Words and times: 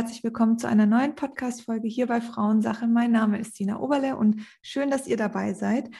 herzlich 0.00 0.24
willkommen 0.24 0.58
zu 0.58 0.66
einer 0.66 0.86
neuen 0.86 1.14
Podcast-Folge 1.14 1.86
hier 1.86 2.06
bei 2.06 2.22
Frauensache. 2.22 2.86
Mein 2.86 3.12
Name 3.12 3.38
ist 3.38 3.54
Sina 3.54 3.80
Oberle 3.80 4.16
und 4.16 4.40
schön, 4.62 4.90
dass 4.90 5.06
ihr 5.06 5.18
dabei 5.18 5.52
seid. 5.52 5.90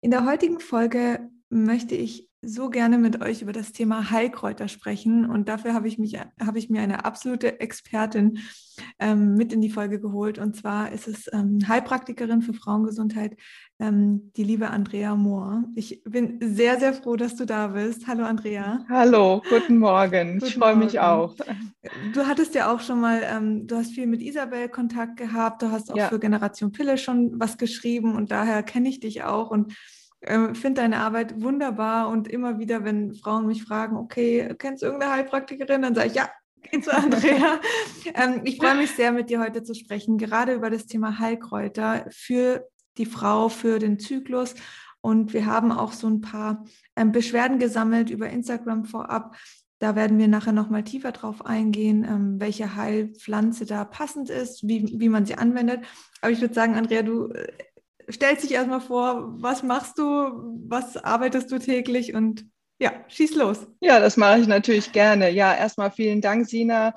In 0.00 0.10
der 0.10 0.26
heutigen 0.26 0.58
Folge 0.58 1.30
möchte 1.50 1.94
ich 1.94 2.28
so 2.42 2.68
gerne 2.68 2.98
mit 2.98 3.22
euch 3.22 3.42
über 3.42 3.52
das 3.52 3.70
Thema 3.70 4.10
Heilkräuter 4.10 4.66
sprechen 4.66 5.30
und 5.30 5.48
dafür 5.48 5.72
habe 5.72 5.86
ich 5.86 5.98
mich 5.98 6.18
habe 6.18 6.58
ich 6.58 6.68
mir 6.68 6.82
eine 6.82 7.04
absolute 7.04 7.60
Expertin 7.60 8.40
ähm, 8.98 9.36
mit 9.36 9.52
in 9.52 9.60
die 9.60 9.70
Folge 9.70 10.00
geholt 10.00 10.40
und 10.40 10.56
zwar 10.56 10.90
ist 10.90 11.06
es 11.06 11.32
ähm, 11.32 11.60
Heilpraktikerin 11.68 12.42
für 12.42 12.54
Frauengesundheit 12.54 13.36
ähm, 13.80 14.30
die 14.36 14.44
liebe 14.44 14.70
Andrea 14.70 15.16
Mohr. 15.16 15.64
Ich 15.74 16.02
bin 16.04 16.38
sehr 16.40 16.78
sehr 16.78 16.94
froh, 16.94 17.16
dass 17.16 17.34
du 17.36 17.44
da 17.44 17.68
bist. 17.68 18.06
Hallo 18.06 18.24
Andrea. 18.24 18.84
Hallo, 18.88 19.42
guten 19.48 19.78
Morgen. 19.78 20.34
Guten 20.34 20.46
ich 20.46 20.54
freue 20.54 20.76
mich 20.76 21.00
auch. 21.00 21.34
Du 22.12 22.26
hattest 22.26 22.54
ja 22.54 22.72
auch 22.72 22.80
schon 22.80 23.00
mal, 23.00 23.22
ähm, 23.24 23.66
du 23.66 23.76
hast 23.76 23.92
viel 23.92 24.06
mit 24.06 24.22
Isabel 24.22 24.68
Kontakt 24.68 25.16
gehabt, 25.16 25.62
du 25.62 25.70
hast 25.70 25.90
auch 25.92 25.96
ja. 25.96 26.08
für 26.08 26.18
Generation 26.18 26.72
Pille 26.72 26.98
schon 26.98 27.38
was 27.38 27.58
geschrieben 27.58 28.14
und 28.14 28.30
daher 28.30 28.62
kenne 28.62 28.88
ich 28.88 29.00
dich 29.00 29.24
auch 29.24 29.50
und 29.50 29.74
äh, 30.20 30.54
finde 30.54 30.82
deine 30.82 30.98
Arbeit 30.98 31.42
wunderbar 31.42 32.08
und 32.08 32.28
immer 32.28 32.58
wieder, 32.58 32.84
wenn 32.84 33.14
Frauen 33.14 33.46
mich 33.46 33.64
fragen, 33.64 33.96
okay, 33.96 34.54
kennst 34.58 34.82
du 34.82 34.86
irgendeine 34.86 35.14
Heilpraktikerin, 35.14 35.82
dann 35.82 35.94
sage 35.94 36.08
ich 36.08 36.14
ja, 36.14 36.28
geh 36.62 36.80
zu 36.80 36.94
Andrea. 36.94 37.60
ähm, 38.14 38.42
ich 38.44 38.56
freue 38.56 38.76
mich 38.76 38.92
sehr, 38.92 39.12
mit 39.12 39.30
dir 39.30 39.40
heute 39.40 39.62
zu 39.62 39.74
sprechen, 39.74 40.16
gerade 40.16 40.54
über 40.54 40.70
das 40.70 40.86
Thema 40.86 41.18
Heilkräuter 41.18 42.06
für 42.10 42.66
die 42.98 43.06
Frau, 43.06 43.48
für 43.48 43.78
den 43.78 43.98
Zyklus. 43.98 44.54
Und 45.00 45.34
wir 45.34 45.46
haben 45.46 45.70
auch 45.70 45.92
so 45.92 46.06
ein 46.06 46.20
paar 46.20 46.64
ähm, 46.96 47.12
Beschwerden 47.12 47.58
gesammelt 47.58 48.10
über 48.10 48.30
Instagram 48.30 48.84
vorab. 48.84 49.36
Da 49.78 49.96
werden 49.96 50.18
wir 50.18 50.28
nachher 50.28 50.52
nochmal 50.52 50.84
tiefer 50.84 51.12
drauf 51.12 51.44
eingehen, 51.44 52.04
ähm, 52.04 52.40
welche 52.40 52.74
Heilpflanze 52.74 53.66
da 53.66 53.84
passend 53.84 54.30
ist, 54.30 54.66
wie, 54.66 54.98
wie 54.98 55.10
man 55.10 55.26
sie 55.26 55.34
anwendet. 55.34 55.80
Aber 56.22 56.32
ich 56.32 56.40
würde 56.40 56.54
sagen, 56.54 56.74
Andrea, 56.74 57.02
du 57.02 57.28
äh, 57.28 57.52
stellst 58.10 58.44
dich 58.44 58.52
erstmal 58.52 58.80
vor, 58.80 59.34
was 59.42 59.62
machst 59.62 59.98
du, 59.98 60.04
was 60.68 60.96
arbeitest 60.96 61.52
du 61.52 61.58
täglich 61.58 62.14
und 62.14 62.46
ja, 62.78 62.92
schieß 63.08 63.36
los. 63.36 63.66
Ja, 63.80 64.00
das 64.00 64.16
mache 64.16 64.40
ich 64.40 64.46
natürlich 64.46 64.90
gerne. 64.92 65.30
Ja, 65.30 65.54
erstmal 65.54 65.90
vielen 65.90 66.20
Dank, 66.20 66.46
Sina. 66.48 66.94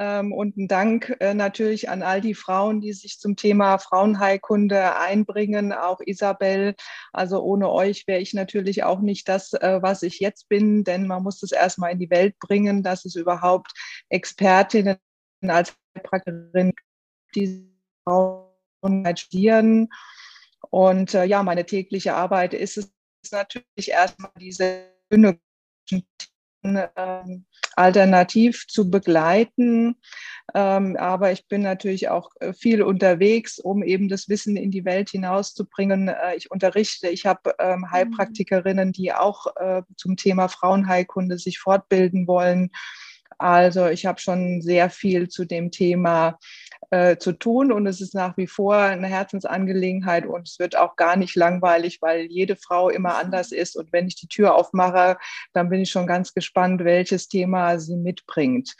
Ähm, 0.00 0.32
und 0.32 0.56
ein 0.56 0.66
Dank 0.66 1.14
äh, 1.20 1.34
natürlich 1.34 1.90
an 1.90 2.02
all 2.02 2.20
die 2.20 2.34
Frauen, 2.34 2.80
die 2.80 2.94
sich 2.94 3.18
zum 3.18 3.36
Thema 3.36 3.78
Frauenheilkunde 3.78 4.96
einbringen, 4.96 5.72
auch 5.72 6.00
Isabel. 6.04 6.74
Also 7.12 7.42
ohne 7.42 7.70
euch 7.70 8.06
wäre 8.06 8.20
ich 8.20 8.32
natürlich 8.32 8.82
auch 8.82 9.00
nicht 9.00 9.28
das, 9.28 9.52
äh, 9.52 9.78
was 9.82 10.02
ich 10.02 10.18
jetzt 10.18 10.48
bin, 10.48 10.84
denn 10.84 11.06
man 11.06 11.22
muss 11.22 11.40
das 11.40 11.52
erstmal 11.52 11.92
in 11.92 11.98
die 11.98 12.10
Welt 12.10 12.38
bringen, 12.38 12.82
dass 12.82 13.04
es 13.04 13.14
überhaupt 13.14 13.72
Expertinnen 14.08 14.96
als 15.46 15.76
Heilpraktikerin 15.94 16.72
die 17.34 17.70
Frauen 18.04 19.16
studieren 19.16 19.88
und 20.70 21.14
äh, 21.14 21.24
ja, 21.24 21.42
meine 21.42 21.66
tägliche 21.66 22.14
Arbeit 22.14 22.54
ist 22.54 22.76
es 22.76 22.92
natürlich 23.32 23.88
erstmal 23.88 24.30
diese 24.38 24.90
ähm, 26.62 27.44
alternativ 27.76 28.66
zu 28.68 28.90
begleiten. 28.90 29.96
Ähm, 30.54 30.96
aber 30.96 31.32
ich 31.32 31.46
bin 31.46 31.62
natürlich 31.62 32.08
auch 32.08 32.30
äh, 32.40 32.52
viel 32.52 32.82
unterwegs, 32.82 33.58
um 33.58 33.82
eben 33.82 34.08
das 34.08 34.28
Wissen 34.28 34.56
in 34.56 34.70
die 34.70 34.84
Welt 34.84 35.10
hinauszubringen. 35.10 36.08
Äh, 36.08 36.36
ich 36.36 36.50
unterrichte, 36.50 37.08
ich 37.08 37.26
habe 37.26 37.54
ähm, 37.58 37.80
mhm. 37.80 37.90
Heilpraktikerinnen, 37.90 38.92
die 38.92 39.12
auch 39.12 39.46
äh, 39.56 39.82
zum 39.96 40.16
Thema 40.16 40.48
Frauenheilkunde 40.48 41.38
sich 41.38 41.58
fortbilden 41.58 42.26
wollen. 42.26 42.70
Also 43.38 43.86
ich 43.86 44.04
habe 44.04 44.20
schon 44.20 44.60
sehr 44.60 44.90
viel 44.90 45.28
zu 45.28 45.46
dem 45.46 45.70
Thema 45.70 46.38
äh, 46.90 47.18
zu 47.18 47.32
tun 47.32 47.70
und 47.72 47.86
es 47.86 48.00
ist 48.00 48.14
nach 48.14 48.36
wie 48.36 48.46
vor 48.46 48.74
eine 48.74 49.06
Herzensangelegenheit 49.06 50.26
und 50.26 50.48
es 50.48 50.58
wird 50.58 50.76
auch 50.76 50.96
gar 50.96 51.16
nicht 51.16 51.36
langweilig, 51.36 52.00
weil 52.00 52.22
jede 52.26 52.56
Frau 52.56 52.88
immer 52.88 53.16
anders 53.16 53.52
ist 53.52 53.76
und 53.76 53.92
wenn 53.92 54.08
ich 54.08 54.16
die 54.16 54.28
Tür 54.28 54.54
aufmache, 54.54 55.16
dann 55.52 55.68
bin 55.68 55.80
ich 55.80 55.90
schon 55.90 56.06
ganz 56.06 56.34
gespannt, 56.34 56.82
welches 56.84 57.28
Thema 57.28 57.78
sie 57.78 57.96
mitbringt. 57.96 58.74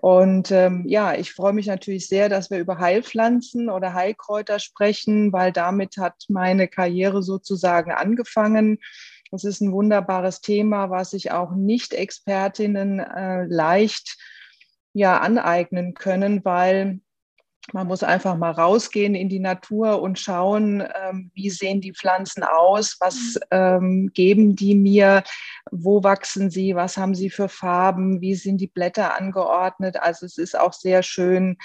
Und 0.00 0.50
ähm, 0.52 0.84
ja, 0.86 1.14
ich 1.14 1.32
freue 1.32 1.52
mich 1.52 1.66
natürlich 1.66 2.08
sehr, 2.08 2.28
dass 2.28 2.50
wir 2.50 2.58
über 2.58 2.78
Heilpflanzen 2.78 3.68
oder 3.68 3.94
Heilkräuter 3.94 4.58
sprechen, 4.58 5.32
weil 5.32 5.52
damit 5.52 5.96
hat 5.98 6.24
meine 6.28 6.68
Karriere 6.68 7.22
sozusagen 7.22 7.92
angefangen. 7.92 8.78
Das 9.30 9.44
ist 9.44 9.60
ein 9.60 9.72
wunderbares 9.72 10.40
Thema, 10.40 10.90
was 10.90 11.10
sich 11.10 11.32
auch 11.32 11.52
Nicht-Expertinnen 11.54 13.00
äh, 13.00 13.44
leicht 13.46 14.16
ja 14.94 15.18
aneignen 15.18 15.94
können, 15.94 16.44
weil 16.44 17.00
man 17.72 17.86
muss 17.86 18.02
einfach 18.02 18.36
mal 18.36 18.50
rausgehen 18.50 19.14
in 19.14 19.28
die 19.28 19.40
Natur 19.40 20.02
und 20.02 20.18
schauen, 20.18 20.82
ähm, 20.82 21.30
wie 21.34 21.50
sehen 21.50 21.80
die 21.80 21.94
Pflanzen 21.94 22.42
aus, 22.42 22.96
was 23.00 23.34
mhm. 23.34 23.40
ähm, 23.50 24.10
geben 24.12 24.54
die 24.54 24.74
mir, 24.74 25.22
wo 25.70 26.02
wachsen 26.02 26.50
sie, 26.50 26.74
was 26.74 26.96
haben 26.96 27.14
sie 27.14 27.30
für 27.30 27.48
Farben, 27.48 28.20
wie 28.20 28.34
sind 28.34 28.58
die 28.58 28.66
Blätter 28.66 29.16
angeordnet. 29.16 29.96
Also 29.96 30.26
es 30.26 30.36
ist 30.36 30.58
auch 30.58 30.72
sehr 30.72 31.02
schön, 31.02 31.56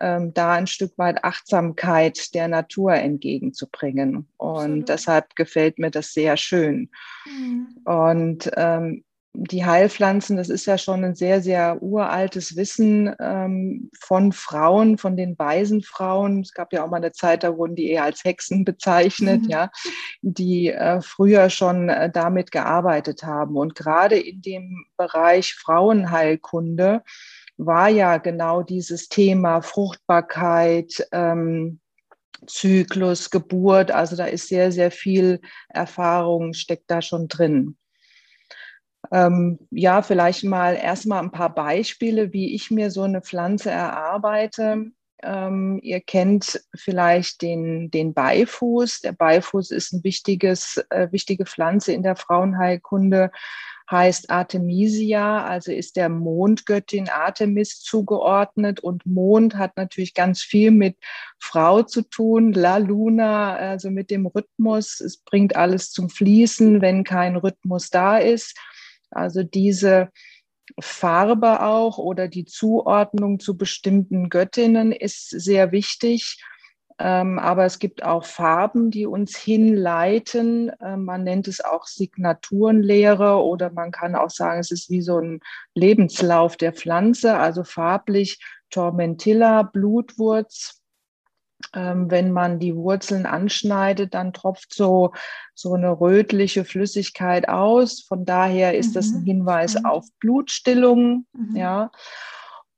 ähm, 0.00 0.32
da 0.32 0.52
ein 0.52 0.66
Stück 0.66 0.96
weit 0.96 1.24
Achtsamkeit 1.24 2.34
der 2.34 2.48
Natur 2.48 2.94
entgegenzubringen. 2.94 4.28
Und 4.36 4.58
Absolut. 4.58 4.88
deshalb 4.88 5.36
gefällt 5.36 5.78
mir 5.78 5.90
das 5.90 6.12
sehr 6.12 6.36
schön. 6.36 6.90
Mhm. 7.26 7.66
Und 7.84 8.50
ähm, 8.56 9.04
die 9.40 9.64
Heilpflanzen, 9.64 10.36
das 10.36 10.48
ist 10.48 10.66
ja 10.66 10.78
schon 10.78 11.04
ein 11.04 11.14
sehr, 11.14 11.40
sehr 11.40 11.80
uraltes 11.80 12.56
Wissen 12.56 13.14
ähm, 13.20 13.88
von 14.00 14.32
Frauen, 14.32 14.98
von 14.98 15.16
den 15.16 15.38
weisen 15.38 15.82
Frauen. 15.82 16.40
Es 16.40 16.52
gab 16.52 16.72
ja 16.72 16.84
auch 16.84 16.90
mal 16.90 16.96
eine 16.96 17.12
Zeit, 17.12 17.44
da 17.44 17.56
wurden 17.56 17.76
die 17.76 17.88
eher 17.88 18.02
als 18.02 18.24
Hexen 18.24 18.64
bezeichnet, 18.64 19.42
mhm. 19.42 19.48
ja, 19.48 19.70
die 20.22 20.70
äh, 20.70 21.00
früher 21.02 21.50
schon 21.50 21.88
äh, 21.88 22.10
damit 22.10 22.50
gearbeitet 22.50 23.22
haben. 23.22 23.56
Und 23.56 23.76
gerade 23.76 24.18
in 24.18 24.42
dem 24.42 24.86
Bereich 24.96 25.54
Frauenheilkunde 25.54 27.02
war 27.56 27.88
ja 27.88 28.18
genau 28.18 28.62
dieses 28.62 29.08
Thema 29.08 29.62
Fruchtbarkeit, 29.62 31.06
ähm, 31.12 31.78
Zyklus, 32.46 33.30
Geburt. 33.30 33.92
Also 33.92 34.16
da 34.16 34.24
ist 34.24 34.48
sehr, 34.48 34.72
sehr 34.72 34.90
viel 34.90 35.40
Erfahrung, 35.68 36.54
steckt 36.54 36.90
da 36.90 37.02
schon 37.02 37.28
drin. 37.28 37.76
Ähm, 39.10 39.58
ja, 39.70 40.02
vielleicht 40.02 40.44
mal 40.44 40.74
erstmal 40.74 41.22
ein 41.22 41.30
paar 41.30 41.54
Beispiele, 41.54 42.32
wie 42.32 42.54
ich 42.54 42.70
mir 42.70 42.90
so 42.90 43.02
eine 43.02 43.22
Pflanze 43.22 43.70
erarbeite. 43.70 44.86
Ähm, 45.22 45.80
ihr 45.82 46.00
kennt 46.00 46.62
vielleicht 46.76 47.42
den, 47.42 47.90
den 47.90 48.14
Beifuß. 48.14 49.00
Der 49.00 49.12
Beifuß 49.12 49.70
ist 49.70 49.92
ein 49.92 50.04
wichtiges, 50.04 50.84
äh, 50.90 51.08
wichtige 51.10 51.46
Pflanze 51.46 51.92
in 51.92 52.02
der 52.02 52.16
Frauenheilkunde 52.16 53.30
heißt 53.90 54.30
Artemisia, 54.30 55.44
also 55.44 55.72
ist 55.72 55.96
der 55.96 56.08
Mondgöttin 56.08 57.08
Artemis 57.08 57.80
zugeordnet 57.80 58.80
und 58.80 59.06
Mond 59.06 59.56
hat 59.56 59.76
natürlich 59.76 60.14
ganz 60.14 60.42
viel 60.42 60.70
mit 60.70 60.96
Frau 61.38 61.82
zu 61.82 62.02
tun, 62.02 62.52
La 62.52 62.76
Luna, 62.76 63.56
also 63.56 63.90
mit 63.90 64.10
dem 64.10 64.26
Rhythmus. 64.26 65.00
Es 65.00 65.16
bringt 65.18 65.56
alles 65.56 65.90
zum 65.90 66.10
Fließen, 66.10 66.82
wenn 66.82 67.02
kein 67.02 67.36
Rhythmus 67.36 67.88
da 67.88 68.18
ist. 68.18 68.58
Also 69.10 69.42
diese 69.42 70.10
Farbe 70.80 71.62
auch 71.62 71.98
oder 71.98 72.28
die 72.28 72.44
Zuordnung 72.44 73.40
zu 73.40 73.56
bestimmten 73.56 74.28
Göttinnen 74.28 74.92
ist 74.92 75.30
sehr 75.30 75.72
wichtig. 75.72 76.42
Ähm, 77.00 77.38
aber 77.38 77.64
es 77.64 77.78
gibt 77.78 78.02
auch 78.02 78.24
Farben, 78.24 78.90
die 78.90 79.06
uns 79.06 79.36
hinleiten. 79.36 80.72
Ähm, 80.84 81.04
man 81.04 81.22
nennt 81.22 81.46
es 81.46 81.60
auch 81.60 81.86
Signaturenlehre 81.86 83.42
oder 83.42 83.70
man 83.70 83.92
kann 83.92 84.16
auch 84.16 84.30
sagen, 84.30 84.58
es 84.58 84.72
ist 84.72 84.90
wie 84.90 85.00
so 85.00 85.18
ein 85.18 85.40
Lebenslauf 85.74 86.56
der 86.56 86.72
Pflanze, 86.72 87.36
also 87.36 87.62
farblich 87.62 88.40
Tormentilla, 88.70 89.62
Blutwurz. 89.62 90.82
Ähm, 91.74 92.10
wenn 92.10 92.30
man 92.32 92.58
die 92.60 92.74
Wurzeln 92.74 93.26
anschneidet, 93.26 94.14
dann 94.14 94.32
tropft 94.32 94.72
so, 94.72 95.12
so 95.54 95.74
eine 95.74 96.00
rötliche 96.00 96.64
Flüssigkeit 96.64 97.48
aus. 97.48 98.00
Von 98.00 98.24
daher 98.24 98.76
ist 98.76 98.90
mhm. 98.90 98.94
das 98.94 99.10
ein 99.10 99.20
mhm. 99.20 99.26
Hinweis 99.26 99.74
mhm. 99.74 99.86
auf 99.86 100.06
Blutstillung. 100.20 101.26
Mhm. 101.32 101.56
Ja. 101.56 101.90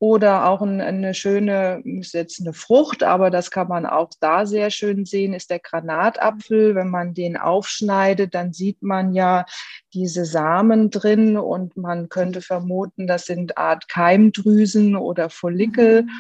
Oder 0.03 0.49
auch 0.49 0.63
eine 0.63 1.13
schöne, 1.13 1.83
ist 1.85 2.15
jetzt 2.15 2.41
eine 2.41 2.55
Frucht, 2.55 3.03
aber 3.03 3.29
das 3.31 3.51
kann 3.51 3.69
man 3.69 3.85
auch 3.85 4.09
da 4.19 4.47
sehr 4.47 4.71
schön 4.71 5.05
sehen, 5.05 5.35
ist 5.35 5.51
der 5.51 5.59
Granatapfel. 5.59 6.75
Wenn 6.75 6.89
man 6.89 7.13
den 7.13 7.37
aufschneidet, 7.37 8.35
dann 8.35 8.55
sieht 8.55 8.83
man 8.83 9.13
ja 9.13 9.45
diese 9.93 10.25
Samen 10.25 10.89
drin 10.89 11.37
und 11.37 11.77
man 11.77 12.09
könnte 12.09 12.41
vermuten, 12.41 13.07
das 13.07 13.27
sind 13.27 13.59
Art 13.59 13.91
Keimdrüsen 13.91 14.97
oder 14.97 15.29
Follikel. 15.29 16.05
Mhm. 16.05 16.11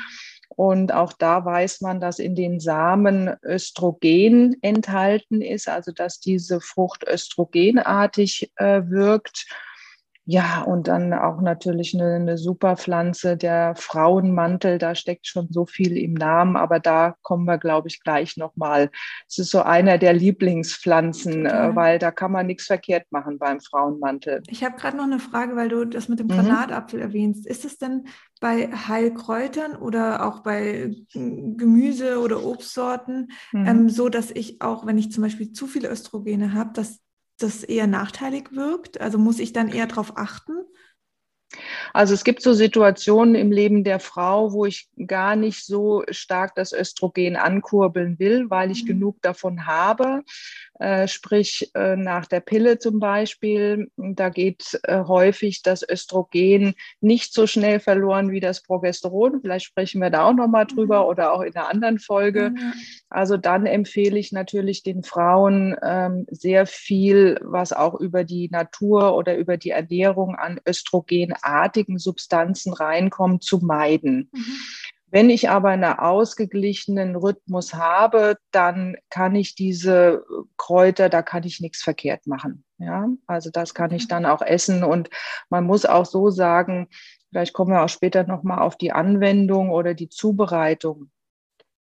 Und 0.61 0.93
auch 0.93 1.15
da 1.15 1.43
weiß 1.47 1.81
man, 1.81 2.01
dass 2.01 2.19
in 2.19 2.35
den 2.35 2.61
Samen 2.61 3.35
Östrogen 3.43 4.59
enthalten 4.61 5.41
ist, 5.41 5.71
also 5.71 5.91
dass 5.91 6.21
diese 6.21 6.61
Frucht 6.61 7.03
östrogenartig 7.09 8.53
äh, 8.57 8.83
wirkt. 8.85 9.47
Ja, 10.31 10.62
und 10.62 10.87
dann 10.87 11.12
auch 11.12 11.41
natürlich 11.41 11.93
eine, 11.93 12.15
eine 12.15 12.38
super 12.38 12.77
Pflanze, 12.77 13.37
der 13.37 13.75
Frauenmantel, 13.75 14.79
da 14.79 14.94
steckt 14.94 15.27
schon 15.27 15.49
so 15.50 15.67
viel 15.67 15.97
im 15.97 16.15
Namen, 16.15 16.55
aber 16.55 16.79
da 16.79 17.17
kommen 17.23 17.47
wir, 17.47 17.59
glaube 17.59 17.88
ich, 17.88 18.00
gleich 18.00 18.37
nochmal. 18.37 18.91
Es 19.29 19.38
ist 19.38 19.50
so 19.50 19.62
einer 19.62 19.99
der 19.99 20.12
Lieblingspflanzen, 20.12 21.47
ja. 21.47 21.71
Äh, 21.71 21.75
weil 21.75 21.99
da 21.99 22.12
kann 22.12 22.31
man 22.31 22.47
nichts 22.47 22.67
verkehrt 22.67 23.11
machen 23.11 23.41
beim 23.41 23.59
Frauenmantel. 23.59 24.44
Ich 24.47 24.62
habe 24.62 24.77
gerade 24.77 24.97
noch 24.97 25.05
eine 25.05 25.19
Frage, 25.19 25.56
weil 25.56 25.69
du 25.69 25.85
das 25.85 26.09
mit 26.09 26.21
dem 26.21 26.29
mhm. 26.29 26.35
Granatapfel 26.35 27.00
erwähnst. 27.00 27.44
Ist 27.44 27.65
es 27.65 27.79
denn 27.79 28.05
bei 28.41 28.69
Heilkräutern 28.69 29.75
oder 29.75 30.25
auch 30.25 30.44
bei 30.44 30.94
Gemüse 31.12 32.21
oder 32.21 32.44
Obstsorten 32.44 33.33
mhm. 33.50 33.67
ähm, 33.67 33.88
so, 33.88 34.09
dass 34.09 34.31
ich 34.31 34.62
auch, 34.62 34.87
wenn 34.87 34.97
ich 34.97 35.11
zum 35.11 35.25
Beispiel 35.25 35.50
zu 35.50 35.67
viele 35.67 35.91
Östrogene 35.91 36.55
habe, 36.55 36.71
dass 36.73 37.00
das 37.42 37.64
eher 37.64 37.87
nachteilig 37.87 38.52
wirkt? 38.52 39.00
Also 39.00 39.19
muss 39.19 39.38
ich 39.38 39.52
dann 39.52 39.69
eher 39.69 39.87
darauf 39.87 40.16
achten? 40.16 40.52
Also 41.92 42.14
es 42.14 42.22
gibt 42.22 42.42
so 42.42 42.52
Situationen 42.52 43.34
im 43.34 43.50
Leben 43.50 43.82
der 43.82 43.98
Frau, 43.98 44.52
wo 44.52 44.66
ich 44.66 44.88
gar 45.06 45.34
nicht 45.34 45.64
so 45.64 46.04
stark 46.10 46.54
das 46.54 46.72
Östrogen 46.72 47.37
ankurbeln 47.37 48.19
will, 48.19 48.50
weil 48.50 48.70
ich 48.70 48.84
mhm. 48.84 48.88
genug 48.88 49.22
davon 49.22 49.66
habe. 49.66 50.22
Äh, 50.81 51.09
sprich 51.09 51.71
äh, 51.75 51.94
nach 51.94 52.25
der 52.25 52.41
Pille 52.41 52.79
zum 52.79 53.00
Beispiel, 53.00 53.91
da 53.99 54.31
geht 54.31 54.81
äh, 54.85 55.05
häufig 55.05 55.61
das 55.61 55.87
Östrogen 55.87 56.75
nicht 57.03 57.35
so 57.35 57.47
schnell 57.47 57.81
verloren 57.81 58.31
wie 58.31 58.41
das 58.41 58.62
Progesteron. 58.62 59.43
Vielleicht 59.43 59.67
sprechen 59.67 60.00
wir 60.00 60.09
da 60.09 60.25
auch 60.25 60.32
nochmal 60.32 60.65
drüber 60.65 61.03
mhm. 61.03 61.09
oder 61.09 61.32
auch 61.35 61.43
in 61.43 61.55
einer 61.55 61.69
anderen 61.69 61.99
Folge. 61.99 62.55
Mhm. 62.55 62.73
Also 63.11 63.37
dann 63.37 63.67
empfehle 63.67 64.19
ich 64.19 64.32
natürlich 64.32 64.82
den 64.82 65.03
Frauen 65.03 65.77
ähm, 65.82 66.25
sehr 66.31 66.65
viel, 66.65 67.38
was 67.43 67.75
auch 67.75 68.00
über 68.00 68.25
die 68.25 68.49
Natur 68.49 69.15
oder 69.15 69.37
über 69.37 69.59
die 69.59 69.71
Ernährung 69.71 70.35
an 70.35 70.61
östrogenartigen 70.67 71.99
Substanzen 71.99 72.73
reinkommt, 72.73 73.43
zu 73.43 73.59
meiden. 73.59 74.31
Mhm. 74.33 74.56
Wenn 75.11 75.29
ich 75.29 75.51
aber 75.51 75.71
einen 75.71 75.85
ausgeglichenen 75.85 77.17
Rhythmus 77.17 77.75
habe, 77.75 78.37
dann 78.53 78.97
kann 79.11 79.35
ich 79.35 79.57
diese 79.57 80.25
Kräuter, 80.57 81.09
da 81.09 81.23
kann 81.23 81.43
ich 81.43 81.61
nichts 81.61 81.83
verkehrt 81.83 82.27
machen. 82.27 82.65
Ja, 82.79 83.09
also 83.27 83.51
das 83.51 83.75
kann 83.75 83.91
ich 83.93 84.07
dann 84.07 84.25
auch 84.25 84.41
essen. 84.41 84.85
Und 84.85 85.11
man 85.49 85.65
muss 85.65 85.85
auch 85.85 86.07
so 86.07 86.31
sagen, 86.31 86.89
vielleicht 87.29 87.53
kommen 87.53 87.73
wir 87.73 87.83
auch 87.83 87.89
später 87.89 88.25
nochmal 88.25 88.61
auf 88.61 88.77
die 88.77 88.93
Anwendung 88.93 89.71
oder 89.71 89.95
die 89.95 90.09
Zubereitung. 90.09 91.11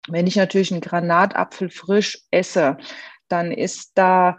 Wenn 0.08 0.28
ich 0.28 0.36
natürlich 0.36 0.72
einen 0.72 0.82
Granatapfel 0.82 1.70
frisch 1.70 2.22
esse, 2.30 2.78
dann 3.28 3.52
ist 3.52 3.94
da 3.96 4.38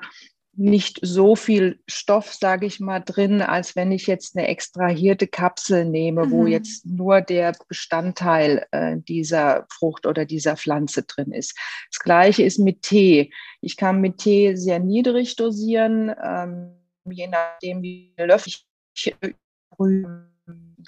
nicht 0.59 0.99
so 1.03 1.37
viel 1.37 1.81
Stoff, 1.87 2.33
sage 2.33 2.67
ich 2.67 2.81
mal, 2.81 3.01
drin, 3.01 3.43
als 3.43 3.77
wenn 3.77 3.93
ich 3.93 4.07
jetzt 4.07 4.37
eine 4.37 4.49
extrahierte 4.49 5.27
Kapsel 5.27 5.85
nehme, 5.85 6.27
mhm. 6.27 6.31
wo 6.31 6.47
jetzt 6.47 6.87
nur 6.87 7.21
der 7.21 7.55
Bestandteil 7.69 8.67
äh, 8.71 8.97
dieser 8.97 9.67
Frucht 9.71 10.07
oder 10.07 10.25
dieser 10.25 10.57
Pflanze 10.57 11.03
drin 11.03 11.33
ist. 11.33 11.59
Das 11.91 12.01
gleiche 12.01 12.43
ist 12.43 12.59
mit 12.59 12.83
Tee. 12.83 13.33
Ich 13.61 13.77
kann 13.77 14.01
mit 14.01 14.19
Tee 14.19 14.57
sehr 14.57 14.79
niedrig 14.79 15.37
dosieren, 15.37 16.15
ähm, 16.23 16.73
je 17.05 17.29
nachdem, 17.29 17.83
wie 17.83 18.15
Löffel 18.17 18.53
ich, 18.95 19.15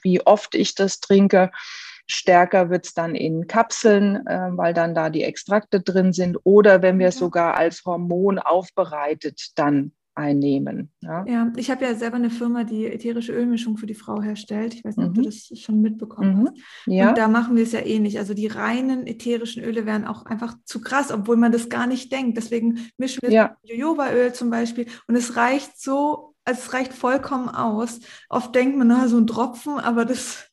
wie 0.02 0.20
oft 0.22 0.54
ich 0.54 0.74
das 0.74 1.00
trinke. 1.00 1.50
Stärker 2.10 2.70
wird 2.70 2.86
es 2.86 2.94
dann 2.94 3.14
in 3.14 3.46
Kapseln, 3.46 4.26
äh, 4.26 4.48
weil 4.52 4.74
dann 4.74 4.94
da 4.94 5.10
die 5.10 5.22
Extrakte 5.22 5.80
drin 5.80 6.12
sind. 6.12 6.38
Oder 6.44 6.82
wenn 6.82 6.98
wir 6.98 7.08
es 7.08 7.18
sogar 7.18 7.54
als 7.54 7.84
Hormon 7.84 8.38
aufbereitet 8.38 9.52
dann 9.56 9.92
einnehmen. 10.18 10.90
Ja, 11.00 11.24
ja 11.26 11.52
ich 11.56 11.70
habe 11.70 11.84
ja 11.84 11.94
selber 11.94 12.16
eine 12.16 12.30
Firma, 12.30 12.64
die 12.64 12.86
ätherische 12.86 13.32
Ölmischung 13.32 13.76
für 13.76 13.86
die 13.86 13.94
Frau 13.94 14.20
herstellt. 14.20 14.74
Ich 14.74 14.84
weiß 14.84 14.96
nicht, 14.96 15.04
mhm. 15.04 15.10
ob 15.10 15.14
du 15.14 15.20
mhm. 15.20 15.24
das 15.26 15.50
schon 15.60 15.80
mitbekommen 15.80 16.40
mhm. 16.40 16.48
hast. 16.48 16.58
Ja. 16.86 17.08
Und 17.10 17.18
da 17.18 17.28
machen 17.28 17.56
wir 17.56 17.62
es 17.62 17.72
ja 17.72 17.80
ähnlich. 17.80 18.18
Also 18.18 18.34
die 18.34 18.48
reinen 18.48 19.06
ätherischen 19.06 19.62
Öle 19.62 19.86
wären 19.86 20.06
auch 20.06 20.26
einfach 20.26 20.56
zu 20.64 20.80
krass, 20.80 21.12
obwohl 21.12 21.36
man 21.36 21.52
das 21.52 21.68
gar 21.68 21.86
nicht 21.86 22.10
denkt. 22.10 22.36
Deswegen 22.36 22.90
mischen 22.98 23.20
wir 23.22 23.30
ja. 23.30 23.56
Jojobaöl 23.62 24.32
zum 24.32 24.50
Beispiel 24.50 24.86
und 25.06 25.14
es 25.14 25.36
reicht 25.36 25.80
so, 25.80 26.34
also 26.44 26.60
es 26.62 26.72
reicht 26.72 26.92
vollkommen 26.92 27.48
aus. 27.48 28.00
Oft 28.28 28.54
denkt 28.54 28.76
man, 28.76 28.88
na, 28.88 29.06
so 29.06 29.18
ein 29.18 29.26
Tropfen, 29.26 29.78
aber 29.78 30.04
das 30.04 30.47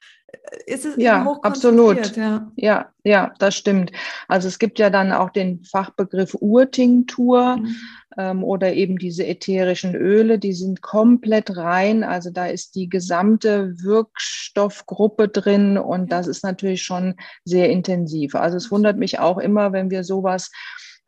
ist 0.65 0.85
es 0.85 0.95
ja, 0.97 1.25
absolut. 1.41 2.15
Ja. 2.15 2.51
ja, 2.55 2.89
ja, 3.03 3.33
das 3.39 3.55
stimmt. 3.55 3.91
Also 4.27 4.47
es 4.47 4.59
gibt 4.59 4.79
ja 4.79 4.89
dann 4.89 5.11
auch 5.11 5.29
den 5.29 5.63
Fachbegriff 5.63 6.35
Urtinktur 6.39 7.57
mhm. 7.57 7.75
ähm, 8.17 8.43
oder 8.43 8.73
eben 8.73 8.97
diese 8.97 9.25
ätherischen 9.25 9.95
Öle, 9.95 10.39
die 10.39 10.53
sind 10.53 10.81
komplett 10.81 11.55
rein. 11.55 12.03
Also 12.03 12.29
da 12.29 12.47
ist 12.47 12.75
die 12.75 12.89
gesamte 12.89 13.75
Wirkstoffgruppe 13.81 15.27
drin 15.27 15.77
und 15.77 16.11
das 16.11 16.27
ist 16.27 16.43
natürlich 16.43 16.83
schon 16.83 17.15
sehr 17.43 17.69
intensiv. 17.69 18.35
Also 18.35 18.57
es 18.57 18.71
wundert 18.71 18.97
mich 18.97 19.19
auch 19.19 19.37
immer, 19.37 19.71
wenn 19.71 19.89
wir 19.89 20.03
sowas 20.03 20.51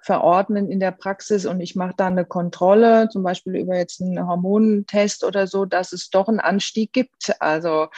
verordnen 0.07 0.71
in 0.71 0.79
der 0.79 0.91
Praxis 0.91 1.45
und 1.45 1.59
ich 1.59 1.75
mache 1.75 1.93
da 1.97 2.07
eine 2.07 2.23
Kontrolle, 2.23 3.09
zum 3.09 3.23
Beispiel 3.23 3.57
über 3.57 3.75
jetzt 3.75 4.01
einen 4.01 4.25
Hormonentest 4.25 5.25
oder 5.25 5.47
so, 5.47 5.65
dass 5.65 5.91
es 5.91 6.09
doch 6.09 6.29
einen 6.29 6.39
Anstieg 6.39 6.93
gibt. 6.93 7.35
Also 7.41 7.89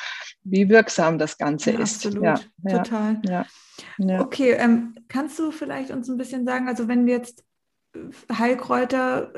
wie 0.43 0.69
wirksam 0.69 1.19
das 1.19 1.37
Ganze 1.37 1.71
ja, 1.71 1.79
ist. 1.79 2.03
Absolut, 2.07 2.23
ja, 2.23 2.77
total. 2.77 3.21
Ja, 3.29 3.45
ja, 3.99 4.21
Okay, 4.21 4.53
ähm, 4.53 4.95
kannst 5.07 5.37
du 5.37 5.51
vielleicht 5.51 5.91
uns 5.91 6.09
ein 6.09 6.17
bisschen 6.17 6.45
sagen, 6.45 6.67
also 6.67 6.87
wenn 6.87 7.05
wir 7.05 7.13
jetzt 7.13 7.43
Heilkräuter 8.35 9.31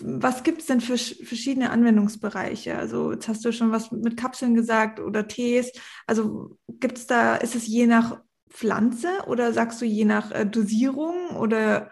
was 0.00 0.42
gibt 0.44 0.60
es 0.60 0.66
denn 0.66 0.80
für 0.80 0.96
verschiedene 0.96 1.68
Anwendungsbereiche? 1.68 2.74
Also 2.74 3.12
jetzt 3.12 3.28
hast 3.28 3.44
du 3.44 3.52
schon 3.52 3.70
was 3.70 3.92
mit 3.92 4.16
Kapseln 4.16 4.54
gesagt 4.54 4.98
oder 4.98 5.28
Tees. 5.28 5.72
Also 6.06 6.56
gibt 6.80 6.96
es 6.96 7.06
da, 7.06 7.36
ist 7.36 7.54
es 7.54 7.66
je 7.66 7.86
nach 7.86 8.18
Pflanze 8.54 9.08
oder 9.26 9.52
sagst 9.52 9.82
du 9.82 9.84
je 9.84 10.04
nach 10.04 10.30
äh, 10.30 10.46
Dosierung 10.46 11.36
oder? 11.36 11.90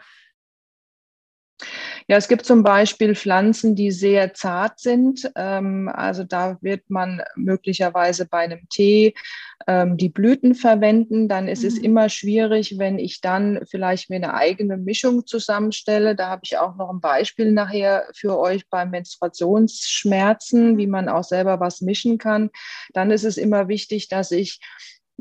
Ja, 2.08 2.16
es 2.16 2.26
gibt 2.28 2.44
zum 2.44 2.62
Beispiel 2.62 3.14
Pflanzen, 3.14 3.76
die 3.76 3.90
sehr 3.90 4.34
zart 4.34 4.80
sind. 4.80 5.30
Ähm, 5.36 5.88
also 5.92 6.24
da 6.24 6.58
wird 6.60 6.88
man 6.88 7.22
möglicherweise 7.36 8.26
bei 8.26 8.38
einem 8.38 8.68
Tee 8.68 9.14
ähm, 9.68 9.96
die 9.96 10.08
Blüten 10.08 10.56
verwenden. 10.56 11.28
Dann 11.28 11.46
ist 11.46 11.62
mhm. 11.62 11.68
es 11.68 11.78
immer 11.78 12.08
schwierig, 12.08 12.78
wenn 12.78 12.98
ich 12.98 13.20
dann 13.20 13.60
vielleicht 13.70 14.10
mir 14.10 14.16
eine 14.16 14.34
eigene 14.34 14.76
Mischung 14.76 15.26
zusammenstelle. 15.26 16.16
Da 16.16 16.28
habe 16.28 16.42
ich 16.44 16.58
auch 16.58 16.74
noch 16.76 16.90
ein 16.90 17.00
Beispiel 17.00 17.52
nachher 17.52 18.08
für 18.14 18.36
euch 18.38 18.68
bei 18.68 18.84
Menstruationsschmerzen, 18.84 20.78
wie 20.78 20.88
man 20.88 21.08
auch 21.08 21.24
selber 21.24 21.60
was 21.60 21.80
mischen 21.80 22.18
kann. 22.18 22.50
Dann 22.92 23.12
ist 23.12 23.24
es 23.24 23.36
immer 23.36 23.68
wichtig, 23.68 24.08
dass 24.08 24.32
ich 24.32 24.58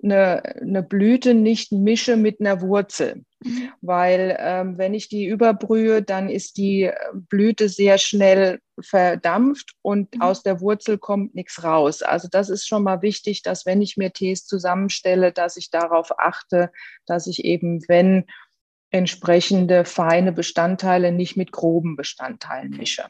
eine, 0.04 0.44
eine 0.62 0.84
Blüte 0.84 1.34
nicht 1.34 1.72
mische 1.72 2.18
mit 2.18 2.40
einer 2.40 2.62
Wurzel. 2.62 3.24
Mhm. 3.44 3.70
Weil 3.82 4.38
ähm, 4.40 4.78
wenn 4.78 4.94
ich 4.94 5.10
die 5.10 5.26
überbrühe, 5.26 6.02
dann 6.02 6.30
ist 6.30 6.58
die 6.58 6.92
Blüte 7.14 7.70
sehr 7.70 7.98
schnell 7.98 8.60
verdampft 8.80 9.74
und 9.82 10.16
mhm. 10.16 10.22
aus 10.22 10.44
der 10.44 10.62
Wurzel 10.62 10.98
kommt 10.98 11.36
nichts 11.36 11.64
raus. 11.64 12.02
Also 12.02 12.28
das 12.32 12.50
ist 12.50 12.68
schon 12.68 12.84
mal 12.84 13.02
wichtig, 13.02 13.42
dass 13.42 13.66
wenn 13.66 13.82
ich 13.82 13.98
mir 13.98 14.12
Tees 14.12 14.46
zusammenstelle, 14.46 15.32
dass 15.32 15.58
ich 15.58 15.70
darauf 15.70 16.18
achte, 16.20 16.72
dass 17.06 17.28
ich 17.28 17.44
eben, 17.46 17.82
wenn 17.88 18.26
entsprechende 18.92 19.86
feine 19.86 20.34
Bestandteile 20.34 21.12
nicht 21.12 21.38
mit 21.38 21.52
groben 21.52 21.96
Bestandteilen 21.96 22.72
mische. 22.72 23.06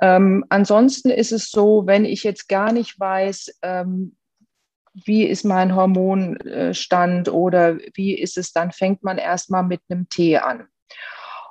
Ähm, 0.00 0.44
ansonsten 0.48 1.10
ist 1.10 1.32
es 1.32 1.50
so, 1.50 1.86
wenn 1.86 2.04
ich 2.04 2.22
jetzt 2.22 2.48
gar 2.48 2.72
nicht 2.72 2.98
weiß, 2.98 3.58
ähm, 3.62 4.16
wie 5.04 5.24
ist 5.24 5.44
mein 5.44 5.74
Hormonstand 5.74 7.28
oder 7.28 7.78
wie 7.94 8.18
ist 8.18 8.38
es, 8.38 8.52
dann 8.52 8.72
fängt 8.72 9.02
man 9.02 9.18
erstmal 9.18 9.62
mit 9.62 9.80
einem 9.88 10.08
Tee 10.08 10.38
an. 10.38 10.66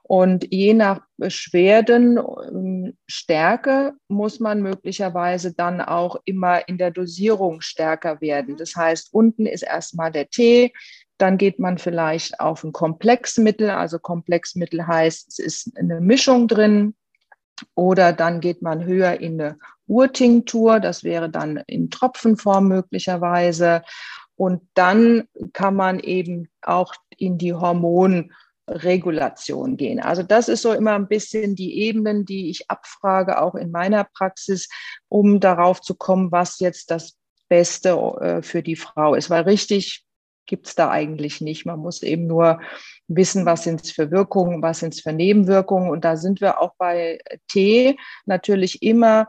Und 0.07 0.45
je 0.51 0.75
nach 0.75 1.01
Beschwerdenstärke 1.17 3.71
ähm, 3.71 3.99
muss 4.07 4.39
man 4.39 4.61
möglicherweise 4.61 5.51
dann 5.53 5.81
auch 5.81 6.17
immer 6.25 6.67
in 6.67 6.77
der 6.77 6.91
Dosierung 6.91 7.61
stärker 7.61 8.21
werden. 8.21 8.55
Das 8.55 8.75
heißt, 8.75 9.11
unten 9.13 9.47
ist 9.47 9.63
erstmal 9.63 10.11
der 10.11 10.29
Tee, 10.29 10.73
dann 11.17 11.39
geht 11.39 11.57
man 11.59 11.79
vielleicht 11.79 12.39
auf 12.39 12.63
ein 12.63 12.71
Komplexmittel. 12.71 13.71
Also 13.71 13.97
Komplexmittel 13.97 14.85
heißt, 14.85 15.27
es 15.27 15.39
ist 15.39 15.75
eine 15.75 15.99
Mischung 16.01 16.47
drin. 16.47 16.93
Oder 17.73 18.13
dann 18.13 18.41
geht 18.41 18.61
man 18.61 18.85
höher 18.85 19.19
in 19.19 19.41
eine 19.41 19.57
Urtinktur, 19.87 20.79
das 20.79 21.03
wäre 21.03 21.29
dann 21.29 21.63
in 21.67 21.89
Tropfenform 21.89 22.67
möglicherweise. 22.67 23.81
Und 24.35 24.61
dann 24.73 25.27
kann 25.53 25.75
man 25.75 25.99
eben 25.99 26.49
auch 26.61 26.93
in 27.17 27.37
die 27.37 27.53
Hormonregulation 27.53 29.77
gehen. 29.77 30.01
Also 30.01 30.23
das 30.23 30.49
ist 30.49 30.63
so 30.63 30.73
immer 30.73 30.91
ein 30.93 31.07
bisschen 31.07 31.55
die 31.55 31.79
Ebenen, 31.79 32.25
die 32.25 32.49
ich 32.49 32.69
abfrage, 32.69 33.41
auch 33.41 33.55
in 33.55 33.71
meiner 33.71 34.03
Praxis, 34.03 34.67
um 35.07 35.39
darauf 35.39 35.79
zu 35.81 35.95
kommen, 35.95 36.33
was 36.33 36.59
jetzt 36.59 36.91
das 36.91 37.15
Beste 37.47 37.91
äh, 38.19 38.41
für 38.41 38.61
die 38.63 38.75
Frau 38.75 39.15
ist. 39.15 39.29
Weil 39.29 39.43
richtig 39.43 40.04
gibt 40.45 40.67
es 40.67 40.75
da 40.75 40.89
eigentlich 40.89 41.41
nicht. 41.41 41.65
Man 41.65 41.79
muss 41.79 42.03
eben 42.03 42.27
nur 42.27 42.59
wissen, 43.07 43.45
was 43.45 43.63
sind 43.63 43.83
es 43.83 43.91
für 43.91 44.11
Wirkungen, 44.11 44.61
was 44.61 44.79
sind 44.79 44.93
es 44.93 45.01
für 45.01 45.13
Nebenwirkungen. 45.13 45.89
Und 45.89 46.05
da 46.05 46.17
sind 46.17 46.41
wir 46.41 46.61
auch 46.61 46.73
bei 46.77 47.19
Tee 47.47 47.97
natürlich 48.25 48.81
immer 48.81 49.27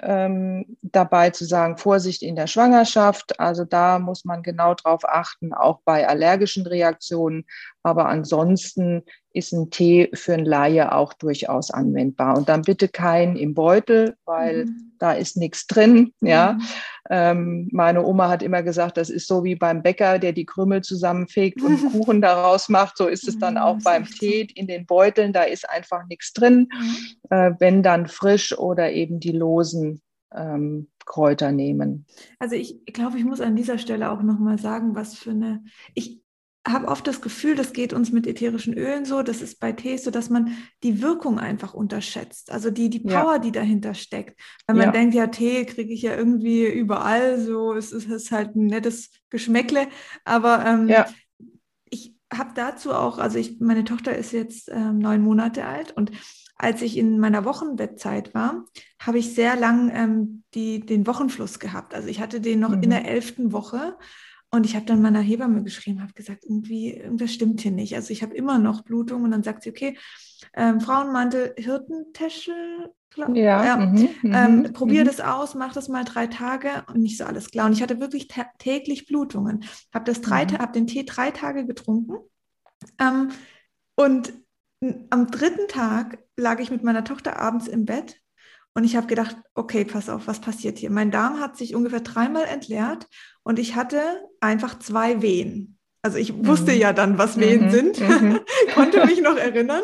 ähm, 0.00 0.76
dabei 0.82 1.30
zu 1.30 1.44
sagen, 1.44 1.78
Vorsicht 1.78 2.22
in 2.22 2.36
der 2.36 2.46
Schwangerschaft. 2.46 3.40
Also 3.40 3.64
da 3.64 3.98
muss 3.98 4.24
man 4.24 4.42
genau 4.42 4.74
drauf 4.74 5.02
achten, 5.04 5.54
auch 5.54 5.80
bei 5.84 6.06
allergischen 6.06 6.66
Reaktionen. 6.66 7.46
Aber 7.82 8.06
ansonsten 8.06 9.04
ist 9.36 9.52
ein 9.52 9.70
Tee 9.70 10.10
für 10.14 10.34
ein 10.34 10.44
Laie 10.44 10.92
auch 10.92 11.12
durchaus 11.12 11.70
anwendbar. 11.70 12.36
Und 12.36 12.48
dann 12.48 12.62
bitte 12.62 12.88
keinen 12.88 13.36
im 13.36 13.54
Beutel, 13.54 14.16
weil 14.24 14.66
mhm. 14.66 14.92
da 14.98 15.12
ist 15.12 15.36
nichts 15.36 15.66
drin. 15.66 16.12
Ja. 16.20 16.54
Mhm. 16.54 16.62
Ähm, 17.10 17.68
meine 17.72 18.04
Oma 18.04 18.28
hat 18.28 18.42
immer 18.42 18.62
gesagt, 18.62 18.96
das 18.96 19.10
ist 19.10 19.28
so 19.28 19.44
wie 19.44 19.54
beim 19.54 19.82
Bäcker, 19.82 20.18
der 20.18 20.32
die 20.32 20.46
Krümel 20.46 20.82
zusammenfegt 20.82 21.62
und 21.62 21.76
Kuchen 21.92 22.20
daraus 22.20 22.68
macht. 22.68 22.96
So 22.96 23.06
ist 23.06 23.28
es 23.28 23.38
dann 23.38 23.58
auch 23.58 23.78
beim 23.84 24.04
Tee 24.04 24.48
in 24.54 24.66
den 24.66 24.86
Beuteln. 24.86 25.32
Da 25.32 25.42
ist 25.42 25.68
einfach 25.68 26.06
nichts 26.06 26.32
drin. 26.32 26.68
Mhm. 26.72 26.96
Äh, 27.30 27.52
wenn 27.58 27.82
dann 27.82 28.06
frisch 28.06 28.56
oder 28.58 28.90
eben 28.92 29.20
die 29.20 29.32
losen 29.32 30.00
ähm, 30.34 30.88
Kräuter 31.04 31.52
nehmen. 31.52 32.06
Also 32.38 32.56
ich 32.56 32.84
glaube, 32.86 33.18
ich 33.18 33.24
muss 33.24 33.40
an 33.40 33.56
dieser 33.56 33.78
Stelle 33.78 34.10
auch 34.10 34.22
nochmal 34.22 34.58
sagen, 34.58 34.94
was 34.94 35.14
für 35.14 35.30
eine, 35.30 35.64
ich, 35.94 36.20
habe 36.66 36.88
oft 36.88 37.06
das 37.06 37.20
Gefühl, 37.20 37.54
das 37.54 37.72
geht 37.72 37.92
uns 37.92 38.10
mit 38.10 38.26
ätherischen 38.26 38.74
Ölen 38.74 39.04
so, 39.04 39.22
das 39.22 39.40
ist 39.40 39.60
bei 39.60 39.72
Tees 39.72 40.04
so, 40.04 40.10
dass 40.10 40.30
man 40.30 40.56
die 40.82 41.00
Wirkung 41.00 41.38
einfach 41.38 41.74
unterschätzt, 41.74 42.50
also 42.50 42.70
die, 42.70 42.90
die 42.90 43.00
Power, 43.00 43.34
ja. 43.34 43.38
die 43.38 43.52
dahinter 43.52 43.94
steckt. 43.94 44.38
Weil 44.66 44.76
man 44.76 44.86
ja. 44.86 44.92
denkt, 44.92 45.14
ja, 45.14 45.28
Tee 45.28 45.64
kriege 45.64 45.92
ich 45.92 46.02
ja 46.02 46.16
irgendwie 46.16 46.66
überall, 46.66 47.40
so 47.40 47.72
es 47.72 47.92
ist, 47.92 48.06
es 48.06 48.24
ist 48.24 48.32
halt 48.32 48.56
ein 48.56 48.66
nettes 48.66 49.10
Geschmäckle, 49.30 49.86
aber 50.24 50.64
ähm, 50.66 50.88
ja. 50.88 51.06
ich 51.88 52.14
habe 52.32 52.50
dazu 52.54 52.92
auch, 52.92 53.18
also 53.18 53.38
ich, 53.38 53.60
meine 53.60 53.84
Tochter 53.84 54.16
ist 54.16 54.32
jetzt 54.32 54.68
ähm, 54.72 54.98
neun 54.98 55.22
Monate 55.22 55.64
alt 55.64 55.92
und 55.92 56.10
als 56.58 56.80
ich 56.82 56.96
in 56.96 57.18
meiner 57.18 57.44
Wochenbettzeit 57.44 58.34
war, 58.34 58.64
habe 58.98 59.18
ich 59.18 59.34
sehr 59.34 59.56
lang 59.56 59.90
ähm, 59.94 60.42
die, 60.54 60.80
den 60.80 61.06
Wochenfluss 61.06 61.58
gehabt. 61.58 61.94
Also 61.94 62.08
ich 62.08 62.20
hatte 62.20 62.40
den 62.40 62.60
noch 62.60 62.70
mhm. 62.70 62.82
in 62.82 62.90
der 62.90 63.06
elften 63.06 63.52
Woche 63.52 63.96
und 64.50 64.64
ich 64.64 64.74
habe 64.74 64.86
dann 64.86 65.02
meiner 65.02 65.20
Hebamme 65.20 65.62
geschrieben, 65.62 66.02
habe 66.02 66.12
gesagt, 66.12 66.44
irgendwie, 66.44 66.94
irgendwas 66.94 67.32
stimmt 67.32 67.60
hier 67.60 67.72
nicht. 67.72 67.94
Also 67.94 68.12
ich 68.12 68.22
habe 68.22 68.34
immer 68.34 68.58
noch 68.58 68.82
Blutung 68.82 69.24
und 69.24 69.30
dann 69.32 69.42
sagt 69.42 69.62
sie, 69.62 69.70
okay, 69.70 69.98
ähm, 70.54 70.80
Frauenmantel, 70.80 71.54
Hirtentäschel, 71.56 72.90
ja, 73.32 73.64
ja. 73.64 73.76
Mhm, 73.76 74.08
ähm, 74.24 74.56
mhm, 74.58 74.72
probier 74.72 75.02
mhm. 75.02 75.06
das 75.06 75.20
aus, 75.20 75.54
mach 75.54 75.72
das 75.72 75.88
mal 75.88 76.04
drei 76.04 76.26
Tage 76.26 76.84
und 76.88 77.00
nicht 77.00 77.16
so 77.16 77.24
alles 77.24 77.50
klar. 77.50 77.66
Und 77.66 77.72
ich 77.72 77.82
hatte 77.82 78.00
wirklich 78.00 78.28
täglich 78.58 79.06
Blutungen. 79.06 79.64
Habe 79.92 80.04
das 80.04 80.20
drei, 80.20 80.44
mhm. 80.44 80.58
hab 80.58 80.72
den 80.72 80.86
Tee 80.86 81.04
drei 81.04 81.30
Tage 81.30 81.66
getrunken. 81.66 82.16
Ähm, 82.98 83.30
und 83.94 84.34
am 85.10 85.30
dritten 85.30 85.68
Tag 85.68 86.18
lag 86.36 86.60
ich 86.60 86.70
mit 86.70 86.82
meiner 86.82 87.04
Tochter 87.04 87.38
abends 87.38 87.66
im 87.68 87.86
Bett 87.86 88.20
und 88.76 88.84
ich 88.84 88.94
habe 88.94 89.06
gedacht, 89.06 89.36
okay, 89.54 89.86
pass 89.86 90.10
auf, 90.10 90.26
was 90.26 90.38
passiert 90.38 90.76
hier? 90.76 90.90
Mein 90.90 91.10
Darm 91.10 91.40
hat 91.40 91.56
sich 91.56 91.74
ungefähr 91.74 92.00
dreimal 92.00 92.44
entleert 92.44 93.08
und 93.42 93.58
ich 93.58 93.74
hatte 93.74 94.02
einfach 94.40 94.78
zwei 94.78 95.22
Wehen. 95.22 95.78
Also 96.02 96.18
ich 96.18 96.44
wusste 96.44 96.72
mhm. 96.72 96.78
ja 96.78 96.92
dann, 96.92 97.16
was 97.16 97.40
Wehen 97.40 97.64
mhm. 97.64 97.70
sind, 97.70 98.00
mhm. 98.00 98.40
konnte 98.74 99.06
mich 99.06 99.22
noch 99.22 99.38
erinnern 99.38 99.80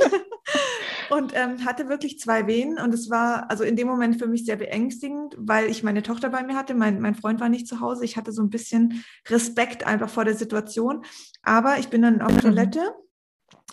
und 1.09 1.33
ähm, 1.35 1.65
hatte 1.65 1.89
wirklich 1.89 2.19
zwei 2.19 2.47
Wehen 2.47 2.79
und 2.79 2.93
es 2.93 3.09
war 3.09 3.51
also 3.51 3.65
in 3.65 3.77
dem 3.77 3.89
Moment 3.89 4.19
für 4.19 4.27
mich 4.27 4.45
sehr 4.45 4.57
beängstigend, 4.57 5.37
weil 5.39 5.71
ich 5.71 5.83
meine 5.83 6.03
Tochter 6.03 6.29
bei 6.29 6.43
mir 6.43 6.55
hatte, 6.55 6.75
mein, 6.75 7.01
mein 7.01 7.15
Freund 7.15 7.41
war 7.41 7.49
nicht 7.49 7.67
zu 7.67 7.81
Hause, 7.81 8.05
ich 8.05 8.19
hatte 8.19 8.31
so 8.31 8.43
ein 8.43 8.51
bisschen 8.51 9.03
Respekt 9.31 9.87
einfach 9.87 10.11
vor 10.11 10.27
der 10.27 10.35
Situation, 10.35 11.03
aber 11.43 11.79
ich 11.79 11.89
bin 11.89 12.03
dann 12.03 12.21
auf 12.21 12.35
mhm. 12.35 12.41
Toilette 12.41 12.95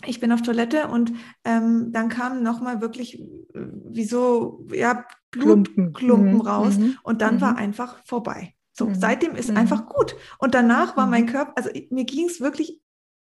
ich 0.06 0.20
bin 0.20 0.32
auf 0.32 0.42
Toilette 0.42 0.88
und 0.88 1.12
ähm, 1.44 1.92
dann 1.92 2.08
kamen 2.08 2.42
nochmal 2.42 2.80
wirklich 2.80 3.20
äh, 3.20 3.26
wie 3.54 4.04
so 4.04 4.66
ja, 4.72 5.04
Blutklumpen 5.30 6.34
mhm. 6.34 6.40
raus 6.40 6.78
mhm. 6.78 6.98
und 7.02 7.22
dann 7.22 7.36
mhm. 7.36 7.40
war 7.40 7.56
einfach 7.56 7.98
vorbei. 8.04 8.54
So, 8.72 8.86
mhm. 8.86 8.94
seitdem 8.94 9.34
ist 9.34 9.50
mhm. 9.50 9.58
einfach 9.58 9.86
gut. 9.86 10.16
Und 10.38 10.54
danach 10.54 10.96
war 10.96 11.06
mein 11.06 11.24
mhm. 11.24 11.28
Körper, 11.28 11.52
also 11.56 11.70
mir 11.90 12.04
ging 12.04 12.26
es 12.26 12.40
wirklich 12.40 12.80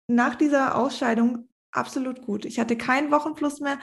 nach 0.07 0.35
dieser 0.35 0.75
Ausscheidung 0.75 1.49
absolut 1.71 2.21
gut. 2.21 2.45
Ich 2.45 2.59
hatte 2.59 2.77
keinen 2.77 3.11
Wochenfluss 3.11 3.59
mehr. 3.59 3.79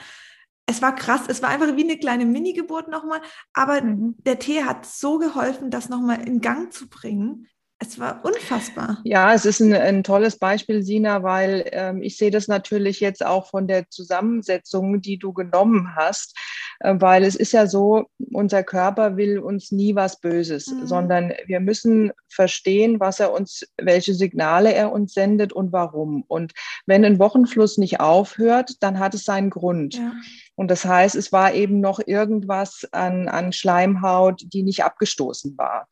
Es 0.67 0.81
war 0.81 0.95
krass, 0.95 1.21
es 1.27 1.43
war 1.43 1.49
einfach 1.49 1.75
wie 1.75 1.83
eine 1.83 1.99
kleine 1.99 2.25
Mini-Geburt 2.25 2.87
nochmal, 2.87 3.21
aber 3.53 3.81
der 3.83 4.39
Tee 4.39 4.63
hat 4.63 4.85
so 4.87 5.19
geholfen, 5.19 5.69
das 5.69 5.89
nochmal 5.89 6.27
in 6.27 6.41
Gang 6.41 6.73
zu 6.73 6.89
bringen. 6.89 7.45
Es 7.77 7.99
war 7.99 8.23
unfassbar. 8.23 8.99
Ja, 9.03 9.33
es 9.33 9.45
ist 9.45 9.59
ein, 9.59 9.73
ein 9.73 10.03
tolles 10.03 10.39
Beispiel, 10.39 10.81
Sina, 10.81 11.23
weil 11.23 11.67
ähm, 11.73 12.01
ich 12.01 12.17
sehe 12.17 12.31
das 12.31 12.47
natürlich 12.47 13.01
jetzt 13.01 13.25
auch 13.25 13.49
von 13.49 13.67
der 13.67 13.89
Zusammensetzung, 13.89 15.01
die 15.01 15.17
du 15.17 15.33
genommen 15.33 15.93
hast, 15.95 16.37
weil 16.81 17.23
es 17.23 17.35
ist 17.35 17.53
ja 17.53 17.67
so, 17.67 18.05
unser 18.31 18.63
Körper 18.63 19.17
will 19.17 19.39
uns 19.39 19.71
nie 19.71 19.95
was 19.95 20.19
Böses, 20.19 20.67
mhm. 20.67 20.87
sondern 20.87 21.33
wir 21.45 21.59
müssen 21.59 22.11
verstehen, 22.27 22.99
was 22.99 23.19
er 23.19 23.31
uns, 23.31 23.65
welche 23.81 24.13
Signale 24.13 24.73
er 24.73 24.91
uns 24.91 25.13
sendet 25.13 25.53
und 25.53 25.71
warum. 25.71 26.23
Und 26.27 26.53
wenn 26.85 27.05
ein 27.05 27.19
Wochenfluss 27.19 27.77
nicht 27.77 27.99
aufhört, 27.99 28.73
dann 28.81 28.99
hat 28.99 29.13
es 29.13 29.23
seinen 29.23 29.49
Grund. 29.49 29.95
Ja. 29.95 30.13
Und 30.55 30.69
das 30.71 30.85
heißt, 30.85 31.15
es 31.15 31.31
war 31.31 31.53
eben 31.53 31.79
noch 31.79 31.99
irgendwas 32.05 32.87
an, 32.91 33.27
an 33.27 33.51
Schleimhaut, 33.51 34.41
die 34.53 34.63
nicht 34.63 34.83
abgestoßen 34.83 35.57
war. 35.57 35.87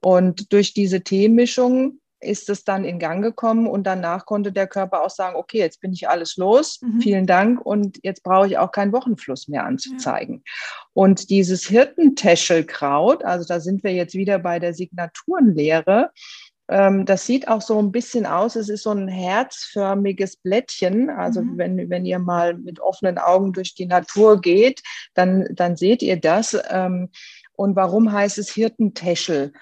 Und 0.00 0.52
durch 0.52 0.74
diese 0.74 1.02
Teemischung 1.02 2.00
ist 2.20 2.48
es 2.48 2.64
dann 2.64 2.84
in 2.84 2.98
Gang 2.98 3.22
gekommen 3.22 3.66
und 3.66 3.84
danach 3.86 4.26
konnte 4.26 4.52
der 4.52 4.66
Körper 4.66 5.04
auch 5.04 5.10
sagen, 5.10 5.36
okay, 5.36 5.58
jetzt 5.58 5.80
bin 5.80 5.92
ich 5.92 6.08
alles 6.08 6.36
los, 6.36 6.80
mhm. 6.82 7.00
vielen 7.00 7.26
Dank 7.26 7.64
und 7.64 7.98
jetzt 8.02 8.22
brauche 8.22 8.46
ich 8.46 8.58
auch 8.58 8.72
keinen 8.72 8.92
Wochenfluss 8.92 9.48
mehr 9.48 9.64
anzuzeigen. 9.64 10.42
Ja. 10.44 10.52
Und 10.94 11.30
dieses 11.30 11.66
Hirtentäschelkraut, 11.66 13.24
also 13.24 13.46
da 13.46 13.60
sind 13.60 13.84
wir 13.84 13.92
jetzt 13.92 14.14
wieder 14.14 14.38
bei 14.38 14.58
der 14.58 14.74
Signaturenlehre, 14.74 16.10
ähm, 16.70 17.06
das 17.06 17.24
sieht 17.24 17.48
auch 17.48 17.62
so 17.62 17.78
ein 17.78 17.92
bisschen 17.92 18.26
aus. 18.26 18.54
Es 18.54 18.68
ist 18.68 18.82
so 18.82 18.90
ein 18.90 19.08
herzförmiges 19.08 20.36
Blättchen. 20.36 21.08
Also 21.08 21.42
mhm. 21.42 21.58
wenn, 21.58 21.90
wenn 21.90 22.04
ihr 22.04 22.18
mal 22.18 22.54
mit 22.54 22.80
offenen 22.80 23.18
Augen 23.18 23.52
durch 23.52 23.74
die 23.74 23.86
Natur 23.86 24.40
geht, 24.40 24.82
dann, 25.14 25.48
dann 25.54 25.76
seht 25.76 26.02
ihr 26.02 26.20
das. 26.20 26.56
Ähm, 26.70 27.10
und 27.54 27.74
warum 27.74 28.12
heißt 28.12 28.38
es 28.38 28.50
Hirtentäschel? 28.50 29.52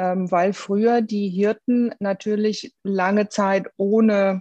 Ähm, 0.00 0.30
weil 0.30 0.54
früher 0.54 1.02
die 1.02 1.28
Hirten 1.28 1.94
natürlich 2.00 2.74
lange 2.82 3.28
Zeit 3.28 3.66
ohne 3.76 4.40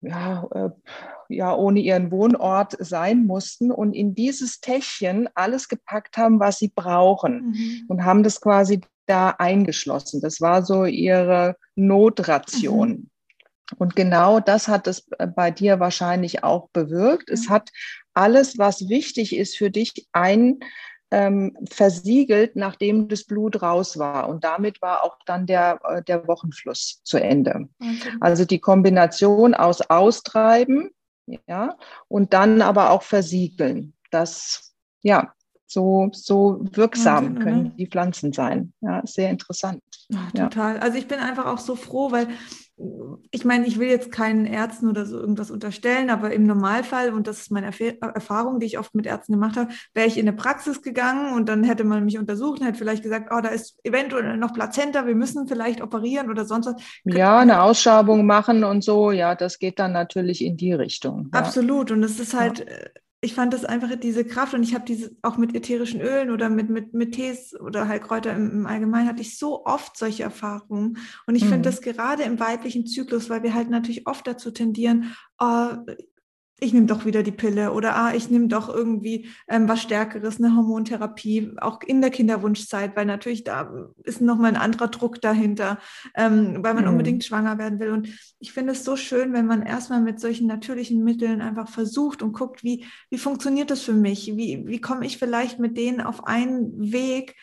ja, 0.00 0.48
äh, 0.54 0.70
ja 1.28 1.54
ohne 1.54 1.80
ihren 1.80 2.10
Wohnort 2.10 2.74
sein 2.78 3.26
mussten 3.26 3.70
und 3.70 3.92
in 3.92 4.14
dieses 4.14 4.60
Täschchen 4.60 5.28
alles 5.34 5.68
gepackt 5.68 6.16
haben, 6.16 6.40
was 6.40 6.58
sie 6.58 6.72
brauchen 6.74 7.50
mhm. 7.50 7.84
und 7.88 8.04
haben 8.06 8.22
das 8.22 8.40
quasi 8.40 8.80
da 9.04 9.28
eingeschlossen. 9.28 10.22
Das 10.22 10.40
war 10.40 10.64
so 10.64 10.86
ihre 10.86 11.56
Notration. 11.74 12.88
Mhm. 12.88 13.10
Und 13.76 13.94
genau 13.94 14.40
das 14.40 14.68
hat 14.68 14.86
es 14.86 15.06
äh, 15.18 15.26
bei 15.26 15.50
dir 15.50 15.80
wahrscheinlich 15.80 16.44
auch 16.44 16.70
bewirkt. 16.70 17.28
Mhm. 17.28 17.34
Es 17.34 17.50
hat 17.50 17.68
alles, 18.14 18.56
was 18.56 18.88
wichtig 18.88 19.36
ist 19.36 19.58
für 19.58 19.70
dich, 19.70 20.08
ein 20.12 20.60
ähm, 21.10 21.56
versiegelt, 21.70 22.56
nachdem 22.56 23.08
das 23.08 23.24
Blut 23.24 23.62
raus 23.62 23.98
war. 23.98 24.28
Und 24.28 24.44
damit 24.44 24.80
war 24.80 25.04
auch 25.04 25.16
dann 25.26 25.46
der, 25.46 25.80
äh, 25.84 26.02
der 26.02 26.26
Wochenfluss 26.28 27.00
zu 27.04 27.18
Ende. 27.18 27.68
Okay. 27.80 28.16
Also 28.20 28.44
die 28.44 28.60
Kombination 28.60 29.54
aus 29.54 29.80
Austreiben, 29.82 30.90
ja, 31.46 31.76
und 32.08 32.32
dann 32.32 32.62
aber 32.62 32.90
auch 32.90 33.02
versiegeln. 33.02 33.94
Das, 34.10 34.74
ja, 35.02 35.32
so, 35.66 36.08
so 36.12 36.60
wirksam 36.72 37.36
Wahnsinn, 37.36 37.42
können 37.42 37.76
die 37.76 37.86
Pflanzen 37.86 38.32
sein. 38.32 38.72
Ja, 38.80 39.02
sehr 39.04 39.30
interessant. 39.30 39.82
Ach, 40.14 40.32
total. 40.32 40.76
Ja. 40.76 40.82
Also 40.82 40.98
ich 40.98 41.06
bin 41.06 41.20
einfach 41.20 41.46
auch 41.46 41.58
so 41.58 41.76
froh, 41.76 42.10
weil 42.10 42.26
ich 43.30 43.44
meine, 43.44 43.66
ich 43.66 43.78
will 43.78 43.88
jetzt 43.88 44.10
keinen 44.10 44.46
Ärzten 44.46 44.88
oder 44.88 45.04
so 45.04 45.18
irgendwas 45.18 45.50
unterstellen, 45.50 46.10
aber 46.10 46.32
im 46.32 46.46
Normalfall, 46.46 47.12
und 47.12 47.26
das 47.26 47.40
ist 47.40 47.50
meine 47.50 47.70
Erfahrung, 48.00 48.58
die 48.58 48.66
ich 48.66 48.78
oft 48.78 48.94
mit 48.94 49.06
Ärzten 49.06 49.32
gemacht 49.32 49.56
habe, 49.56 49.72
wäre 49.94 50.06
ich 50.06 50.18
in 50.18 50.26
eine 50.26 50.36
Praxis 50.36 50.82
gegangen 50.82 51.34
und 51.34 51.48
dann 51.48 51.62
hätte 51.62 51.84
man 51.84 52.04
mich 52.04 52.18
untersucht 52.18 52.60
und 52.60 52.66
hätte 52.66 52.78
vielleicht 52.78 53.02
gesagt, 53.02 53.30
oh, 53.32 53.40
da 53.40 53.48
ist 53.48 53.78
eventuell 53.84 54.36
noch 54.36 54.54
Plazenta, 54.54 55.06
wir 55.06 55.14
müssen 55.14 55.46
vielleicht 55.46 55.82
operieren 55.82 56.30
oder 56.30 56.44
sonst 56.44 56.66
was. 56.66 56.82
Ja, 57.04 57.38
eine 57.38 57.62
Ausschabung 57.62 58.26
machen 58.26 58.64
und 58.64 58.82
so, 58.82 59.10
ja, 59.10 59.34
das 59.34 59.58
geht 59.58 59.78
dann 59.78 59.92
natürlich 59.92 60.42
in 60.44 60.56
die 60.56 60.72
Richtung. 60.72 61.30
Ja. 61.32 61.40
Absolut. 61.40 61.90
Und 61.90 62.02
es 62.02 62.18
ist 62.18 62.34
halt, 62.34 62.60
ja 62.60 62.66
ich 63.22 63.34
fand 63.34 63.52
das 63.52 63.66
einfach 63.66 63.94
diese 63.96 64.24
Kraft 64.24 64.54
und 64.54 64.62
ich 64.62 64.74
habe 64.74 64.86
diese 64.86 65.14
auch 65.20 65.36
mit 65.36 65.54
ätherischen 65.54 66.00
Ölen 66.00 66.30
oder 66.30 66.48
mit, 66.48 66.70
mit, 66.70 66.94
mit 66.94 67.12
Tees 67.12 67.58
oder 67.58 67.86
Heilkräuter 67.86 68.32
im, 68.32 68.50
im 68.50 68.66
Allgemeinen 68.66 69.08
hatte 69.08 69.20
ich 69.20 69.36
so 69.38 69.66
oft 69.66 69.96
solche 69.98 70.22
Erfahrungen. 70.22 70.96
Und 71.26 71.34
ich 71.34 71.44
mhm. 71.44 71.48
finde 71.48 71.68
das 71.68 71.82
gerade 71.82 72.22
im 72.22 72.40
weiblichen 72.40 72.86
Zyklus, 72.86 73.28
weil 73.28 73.42
wir 73.42 73.52
halt 73.52 73.68
natürlich 73.68 74.06
oft 74.06 74.26
dazu 74.26 74.50
tendieren, 74.50 75.14
oh, 75.38 75.68
ich 76.60 76.72
nehme 76.72 76.86
doch 76.86 77.04
wieder 77.04 77.22
die 77.22 77.32
Pille 77.32 77.72
oder 77.72 77.96
ah, 77.96 78.14
ich 78.14 78.30
nehme 78.30 78.48
doch 78.48 78.68
irgendwie 78.68 79.28
ähm, 79.48 79.68
was 79.68 79.80
Stärkeres, 79.82 80.38
eine 80.38 80.54
Hormontherapie, 80.54 81.52
auch 81.56 81.80
in 81.82 82.00
der 82.00 82.10
Kinderwunschzeit, 82.10 82.94
weil 82.96 83.06
natürlich 83.06 83.44
da 83.44 83.72
ist 84.04 84.20
nochmal 84.20 84.54
ein 84.54 84.60
anderer 84.60 84.88
Druck 84.88 85.20
dahinter, 85.20 85.78
ähm, 86.14 86.58
weil 86.62 86.74
man 86.74 86.84
mhm. 86.84 86.90
unbedingt 86.90 87.24
schwanger 87.24 87.58
werden 87.58 87.80
will. 87.80 87.90
Und 87.90 88.08
ich 88.38 88.52
finde 88.52 88.72
es 88.72 88.84
so 88.84 88.96
schön, 88.96 89.32
wenn 89.32 89.46
man 89.46 89.62
erstmal 89.62 90.00
mit 90.00 90.20
solchen 90.20 90.46
natürlichen 90.46 91.02
Mitteln 91.02 91.40
einfach 91.40 91.68
versucht 91.68 92.22
und 92.22 92.32
guckt, 92.32 92.62
wie, 92.62 92.84
wie 93.08 93.18
funktioniert 93.18 93.70
das 93.70 93.80
für 93.80 93.94
mich? 93.94 94.36
Wie, 94.36 94.64
wie 94.66 94.80
komme 94.80 95.06
ich 95.06 95.18
vielleicht 95.18 95.58
mit 95.58 95.76
denen 95.78 96.00
auf 96.00 96.26
einen 96.26 96.92
Weg, 96.92 97.36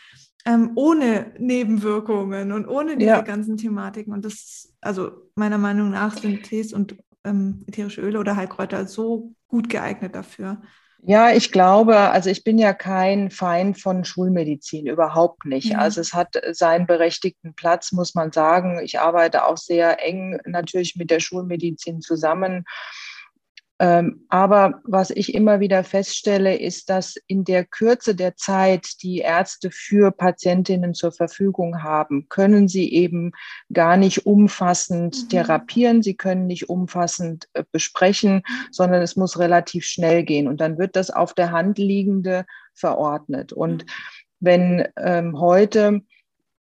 ähm, 0.46 0.72
ohne 0.76 1.34
Nebenwirkungen 1.40 2.52
und 2.54 2.68
ohne 2.68 2.96
diese 2.96 3.10
ja. 3.10 3.22
ganzen 3.22 3.58
Thematiken. 3.58 4.14
Und 4.14 4.24
das, 4.24 4.74
also 4.80 5.12
meiner 5.36 5.58
Meinung 5.58 5.90
nach 5.90 6.18
sind 6.18 6.44
Tees 6.44 6.72
und 6.72 6.96
ähm, 7.28 7.64
ätherische 7.68 8.02
Öle 8.02 8.20
oder 8.20 8.36
Heilkräuter 8.36 8.88
so 8.88 9.34
gut 9.48 9.70
geeignet 9.70 10.16
dafür. 10.16 10.62
Ja, 11.04 11.32
ich 11.32 11.52
glaube, 11.52 11.98
also 11.98 12.30
ich 12.30 12.44
bin 12.44 12.58
ja 12.58 12.74
kein 12.74 13.30
Feind 13.30 13.80
von 13.80 14.04
Schulmedizin, 14.04 14.88
überhaupt 14.88 15.46
nicht. 15.46 15.70
Ja. 15.72 15.78
Also 15.78 16.02
es 16.02 16.14
hat 16.14 16.42
seinen 16.52 16.88
berechtigten 16.88 17.54
Platz, 17.54 17.92
muss 17.92 18.16
man 18.16 18.32
sagen. 18.32 18.80
Ich 18.84 19.00
arbeite 19.00 19.46
auch 19.46 19.58
sehr 19.58 20.04
eng 20.04 20.40
natürlich 20.46 20.96
mit 20.96 21.12
der 21.12 21.20
Schulmedizin 21.20 22.02
zusammen. 22.02 22.66
Ähm, 23.80 24.26
aber 24.30 24.82
was 24.86 25.12
ich 25.12 25.36
immer 25.36 25.60
wieder 25.60 25.84
feststelle, 25.84 26.58
ist, 26.58 26.90
dass 26.90 27.16
in 27.28 27.44
der 27.44 27.64
Kürze 27.64 28.16
der 28.16 28.36
Zeit, 28.36 29.04
die 29.04 29.20
Ärzte 29.20 29.70
für 29.70 30.12
Patientinnen 30.12 30.96
zur 30.96 31.12
Verfügung 31.12 31.84
haben, 31.84 32.28
können 32.28 32.68
sie 32.68 32.92
eben 32.92 33.34
gar 33.72 33.96
nicht 33.96 34.26
umfassend 34.26 35.24
mhm. 35.24 35.30
therapieren, 35.30 36.02
sie 36.02 36.16
können 36.16 36.48
nicht 36.48 36.70
umfassend 36.70 37.48
äh, 37.54 37.64
besprechen, 37.72 38.42
sondern 38.72 39.04
es 39.04 39.16
muss 39.16 39.38
relativ 39.38 39.86
schnell 39.86 40.24
gehen. 40.24 40.48
Und 40.48 40.60
dann 40.60 40.80
wird 40.80 40.96
das 40.96 41.12
auf 41.12 41.36
der 41.36 41.52
Hand 41.52 41.78
liegende 41.78 42.46
verordnet. 42.74 43.54
Und 43.54 43.86
mhm. 43.86 43.90
wenn 44.40 44.88
ähm, 44.98 45.40
heute 45.40 46.02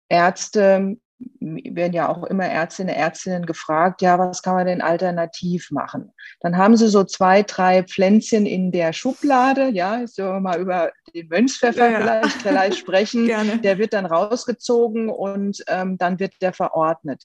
Ärzte 0.10 0.98
werden 1.39 1.93
ja 1.93 2.10
auch 2.10 2.24
immer 2.24 2.45
Ärztinnen, 2.45 2.93
Ärztinnen 2.93 3.45
gefragt, 3.45 4.01
ja, 4.01 4.17
was 4.19 4.41
kann 4.41 4.55
man 4.55 4.67
denn 4.67 4.81
alternativ 4.81 5.72
machen? 5.72 6.12
Dann 6.41 6.57
haben 6.57 6.75
sie 6.75 6.89
so 6.89 7.03
zwei, 7.03 7.43
drei 7.43 7.84
Pflänzchen 7.84 8.45
in 8.45 8.72
der 8.72 8.93
Schublade, 8.93 9.69
ja, 9.69 10.05
sollen 10.07 10.36
wir 10.36 10.39
mal 10.41 10.60
über 10.60 10.91
den 11.13 11.27
Mönchspfeffer 11.27 11.89
ja, 11.89 11.91
ja. 11.91 12.00
vielleicht, 12.00 12.41
vielleicht 12.41 12.77
sprechen. 12.79 13.27
der 13.62 13.77
wird 13.77 13.93
dann 13.93 14.05
rausgezogen 14.05 15.10
und 15.10 15.63
ähm, 15.67 15.98
dann 15.98 16.19
wird 16.19 16.34
der 16.41 16.53
verordnet. 16.53 17.24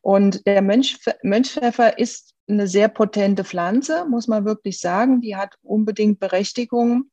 Und 0.00 0.46
der 0.46 0.62
Mönch, 0.62 0.98
Mönchspfeffer 1.22 1.98
ist 1.98 2.34
eine 2.48 2.66
sehr 2.66 2.88
potente 2.88 3.44
Pflanze, 3.44 4.04
muss 4.04 4.26
man 4.26 4.44
wirklich 4.44 4.80
sagen. 4.80 5.20
Die 5.20 5.36
hat 5.36 5.54
unbedingt 5.62 6.18
Berechtigung. 6.18 7.04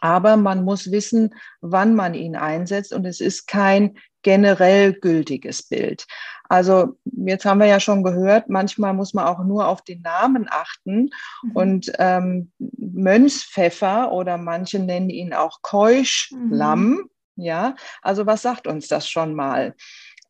Aber 0.00 0.36
man 0.36 0.64
muss 0.64 0.90
wissen, 0.90 1.34
wann 1.60 1.94
man 1.94 2.14
ihn 2.14 2.36
einsetzt. 2.36 2.94
Und 2.94 3.04
es 3.04 3.20
ist 3.20 3.46
kein 3.46 3.98
generell 4.22 4.92
gültiges 4.94 5.62
Bild. 5.62 6.06
Also 6.48 6.98
jetzt 7.04 7.44
haben 7.44 7.60
wir 7.60 7.66
ja 7.66 7.80
schon 7.80 8.02
gehört, 8.02 8.48
manchmal 8.48 8.92
muss 8.92 9.14
man 9.14 9.26
auch 9.26 9.42
nur 9.42 9.68
auf 9.68 9.82
den 9.82 10.02
Namen 10.02 10.48
achten. 10.50 11.10
Mhm. 11.42 11.52
Und 11.54 11.92
ähm, 11.98 12.52
Mönchspfeffer 12.58 14.12
oder 14.12 14.36
manche 14.36 14.78
nennen 14.78 15.10
ihn 15.10 15.32
auch 15.32 15.62
Keuschlamm. 15.62 16.90
Mhm. 16.90 17.10
Ja, 17.36 17.74
also 18.02 18.26
was 18.26 18.42
sagt 18.42 18.66
uns 18.66 18.88
das 18.88 19.08
schon 19.08 19.34
mal? 19.34 19.74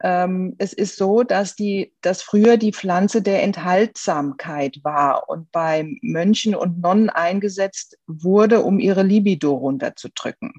Ähm, 0.02 0.54
es 0.58 0.72
ist 0.72 0.96
so, 0.96 1.22
dass, 1.22 1.54
die, 1.54 1.92
dass 2.00 2.22
früher 2.22 2.56
die 2.56 2.72
Pflanze 2.72 3.22
der 3.22 3.42
Enthaltsamkeit 3.42 4.80
war 4.82 5.28
und 5.28 5.50
bei 5.52 5.86
Mönchen 6.02 6.54
und 6.54 6.80
Nonnen 6.80 7.10
eingesetzt 7.10 7.98
wurde, 8.06 8.62
um 8.62 8.80
ihre 8.80 9.02
Libido 9.02 9.54
runterzudrücken. 9.54 10.54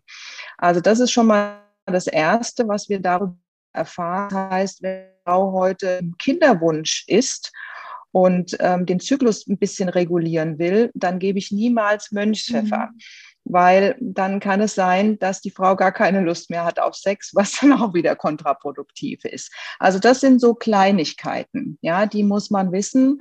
Also 0.58 0.80
das 0.80 1.00
ist 1.00 1.12
schon 1.12 1.28
mal 1.28 1.64
das 1.86 2.08
Erste, 2.08 2.68
was 2.68 2.90
wir 2.90 3.00
darüber 3.00 3.38
erfahren, 3.74 4.52
heißt, 4.52 4.82
wenn 4.84 5.08
Frau 5.26 5.52
heute 5.54 6.02
Kinderwunsch 6.20 7.06
ist 7.08 7.52
und 8.12 8.56
ähm, 8.60 8.86
den 8.86 9.00
Zyklus 9.00 9.48
ein 9.48 9.58
bisschen 9.58 9.90
regulieren 9.90 10.60
will, 10.60 10.92
dann 10.94 11.20
gebe 11.20 11.40
ich 11.40 11.52
niemals 11.52 12.12
Mönchspfeffer. 12.12 12.90
Mhm. 12.94 13.00
Weil 13.46 13.98
dann 14.00 14.40
kann 14.40 14.62
es 14.62 14.74
sein, 14.74 15.20
dass 15.20 15.42
die 15.42 15.52
Frau 15.52 15.76
gar 15.76 15.92
keine 15.92 16.22
Lust 16.22 16.50
mehr 16.50 16.64
hat 16.64 16.80
auf 16.80 16.96
Sex, 16.96 17.32
was 17.34 17.60
dann 17.60 17.74
auch 17.74 17.94
wieder 17.94 18.16
kontraproduktiv 18.16 19.26
ist. 19.26 19.52
Also 19.80 20.00
das 20.00 20.22
sind 20.22 20.40
so 20.40 20.54
Kleinigkeiten, 20.54 21.78
ja, 21.82 22.06
die 22.06 22.24
muss 22.24 22.52
man 22.52 22.72
wissen. 22.72 23.20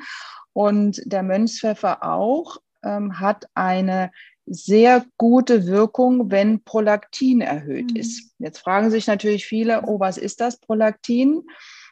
Und 0.52 1.00
der 1.06 1.22
Mönchspfeffer 1.22 2.04
auch 2.04 2.58
ähm, 2.84 3.18
hat 3.18 3.46
eine 3.54 4.12
sehr 4.46 5.04
gute 5.16 5.66
Wirkung, 5.66 6.30
wenn 6.30 6.62
Prolaktin 6.64 7.40
erhöht 7.40 7.92
mhm. 7.92 7.96
ist. 7.96 8.32
Jetzt 8.38 8.58
fragen 8.58 8.90
sich 8.90 9.06
natürlich 9.06 9.46
viele, 9.46 9.82
oh, 9.86 10.00
was 10.00 10.18
ist 10.18 10.40
das 10.40 10.58
Prolaktin? 10.58 11.42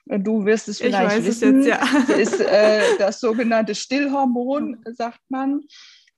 Du 0.07 0.45
wirst 0.45 0.69
es 0.69 0.79
vielleicht 0.79 1.13
ich 1.13 1.19
weiß 1.19 1.25
wissen. 1.25 1.61
Es 1.61 1.67
jetzt, 1.67 1.81
ja. 1.81 2.05
Das 2.09 2.19
ist 2.19 2.41
äh, 2.41 2.83
das 2.99 3.21
sogenannte 3.21 3.75
Stillhormon, 3.75 4.83
sagt 4.87 5.21
man. 5.29 5.63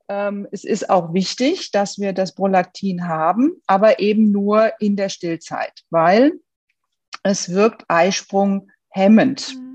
Ähm, 0.09 0.49
es 0.51 0.65
ist 0.65 0.89
auch 0.89 1.13
wichtig, 1.13 1.71
dass 1.71 1.99
wir 1.99 2.13
das 2.13 2.35
Prolaktin 2.35 3.07
haben, 3.07 3.53
aber 3.67 4.01
eben 4.01 4.33
nur 4.33 4.73
in 4.81 4.97
der 4.97 5.09
Stillzeit, 5.09 5.73
weil 5.91 6.33
es 7.23 7.51
wirkt 7.51 7.85
Eisprung 7.89 8.71
hemmend. 8.91 9.55
Mhm. 9.55 9.72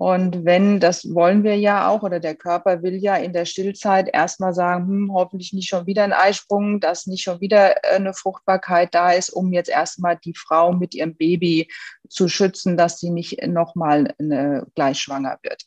Und 0.00 0.46
wenn, 0.46 0.80
das 0.80 1.12
wollen 1.14 1.44
wir 1.44 1.58
ja 1.58 1.86
auch, 1.86 2.02
oder 2.02 2.20
der 2.20 2.34
Körper 2.34 2.82
will 2.82 2.94
ja 2.94 3.16
in 3.16 3.34
der 3.34 3.44
Stillzeit 3.44 4.08
erstmal 4.10 4.54
sagen, 4.54 4.86
hm, 4.86 5.12
hoffentlich 5.12 5.52
nicht 5.52 5.68
schon 5.68 5.84
wieder 5.84 6.04
ein 6.04 6.14
Eisprung, 6.14 6.80
dass 6.80 7.06
nicht 7.06 7.22
schon 7.22 7.42
wieder 7.42 7.84
äh, 7.84 7.96
eine 7.96 8.14
Fruchtbarkeit 8.14 8.94
da 8.94 9.12
ist, 9.12 9.28
um 9.28 9.52
jetzt 9.52 9.68
erstmal 9.68 10.16
die 10.16 10.32
Frau 10.34 10.72
mit 10.72 10.94
ihrem 10.94 11.16
Baby 11.16 11.70
zu 12.08 12.28
schützen, 12.28 12.78
dass 12.78 12.98
sie 12.98 13.10
nicht 13.10 13.46
nochmal 13.46 14.14
gleich 14.74 14.98
schwanger 14.98 15.38
wird. 15.42 15.64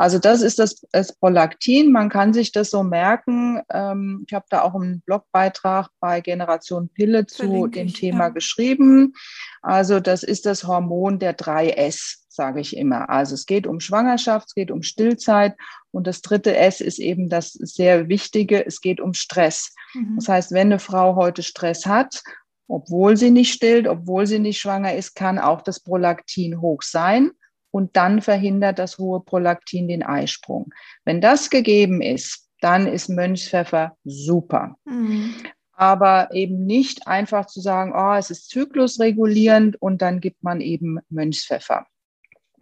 Also 0.00 0.18
das 0.18 0.40
ist 0.40 0.58
das, 0.58 0.80
das 0.92 1.12
Prolaktin. 1.12 1.92
Man 1.92 2.08
kann 2.08 2.32
sich 2.32 2.52
das 2.52 2.70
so 2.70 2.82
merken. 2.82 3.60
Ähm, 3.70 4.24
ich 4.26 4.32
habe 4.32 4.46
da 4.48 4.62
auch 4.62 4.74
einen 4.74 5.02
Blogbeitrag 5.02 5.90
bei 6.00 6.22
Generation 6.22 6.88
Pille 6.88 7.26
zu 7.26 7.66
dem 7.66 7.88
ich, 7.88 7.92
Thema 7.92 8.24
ja. 8.24 8.28
geschrieben. 8.30 9.12
Also 9.60 10.00
das 10.00 10.22
ist 10.22 10.46
das 10.46 10.66
Hormon 10.66 11.18
der 11.18 11.36
3S 11.36 12.16
sage 12.30 12.60
ich 12.60 12.78
immer. 12.78 13.10
Also 13.10 13.34
es 13.34 13.44
geht 13.44 13.66
um 13.66 13.78
Schwangerschaft, 13.78 14.46
es 14.48 14.54
geht 14.54 14.70
um 14.70 14.82
Stillzeit 14.82 15.54
und 15.90 16.06
das 16.06 16.22
dritte 16.22 16.56
S 16.56 16.80
ist 16.80 16.98
eben 16.98 17.28
das 17.28 17.52
sehr 17.52 18.08
Wichtige, 18.08 18.64
es 18.64 18.80
geht 18.80 19.02
um 19.02 19.12
Stress. 19.12 19.74
Mhm. 19.92 20.14
Das 20.16 20.28
heißt, 20.28 20.52
wenn 20.52 20.68
eine 20.68 20.78
Frau 20.78 21.16
heute 21.16 21.42
Stress 21.42 21.84
hat, 21.84 22.22
obwohl 22.68 23.18
sie 23.18 23.30
nicht 23.30 23.52
stillt, 23.52 23.86
obwohl 23.86 24.26
sie 24.26 24.38
nicht 24.38 24.60
schwanger 24.60 24.94
ist, 24.94 25.14
kann 25.14 25.38
auch 25.38 25.60
das 25.60 25.80
Prolaktin 25.80 26.62
hoch 26.62 26.80
sein 26.80 27.32
und 27.70 27.96
dann 27.96 28.20
verhindert 28.20 28.78
das 28.78 28.98
hohe 28.98 29.20
Prolaktin 29.20 29.88
den 29.88 30.02
Eisprung. 30.02 30.72
Wenn 31.04 31.20
das 31.20 31.50
gegeben 31.50 32.02
ist, 32.02 32.48
dann 32.60 32.86
ist 32.86 33.08
Mönchspfeffer 33.08 33.96
super. 34.04 34.76
Mhm 34.84 35.34
aber 35.80 36.28
eben 36.34 36.66
nicht 36.66 37.06
einfach 37.06 37.46
zu 37.46 37.62
sagen, 37.62 37.94
oh, 37.96 38.12
es 38.12 38.28
ist 38.28 38.50
zyklusregulierend 38.50 39.80
und 39.80 40.02
dann 40.02 40.20
gibt 40.20 40.42
man 40.42 40.60
eben 40.60 40.98
Mönchspfeffer. 41.08 41.86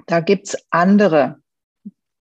Da 0.06 0.20
gibt's 0.20 0.56
andere 0.70 1.40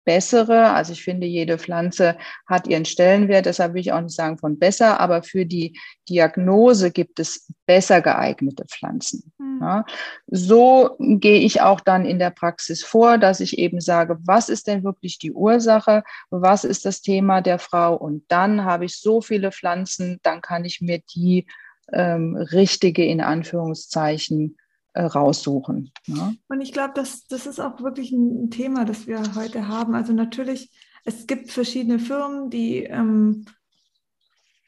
bessere. 0.06 0.72
Also 0.72 0.94
ich 0.94 1.04
finde, 1.04 1.28
jede 1.28 1.58
Pflanze 1.58 2.18
hat 2.48 2.68
ihren 2.68 2.86
Stellenwert. 2.86 3.46
Deshalb 3.46 3.74
will 3.74 3.82
ich 3.82 3.92
auch 3.92 4.02
nicht 4.02 4.16
sagen 4.16 4.38
von 4.38 4.60
besser, 4.60 5.00
aber 5.00 5.24
für 5.24 5.46
die 5.46 5.78
Diagnose 6.10 6.92
gibt 6.92 7.20
es 7.20 7.52
besser 7.66 8.02
geeignete 8.02 8.66
Pflanzen. 8.66 9.32
Mhm. 9.38 9.60
Ja. 9.62 9.86
So 10.28 10.96
gehe 11.00 11.40
ich 11.40 11.62
auch 11.62 11.80
dann 11.80 12.06
in 12.06 12.20
der 12.20 12.32
Praxis 12.32 12.84
vor, 12.84 13.18
dass 13.18 13.40
ich 13.40 13.58
eben 13.58 13.80
sage, 13.80 14.18
was 14.26 14.50
ist 14.50 14.68
denn 14.68 14.84
wirklich 14.84 15.20
die 15.20 15.32
Ursache? 15.32 16.04
Was 16.30 16.64
ist 16.64 16.86
das 16.86 17.02
Thema 17.02 17.42
der 17.42 17.60
Frau? 17.60 17.96
Und 17.96 18.24
dann 18.28 18.66
habe 18.66 18.86
ich 18.86 19.00
so 19.00 19.22
viele 19.22 19.52
Pflanzen, 19.52 20.20
dann 20.24 20.42
kann 20.42 20.66
ich 20.66 20.82
mir 20.82 21.02
die 21.16 21.46
ähm, 21.92 22.36
richtige 22.36 23.06
in 23.06 23.22
Anführungszeichen 23.22 24.58
raussuchen. 24.96 25.92
Ja. 26.06 26.34
Und 26.48 26.62
ich 26.62 26.72
glaube, 26.72 26.94
das, 26.96 27.26
das 27.28 27.46
ist 27.46 27.60
auch 27.60 27.82
wirklich 27.82 28.12
ein 28.12 28.50
Thema, 28.52 28.86
das 28.86 29.08
wir 29.08 29.36
heute 29.36 29.68
haben. 29.68 29.96
Also 29.96 30.14
natürlich, 30.14 30.72
es 31.06 31.28
gibt 31.28 31.52
verschiedene 31.52 32.00
Firmen, 32.00 32.50
die 32.50 32.84
ähm, 32.84 33.46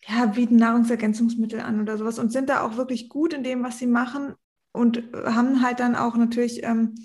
ja, 0.07 0.25
bieten 0.27 0.55
Nahrungsergänzungsmittel 0.57 1.59
an 1.59 1.81
oder 1.81 1.97
sowas 1.97 2.19
und 2.19 2.31
sind 2.31 2.49
da 2.49 2.61
auch 2.61 2.77
wirklich 2.77 3.09
gut 3.09 3.33
in 3.33 3.43
dem, 3.43 3.63
was 3.63 3.79
sie 3.79 3.87
machen 3.87 4.33
und 4.71 5.03
haben 5.13 5.61
halt 5.61 5.79
dann 5.79 5.95
auch 5.95 6.15
natürlich 6.15 6.63
ähm, 6.63 6.95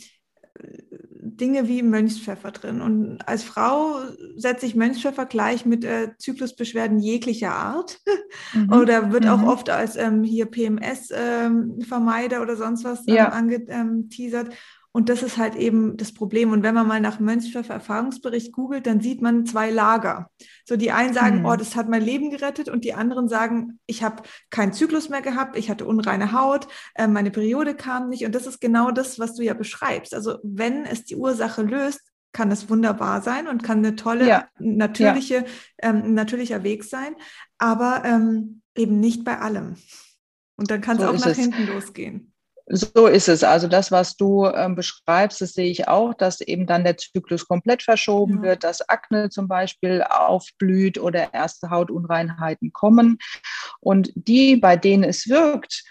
Dinge 1.22 1.68
wie 1.68 1.82
Mönchspfeffer 1.82 2.50
drin. 2.50 2.80
Und 2.80 3.18
als 3.26 3.42
Frau 3.42 3.96
setze 4.36 4.66
ich 4.66 4.74
Mönchspfeffer 4.74 5.26
gleich 5.26 5.66
mit 5.66 5.84
äh, 5.84 6.16
Zyklusbeschwerden 6.18 6.98
jeglicher 6.98 7.52
Art. 7.52 8.00
Mhm. 8.54 8.72
oder 8.72 9.12
wird 9.12 9.24
mhm. 9.24 9.30
auch 9.30 9.42
oft 9.42 9.70
als 9.70 9.96
ähm, 9.96 10.22
hier 10.22 10.46
PMS-Vermeider 10.46 12.36
ähm, 12.36 12.42
oder 12.42 12.56
sonst 12.56 12.84
was 12.84 13.06
ähm, 13.06 13.14
ja. 13.14 13.28
angeteasert. 13.30 14.54
Und 14.92 15.08
das 15.08 15.22
ist 15.22 15.38
halt 15.38 15.54
eben 15.54 15.96
das 15.96 16.12
Problem. 16.12 16.50
Und 16.50 16.64
wenn 16.64 16.74
man 16.74 16.86
mal 16.86 17.00
nach 17.00 17.20
Mönchsdorfer 17.20 17.74
Erfahrungsbericht 17.74 18.52
googelt, 18.52 18.86
dann 18.86 19.00
sieht 19.00 19.22
man 19.22 19.46
zwei 19.46 19.70
Lager. 19.70 20.30
So 20.64 20.76
die 20.76 20.90
einen 20.90 21.14
sagen, 21.14 21.40
mhm. 21.40 21.46
oh, 21.46 21.54
das 21.54 21.76
hat 21.76 21.88
mein 21.88 22.02
Leben 22.02 22.30
gerettet 22.30 22.68
und 22.68 22.84
die 22.84 22.94
anderen 22.94 23.28
sagen, 23.28 23.78
ich 23.86 24.02
habe 24.02 24.24
keinen 24.50 24.72
Zyklus 24.72 25.08
mehr 25.08 25.22
gehabt, 25.22 25.56
ich 25.56 25.70
hatte 25.70 25.86
unreine 25.86 26.32
Haut, 26.32 26.66
äh, 26.94 27.06
meine 27.06 27.30
Periode 27.30 27.76
kam 27.76 28.08
nicht. 28.08 28.24
Und 28.24 28.34
das 28.34 28.48
ist 28.48 28.60
genau 28.60 28.90
das, 28.90 29.20
was 29.20 29.36
du 29.36 29.44
ja 29.44 29.54
beschreibst. 29.54 30.12
Also 30.12 30.38
wenn 30.42 30.84
es 30.84 31.04
die 31.04 31.16
Ursache 31.16 31.62
löst, 31.62 32.00
kann 32.32 32.50
es 32.50 32.68
wunderbar 32.68 33.22
sein 33.22 33.46
und 33.46 33.62
kann 33.62 33.78
eine 33.78 33.96
tolle, 33.96 34.26
ja. 34.26 34.48
natürliche, 34.58 35.34
ja. 35.34 35.44
Ähm, 35.78 36.14
natürlicher 36.14 36.62
Weg 36.64 36.84
sein, 36.84 37.14
aber 37.58 38.02
ähm, 38.04 38.62
eben 38.76 38.98
nicht 38.98 39.24
bei 39.24 39.38
allem. 39.38 39.76
Und 40.56 40.70
dann 40.70 40.80
kann 40.80 40.98
so 40.98 41.04
es 41.04 41.08
auch 41.08 41.26
nach 41.26 41.32
es. 41.32 41.38
hinten 41.38 41.66
losgehen. 41.66 42.29
So 42.72 43.08
ist 43.08 43.28
es. 43.28 43.42
Also 43.42 43.66
das, 43.66 43.90
was 43.90 44.16
du 44.16 44.46
ähm, 44.46 44.76
beschreibst, 44.76 45.40
das 45.40 45.54
sehe 45.54 45.68
ich 45.70 45.88
auch, 45.88 46.14
dass 46.14 46.40
eben 46.40 46.66
dann 46.66 46.84
der 46.84 46.96
Zyklus 46.96 47.48
komplett 47.48 47.82
verschoben 47.82 48.36
ja. 48.36 48.42
wird, 48.42 48.64
dass 48.64 48.88
Akne 48.88 49.28
zum 49.28 49.48
Beispiel 49.48 50.04
aufblüht 50.08 50.96
oder 50.96 51.34
erste 51.34 51.70
Hautunreinheiten 51.70 52.72
kommen. 52.72 53.18
Und 53.80 54.12
die, 54.14 54.56
bei 54.56 54.76
denen 54.76 55.02
es 55.02 55.28
wirkt, 55.28 55.82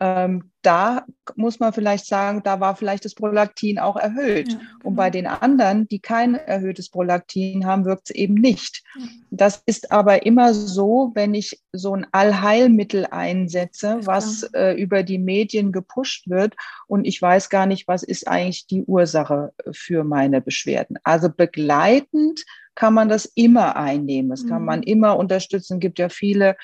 ähm, 0.00 0.50
da 0.62 1.04
muss 1.36 1.60
man 1.60 1.72
vielleicht 1.72 2.06
sagen, 2.06 2.42
da 2.42 2.60
war 2.60 2.74
vielleicht 2.74 3.04
das 3.04 3.14
Prolaktin 3.14 3.78
auch 3.78 3.96
erhöht. 3.96 4.52
Ja, 4.52 4.58
genau. 4.58 4.70
Und 4.82 4.96
bei 4.96 5.10
den 5.10 5.26
anderen, 5.26 5.88
die 5.88 6.00
kein 6.00 6.34
erhöhtes 6.34 6.88
Prolaktin 6.88 7.66
haben, 7.66 7.84
wirkt 7.84 8.10
es 8.10 8.16
eben 8.16 8.34
nicht. 8.34 8.82
Das 9.30 9.62
ist 9.66 9.92
aber 9.92 10.26
immer 10.26 10.52
so, 10.54 11.12
wenn 11.14 11.34
ich 11.34 11.60
so 11.72 11.94
ein 11.94 12.06
Allheilmittel 12.12 13.06
einsetze, 13.10 14.00
was 14.02 14.42
äh, 14.54 14.72
über 14.72 15.02
die 15.02 15.18
Medien 15.18 15.72
gepusht 15.72 16.28
wird 16.28 16.56
und 16.86 17.06
ich 17.06 17.20
weiß 17.20 17.48
gar 17.50 17.66
nicht, 17.66 17.86
was 17.86 18.02
ist 18.02 18.26
eigentlich 18.26 18.66
die 18.66 18.84
Ursache 18.84 19.52
für 19.72 20.04
meine 20.04 20.40
Beschwerden. 20.40 20.98
Also 21.04 21.28
begleitend 21.28 22.44
kann 22.74 22.94
man 22.94 23.08
das 23.08 23.26
immer 23.34 23.76
einnehmen. 23.76 24.30
Das 24.30 24.46
kann 24.46 24.64
man 24.64 24.78
mhm. 24.80 24.84
immer 24.84 25.16
unterstützen. 25.18 25.74
Es 25.74 25.80
gibt 25.80 25.98
ja 25.98 26.08
viele 26.08 26.56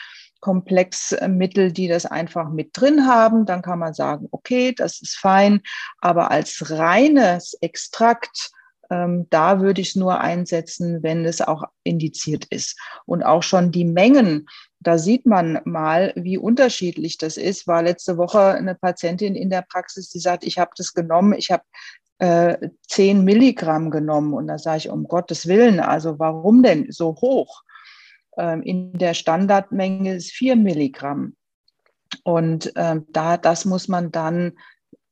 Komplexmittel, 0.46 1.72
die 1.72 1.88
das 1.88 2.06
einfach 2.06 2.50
mit 2.50 2.70
drin 2.72 3.04
haben, 3.04 3.46
dann 3.46 3.62
kann 3.62 3.80
man 3.80 3.94
sagen, 3.94 4.28
okay, 4.30 4.72
das 4.72 5.02
ist 5.02 5.16
fein. 5.16 5.60
Aber 6.00 6.30
als 6.30 6.70
reines 6.70 7.54
Extrakt, 7.60 8.52
ähm, 8.88 9.26
da 9.30 9.60
würde 9.60 9.80
ich 9.80 9.88
es 9.88 9.96
nur 9.96 10.20
einsetzen, 10.20 11.02
wenn 11.02 11.24
es 11.24 11.40
auch 11.40 11.64
indiziert 11.82 12.44
ist. 12.44 12.78
Und 13.06 13.24
auch 13.24 13.42
schon 13.42 13.72
die 13.72 13.84
Mengen, 13.84 14.46
da 14.78 14.98
sieht 14.98 15.26
man 15.26 15.58
mal, 15.64 16.12
wie 16.14 16.38
unterschiedlich 16.38 17.18
das 17.18 17.36
ist. 17.38 17.66
War 17.66 17.82
letzte 17.82 18.16
Woche 18.16 18.40
eine 18.40 18.76
Patientin 18.76 19.34
in 19.34 19.50
der 19.50 19.62
Praxis, 19.62 20.10
die 20.10 20.20
sagt, 20.20 20.44
ich 20.44 20.60
habe 20.60 20.70
das 20.76 20.94
genommen, 20.94 21.32
ich 21.32 21.50
habe 21.50 21.64
äh, 22.18 22.68
10 22.86 23.24
Milligramm 23.24 23.90
genommen. 23.90 24.32
Und 24.32 24.46
da 24.46 24.58
sage 24.58 24.78
ich, 24.78 24.90
um 24.90 25.08
Gottes 25.08 25.48
Willen, 25.48 25.80
also 25.80 26.20
warum 26.20 26.62
denn 26.62 26.86
so 26.92 27.16
hoch? 27.20 27.64
Ähm, 28.36 28.62
in 28.62 28.92
der 28.92 29.14
Standardmenge 29.14 30.14
ist 30.14 30.32
vier 30.32 30.56
Milligramm. 30.56 31.36
Und 32.22 32.72
ähm, 32.76 33.06
da, 33.10 33.36
das 33.36 33.64
muss 33.64 33.88
man 33.88 34.12
dann, 34.12 34.52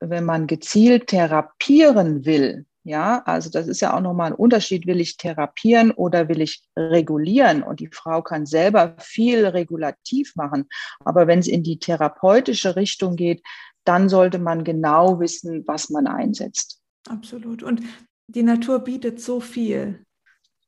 wenn 0.00 0.24
man 0.24 0.46
gezielt 0.46 1.08
therapieren 1.08 2.24
will, 2.24 2.66
ja, 2.86 3.22
also 3.24 3.48
das 3.48 3.66
ist 3.66 3.80
ja 3.80 3.96
auch 3.96 4.00
nochmal 4.00 4.32
ein 4.32 4.36
Unterschied. 4.36 4.86
Will 4.86 5.00
ich 5.00 5.16
therapieren 5.16 5.90
oder 5.90 6.28
will 6.28 6.42
ich 6.42 6.62
regulieren? 6.76 7.62
Und 7.62 7.80
die 7.80 7.88
Frau 7.90 8.20
kann 8.20 8.44
selber 8.44 8.94
viel 8.98 9.46
regulativ 9.46 10.36
machen. 10.36 10.68
Aber 11.02 11.26
wenn 11.26 11.38
es 11.38 11.48
in 11.48 11.62
die 11.62 11.78
therapeutische 11.78 12.76
Richtung 12.76 13.16
geht, 13.16 13.42
dann 13.84 14.10
sollte 14.10 14.38
man 14.38 14.64
genau 14.64 15.18
wissen, 15.18 15.64
was 15.66 15.88
man 15.88 16.06
einsetzt. 16.06 16.82
Absolut. 17.08 17.62
Und 17.62 17.80
die 18.28 18.42
Natur 18.42 18.80
bietet 18.80 19.18
so 19.18 19.40
viel 19.40 20.04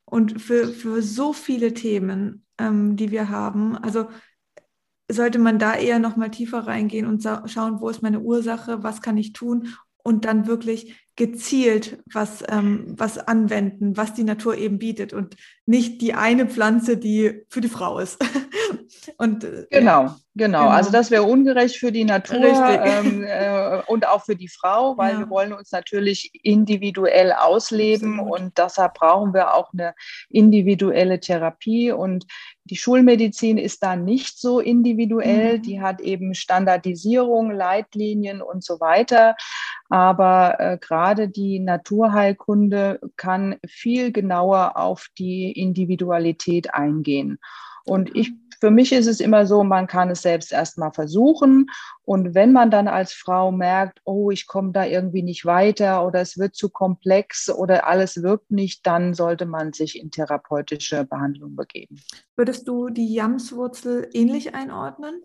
und 0.06 0.40
für, 0.40 0.68
für 0.68 1.02
so 1.02 1.32
viele 1.32 1.74
Themen 1.74 2.46
ähm, 2.58 2.96
die 2.96 3.10
wir 3.10 3.28
haben. 3.28 3.76
Also 3.76 4.08
sollte 5.10 5.38
man 5.38 5.58
da 5.58 5.74
eher 5.74 5.98
noch 5.98 6.16
mal 6.16 6.30
tiefer 6.30 6.66
reingehen 6.66 7.06
und 7.06 7.22
schauen, 7.22 7.80
wo 7.80 7.88
ist 7.88 8.02
meine 8.02 8.20
Ursache, 8.20 8.82
was 8.82 9.02
kann 9.02 9.16
ich 9.16 9.32
tun 9.32 9.68
und 10.02 10.24
dann 10.24 10.46
wirklich 10.46 11.00
gezielt 11.16 12.02
was, 12.12 12.42
ähm, 12.48 12.94
was 12.96 13.18
anwenden, 13.18 13.96
was 13.96 14.14
die 14.14 14.24
Natur 14.24 14.56
eben 14.56 14.78
bietet 14.78 15.12
und 15.12 15.36
nicht 15.64 16.02
die 16.02 16.14
eine 16.14 16.46
Pflanze, 16.46 16.96
die 16.96 17.44
für 17.48 17.60
die 17.60 17.68
Frau 17.68 17.98
ist. 17.98 18.18
und, 19.18 19.44
äh, 19.44 19.66
genau, 19.70 20.02
genau, 20.02 20.16
genau. 20.34 20.68
Also 20.68 20.90
das 20.90 21.10
wäre 21.10 21.22
ungerecht 21.22 21.76
für 21.76 21.92
die 21.92 22.04
Natur 22.04 22.44
ähm, 22.44 23.24
äh, 23.24 23.82
und 23.86 24.06
auch 24.06 24.24
für 24.24 24.36
die 24.36 24.48
Frau, 24.48 24.96
weil 24.96 25.14
ja. 25.14 25.18
wir 25.20 25.30
wollen 25.30 25.52
uns 25.52 25.72
natürlich 25.72 26.30
individuell 26.42 27.32
ausleben 27.32 28.20
Absolut. 28.20 28.40
und 28.40 28.58
deshalb 28.58 28.94
brauchen 28.94 29.34
wir 29.34 29.54
auch 29.54 29.72
eine 29.72 29.94
individuelle 30.28 31.20
Therapie 31.20 31.92
und 31.92 32.26
die 32.68 32.76
Schulmedizin 32.76 33.58
ist 33.58 33.82
da 33.82 33.94
nicht 33.94 34.40
so 34.40 34.58
individuell, 34.58 35.58
mhm. 35.58 35.62
die 35.62 35.80
hat 35.80 36.00
eben 36.00 36.34
Standardisierung, 36.34 37.52
Leitlinien 37.52 38.42
und 38.42 38.64
so 38.64 38.80
weiter. 38.80 39.36
Aber 39.88 40.56
äh, 40.58 40.78
gerade 40.80 41.28
die 41.28 41.60
Naturheilkunde 41.60 42.98
kann 43.16 43.56
viel 43.66 44.10
genauer 44.10 44.76
auf 44.76 45.06
die 45.16 45.52
Individualität 45.52 46.74
eingehen. 46.74 47.38
Und 47.84 48.14
ich, 48.16 48.32
für 48.66 48.72
mich 48.72 48.90
ist 48.90 49.06
es 49.06 49.20
immer 49.20 49.46
so, 49.46 49.62
man 49.62 49.86
kann 49.86 50.10
es 50.10 50.22
selbst 50.22 50.52
erstmal 50.52 50.90
versuchen. 50.90 51.70
Und 52.02 52.34
wenn 52.34 52.50
man 52.50 52.68
dann 52.68 52.88
als 52.88 53.12
Frau 53.12 53.52
merkt, 53.52 54.00
oh, 54.02 54.32
ich 54.32 54.48
komme 54.48 54.72
da 54.72 54.84
irgendwie 54.84 55.22
nicht 55.22 55.44
weiter 55.44 56.04
oder 56.04 56.20
es 56.20 56.36
wird 56.36 56.56
zu 56.56 56.68
komplex 56.68 57.48
oder 57.48 57.86
alles 57.86 58.24
wirkt 58.24 58.50
nicht, 58.50 58.84
dann 58.84 59.14
sollte 59.14 59.46
man 59.46 59.72
sich 59.72 60.00
in 60.00 60.10
therapeutische 60.10 61.04
Behandlung 61.04 61.54
begeben. 61.54 62.02
Würdest 62.34 62.66
du 62.66 62.88
die 62.88 63.14
Jamswurzel 63.14 64.10
ähnlich 64.12 64.52
einordnen? 64.52 65.22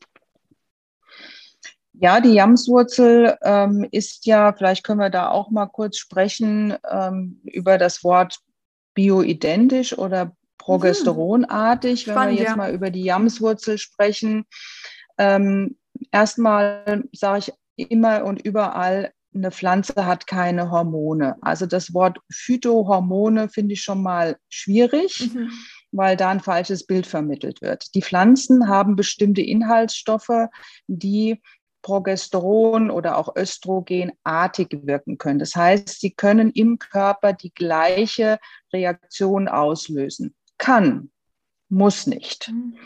Ja, 1.93 2.21
die 2.21 2.33
Jamswurzel 2.33 3.39
ähm, 3.41 3.87
ist 3.89 4.27
ja, 4.27 4.53
vielleicht 4.53 4.83
können 4.83 4.99
wir 4.99 5.09
da 5.09 5.31
auch 5.31 5.49
mal 5.49 5.65
kurz 5.65 5.97
sprechen 5.97 6.77
ähm, 6.87 7.41
über 7.45 7.79
das 7.79 8.03
Wort 8.03 8.37
bioidentisch 8.93 9.97
oder 9.97 10.35
progesteronartig, 10.61 12.01
Spannend, 12.01 12.19
wenn 12.19 12.29
wir 12.29 12.39
jetzt 12.43 12.49
ja. 12.49 12.55
mal 12.55 12.73
über 12.73 12.89
die 12.89 13.03
Jamswurzel 13.03 13.77
sprechen. 13.77 14.45
Ähm, 15.17 15.77
erstmal 16.11 17.03
sage 17.11 17.53
ich 17.75 17.89
immer 17.89 18.23
und 18.25 18.41
überall, 18.41 19.11
eine 19.33 19.51
Pflanze 19.51 20.05
hat 20.05 20.27
keine 20.27 20.71
Hormone. 20.71 21.37
Also 21.41 21.65
das 21.65 21.93
Wort 21.93 22.19
Phytohormone 22.31 23.49
finde 23.49 23.73
ich 23.73 23.81
schon 23.81 24.03
mal 24.03 24.37
schwierig. 24.49 25.31
Mhm 25.33 25.51
weil 25.91 26.15
da 26.15 26.29
ein 26.29 26.39
falsches 26.39 26.85
Bild 26.85 27.05
vermittelt 27.05 27.61
wird. 27.61 27.93
Die 27.95 28.01
Pflanzen 28.01 28.67
haben 28.69 28.95
bestimmte 28.95 29.41
Inhaltsstoffe, 29.41 30.47
die 30.87 31.41
Progesteron 31.81 32.91
oder 32.91 33.17
auch 33.17 33.35
Östrogenartig 33.35 34.69
wirken 34.83 35.17
können. 35.17 35.39
Das 35.39 35.55
heißt, 35.55 35.99
sie 35.99 36.11
können 36.11 36.51
im 36.51 36.79
Körper 36.79 37.33
die 37.33 37.53
gleiche 37.53 38.39
Reaktion 38.71 39.47
auslösen. 39.47 40.35
Kann, 40.61 41.09
muss 41.69 42.05
nicht. 42.05 42.49
Mhm. 42.49 42.77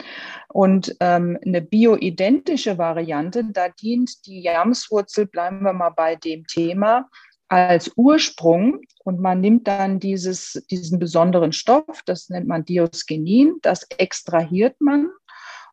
Und 0.47 0.95
ähm, 1.01 1.37
eine 1.45 1.61
bioidentische 1.61 2.77
Variante, 2.77 3.43
da 3.51 3.67
dient 3.67 4.25
die 4.25 4.43
Jamswurzel, 4.43 5.25
bleiben 5.25 5.61
wir 5.63 5.73
mal 5.73 5.89
bei 5.89 6.15
dem 6.15 6.47
Thema, 6.47 7.09
als 7.49 7.91
Ursprung 7.97 8.79
und 9.03 9.19
man 9.19 9.41
nimmt 9.41 9.67
dann 9.67 9.99
dieses, 9.99 10.63
diesen 10.71 10.99
besonderen 10.99 11.51
Stoff, 11.51 12.01
das 12.05 12.29
nennt 12.29 12.47
man 12.47 12.63
Diosgenin, 12.63 13.57
das 13.61 13.83
extrahiert 13.97 14.79
man 14.79 15.09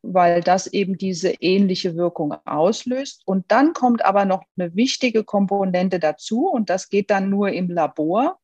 weil 0.03 0.41
das 0.41 0.67
eben 0.67 0.99
diese 0.99 1.31
ähnliche 1.31 1.97
Wirkung 1.97 2.35
auslöst. 2.45 3.23
Und 3.25 3.51
dann 3.53 3.73
kommt 3.73 4.05
aber 4.05 4.25
noch 4.25 4.43
eine 4.59 4.75
wichtige 4.75 5.23
Komponente 5.23 6.01
dazu 6.01 6.49
und 6.49 6.71
das 6.71 6.89
geht 6.89 7.11
dann 7.11 7.31
nur 7.31 7.51
im 7.51 7.71
Labor. 7.71 8.39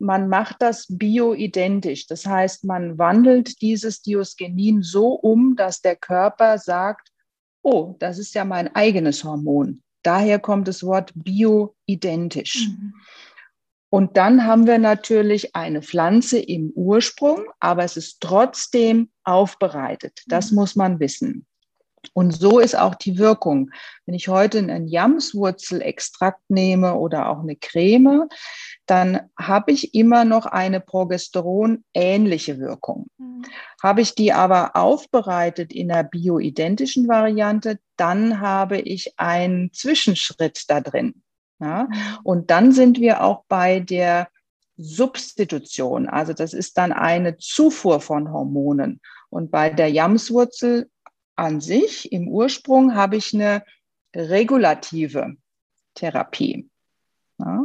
Man 0.00 0.28
macht 0.28 0.56
das 0.60 0.86
bioidentisch. 0.88 2.06
Das 2.06 2.26
heißt, 2.26 2.64
man 2.64 2.98
wandelt 2.98 3.60
dieses 3.60 4.02
Diosgenin 4.02 4.82
so 4.82 5.12
um, 5.12 5.56
dass 5.56 5.82
der 5.82 5.96
Körper 5.96 6.58
sagt, 6.58 7.10
oh, 7.62 7.96
das 7.98 8.18
ist 8.18 8.34
ja 8.34 8.44
mein 8.44 8.74
eigenes 8.74 9.24
Hormon. 9.24 9.82
Daher 10.02 10.38
kommt 10.38 10.66
das 10.68 10.82
Wort 10.82 11.12
bioidentisch. 11.14 12.68
Mhm. 12.68 12.94
Und 13.90 14.16
dann 14.16 14.46
haben 14.46 14.66
wir 14.66 14.78
natürlich 14.78 15.54
eine 15.54 15.82
Pflanze 15.82 16.38
im 16.38 16.70
Ursprung, 16.74 17.44
aber 17.58 17.84
es 17.84 17.96
ist 17.96 18.20
trotzdem 18.20 19.10
aufbereitet. 19.24 20.22
Das 20.28 20.52
mhm. 20.52 20.56
muss 20.56 20.76
man 20.76 21.00
wissen. 21.00 21.46
Und 22.14 22.32
so 22.32 22.58
ist 22.58 22.76
auch 22.76 22.94
die 22.94 23.18
Wirkung. 23.18 23.70
Wenn 24.06 24.14
ich 24.14 24.28
heute 24.28 24.58
einen 24.58 24.88
Jamswurzelextrakt 24.88 26.48
nehme 26.48 26.94
oder 26.94 27.28
auch 27.28 27.40
eine 27.40 27.56
Creme, 27.56 28.28
dann 28.86 29.20
habe 29.38 29.72
ich 29.72 29.94
immer 29.94 30.24
noch 30.24 30.46
eine 30.46 30.80
Progesteron-ähnliche 30.80 32.58
Wirkung. 32.58 33.06
Mhm. 33.18 33.42
Habe 33.82 34.00
ich 34.00 34.14
die 34.14 34.32
aber 34.32 34.76
aufbereitet 34.76 35.72
in 35.72 35.92
einer 35.92 36.04
bioidentischen 36.04 37.06
Variante, 37.06 37.78
dann 37.96 38.40
habe 38.40 38.78
ich 38.78 39.18
einen 39.18 39.72
Zwischenschritt 39.72 40.64
da 40.68 40.80
drin. 40.80 41.22
Ja? 41.60 41.84
Mhm. 41.84 42.18
Und 42.24 42.50
dann 42.50 42.72
sind 42.72 42.98
wir 42.98 43.22
auch 43.22 43.44
bei 43.48 43.80
der 43.80 44.28
Substitution. 44.76 46.08
Also 46.08 46.32
das 46.32 46.54
ist 46.54 46.78
dann 46.78 46.92
eine 46.92 47.36
Zufuhr 47.36 48.00
von 48.00 48.32
Hormonen. 48.32 49.00
Und 49.28 49.50
bei 49.50 49.70
der 49.70 49.90
Jamswurzel 49.90 50.88
an 51.40 51.60
sich 51.60 52.12
im 52.12 52.28
Ursprung 52.28 52.94
habe 52.94 53.16
ich 53.16 53.34
eine 53.34 53.64
regulative 54.14 55.36
Therapie. 55.94 56.68
Ja? 57.38 57.64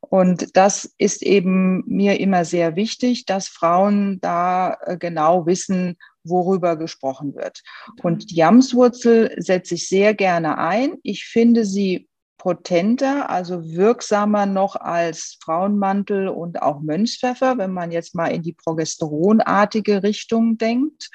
Und 0.00 0.56
das 0.56 0.92
ist 0.98 1.22
eben 1.22 1.84
mir 1.86 2.18
immer 2.20 2.44
sehr 2.44 2.74
wichtig, 2.74 3.26
dass 3.26 3.48
Frauen 3.48 4.20
da 4.20 4.76
äh, 4.80 4.96
genau 4.96 5.46
wissen, 5.46 5.96
worüber 6.24 6.76
gesprochen 6.76 7.34
wird. 7.34 7.62
Und 8.02 8.30
die 8.30 8.36
Jamswurzel 8.36 9.34
setze 9.38 9.74
ich 9.74 9.88
sehr 9.88 10.14
gerne 10.14 10.56
ein. 10.56 10.94
Ich 11.02 11.24
finde 11.24 11.64
sie 11.64 12.08
potenter, 12.38 13.28
also 13.28 13.64
wirksamer 13.64 14.46
noch 14.46 14.76
als 14.76 15.38
Frauenmantel 15.42 16.28
und 16.28 16.62
auch 16.62 16.80
Mönchspfeffer, 16.80 17.58
wenn 17.58 17.72
man 17.72 17.90
jetzt 17.90 18.14
mal 18.14 18.28
in 18.28 18.42
die 18.42 18.52
progesteronartige 18.52 20.02
Richtung 20.02 20.58
denkt. 20.58 21.10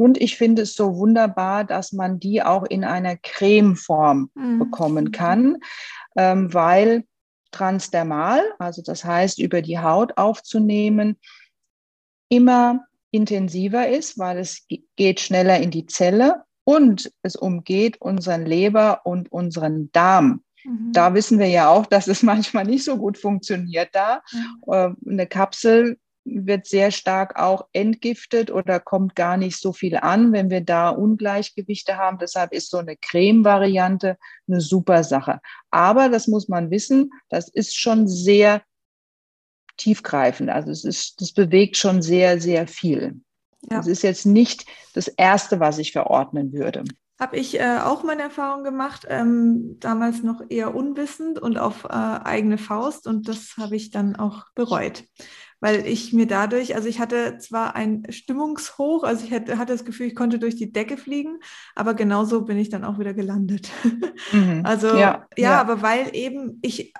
Und 0.00 0.18
ich 0.18 0.38
finde 0.38 0.62
es 0.62 0.76
so 0.76 0.96
wunderbar, 0.96 1.62
dass 1.64 1.92
man 1.92 2.18
die 2.18 2.42
auch 2.42 2.62
in 2.62 2.84
einer 2.84 3.18
Cremeform 3.18 4.30
mhm. 4.34 4.58
bekommen 4.58 5.12
kann, 5.12 5.58
ähm, 6.16 6.54
weil 6.54 7.04
transdermal, 7.50 8.40
also 8.58 8.80
das 8.80 9.04
heißt 9.04 9.38
über 9.38 9.60
die 9.60 9.78
Haut 9.78 10.16
aufzunehmen, 10.16 11.18
immer 12.30 12.86
intensiver 13.10 13.90
ist, 13.90 14.18
weil 14.18 14.38
es 14.38 14.66
geht 14.96 15.20
schneller 15.20 15.60
in 15.60 15.70
die 15.70 15.84
Zelle 15.84 16.44
und 16.64 17.12
es 17.20 17.36
umgeht 17.36 18.00
unseren 18.00 18.46
Leber 18.46 19.02
und 19.04 19.30
unseren 19.30 19.92
Darm. 19.92 20.42
Mhm. 20.64 20.94
Da 20.94 21.12
wissen 21.12 21.38
wir 21.38 21.48
ja 21.48 21.68
auch, 21.68 21.84
dass 21.84 22.08
es 22.08 22.22
manchmal 22.22 22.64
nicht 22.64 22.84
so 22.84 22.96
gut 22.96 23.18
funktioniert 23.18 23.90
da. 23.92 24.22
Mhm. 24.32 24.96
Eine 25.06 25.26
Kapsel 25.26 25.98
wird 26.24 26.66
sehr 26.66 26.90
stark 26.90 27.38
auch 27.38 27.66
entgiftet 27.72 28.50
oder 28.50 28.80
kommt 28.80 29.16
gar 29.16 29.36
nicht 29.36 29.58
so 29.58 29.72
viel 29.72 29.96
an, 29.96 30.32
wenn 30.32 30.50
wir 30.50 30.60
da 30.60 30.90
Ungleichgewichte 30.90 31.96
haben. 31.96 32.18
Deshalb 32.18 32.52
ist 32.52 32.70
so 32.70 32.78
eine 32.78 32.96
Creme-Variante 32.96 34.16
eine 34.48 34.60
super 34.60 35.04
Sache. 35.04 35.40
Aber 35.70 36.08
das 36.08 36.26
muss 36.28 36.48
man 36.48 36.70
wissen, 36.70 37.10
das 37.28 37.48
ist 37.48 37.76
schon 37.76 38.06
sehr 38.06 38.62
tiefgreifend. 39.76 40.50
Also 40.50 40.70
es 40.70 40.84
ist, 40.84 41.20
das 41.20 41.32
bewegt 41.32 41.76
schon 41.76 42.02
sehr, 42.02 42.40
sehr 42.40 42.66
viel. 42.66 43.20
Ja. 43.62 43.78
Das 43.78 43.86
ist 43.86 44.02
jetzt 44.02 44.26
nicht 44.26 44.66
das 44.94 45.08
Erste, 45.08 45.60
was 45.60 45.78
ich 45.78 45.92
verordnen 45.92 46.52
würde. 46.52 46.84
Habe 47.18 47.36
ich 47.36 47.60
äh, 47.60 47.78
auch 47.82 48.02
meine 48.02 48.22
Erfahrung 48.22 48.64
gemacht, 48.64 49.06
ähm, 49.08 49.76
damals 49.78 50.22
noch 50.22 50.40
eher 50.48 50.74
unwissend 50.74 51.38
und 51.38 51.58
auf 51.58 51.84
äh, 51.84 51.88
eigene 51.88 52.56
Faust 52.56 53.06
und 53.06 53.28
das 53.28 53.56
habe 53.58 53.76
ich 53.76 53.90
dann 53.90 54.16
auch 54.16 54.46
bereut, 54.54 55.04
weil 55.60 55.86
ich 55.86 56.12
mir 56.12 56.26
dadurch, 56.26 56.74
also 56.74 56.88
ich 56.88 56.98
hatte 56.98 57.38
zwar 57.38 57.76
ein 57.76 58.06
Stimmungshoch, 58.10 59.04
also 59.04 59.24
ich 59.24 59.32
hatte, 59.32 59.58
hatte 59.58 59.72
das 59.72 59.84
Gefühl, 59.84 60.06
ich 60.06 60.14
konnte 60.14 60.38
durch 60.38 60.56
die 60.56 60.72
Decke 60.72 60.96
fliegen, 60.96 61.38
aber 61.74 61.94
genauso 61.94 62.42
bin 62.42 62.58
ich 62.58 62.70
dann 62.70 62.84
auch 62.84 62.98
wieder 62.98 63.14
gelandet. 63.14 63.70
Mhm. 64.32 64.62
Also 64.70 64.88
ja, 64.88 65.26
ja, 65.36 65.50
ja, 65.50 65.60
aber 65.60 65.82
weil 65.82 66.14
eben 66.14 66.58
ich 66.62 66.92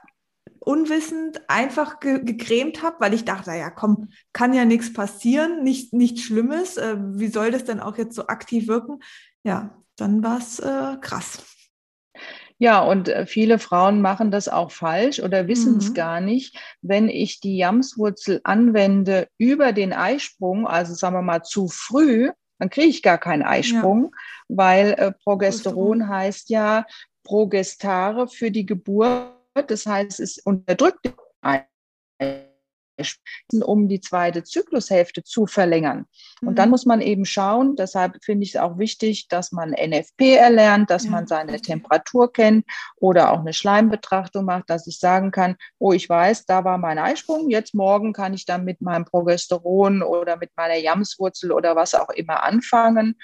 unwissend 0.60 1.40
einfach 1.48 2.00
ge 2.00 2.22
gecremt 2.22 2.82
habe, 2.82 2.96
weil 3.00 3.14
ich 3.14 3.24
dachte, 3.24 3.50
ja 3.52 3.70
komm, 3.70 4.08
kann 4.32 4.54
ja 4.54 4.64
nichts 4.64 4.92
passieren, 4.92 5.62
nicht, 5.62 5.92
nichts 5.92 6.22
Schlimmes, 6.22 6.76
äh, 6.76 6.96
wie 6.98 7.28
soll 7.28 7.50
das 7.50 7.64
denn 7.64 7.80
auch 7.80 7.96
jetzt 7.96 8.14
so 8.14 8.26
aktiv 8.26 8.68
wirken? 8.68 9.00
Ja, 9.42 9.82
dann 9.96 10.22
war 10.22 10.38
es 10.38 10.58
äh, 10.58 10.96
krass. 11.00 11.44
Ja, 12.60 12.82
und 12.82 13.08
äh, 13.08 13.24
viele 13.24 13.58
Frauen 13.58 14.02
machen 14.02 14.30
das 14.30 14.46
auch 14.46 14.70
falsch 14.70 15.18
oder 15.20 15.48
wissen 15.48 15.78
es 15.78 15.88
mhm. 15.88 15.94
gar 15.94 16.20
nicht. 16.20 16.58
Wenn 16.82 17.08
ich 17.08 17.40
die 17.40 17.56
Jamswurzel 17.56 18.42
anwende 18.44 19.28
über 19.38 19.72
den 19.72 19.94
Eisprung, 19.94 20.66
also 20.66 20.92
sagen 20.92 21.16
wir 21.16 21.22
mal 21.22 21.42
zu 21.42 21.68
früh, 21.68 22.30
dann 22.58 22.68
kriege 22.68 22.88
ich 22.88 23.02
gar 23.02 23.16
keinen 23.16 23.44
Eisprung, 23.44 24.12
ja. 24.12 24.56
weil 24.56 24.92
äh, 24.92 25.10
Progesteron 25.24 26.06
heißt 26.08 26.50
ja 26.50 26.84
Progestare 27.24 28.28
für 28.28 28.50
die 28.50 28.66
Geburt. 28.66 29.32
Das 29.66 29.86
heißt, 29.86 30.20
es 30.20 30.36
unterdrückt 30.36 31.06
den 31.06 31.14
Eisprung 31.40 32.49
um 33.62 33.88
die 33.88 34.00
zweite 34.00 34.44
Zyklushälfte 34.44 35.22
zu 35.22 35.46
verlängern. 35.46 36.06
Und 36.42 36.58
dann 36.58 36.68
mhm. 36.68 36.70
muss 36.70 36.86
man 36.86 37.00
eben 37.00 37.24
schauen, 37.24 37.76
deshalb 37.76 38.22
finde 38.24 38.44
ich 38.44 38.54
es 38.54 38.60
auch 38.60 38.78
wichtig, 38.78 39.28
dass 39.28 39.52
man 39.52 39.70
NFP 39.70 40.36
erlernt, 40.36 40.90
dass 40.90 41.04
ja. 41.04 41.10
man 41.10 41.26
seine 41.26 41.60
Temperatur 41.60 42.32
kennt 42.32 42.64
oder 42.96 43.32
auch 43.32 43.40
eine 43.40 43.52
Schleimbetrachtung 43.52 44.44
macht, 44.44 44.70
dass 44.70 44.86
ich 44.86 44.98
sagen 44.98 45.30
kann, 45.30 45.56
oh, 45.78 45.92
ich 45.92 46.08
weiß, 46.08 46.46
da 46.46 46.64
war 46.64 46.78
mein 46.78 46.98
Eisprung, 46.98 47.50
jetzt 47.50 47.74
morgen 47.74 48.12
kann 48.12 48.34
ich 48.34 48.46
dann 48.46 48.64
mit 48.64 48.80
meinem 48.80 49.04
Progesteron 49.04 50.02
oder 50.02 50.36
mit 50.36 50.50
meiner 50.56 50.76
Jamswurzel 50.76 51.52
oder 51.52 51.76
was 51.76 51.94
auch 51.94 52.10
immer 52.10 52.42
anfangen. 52.42 53.16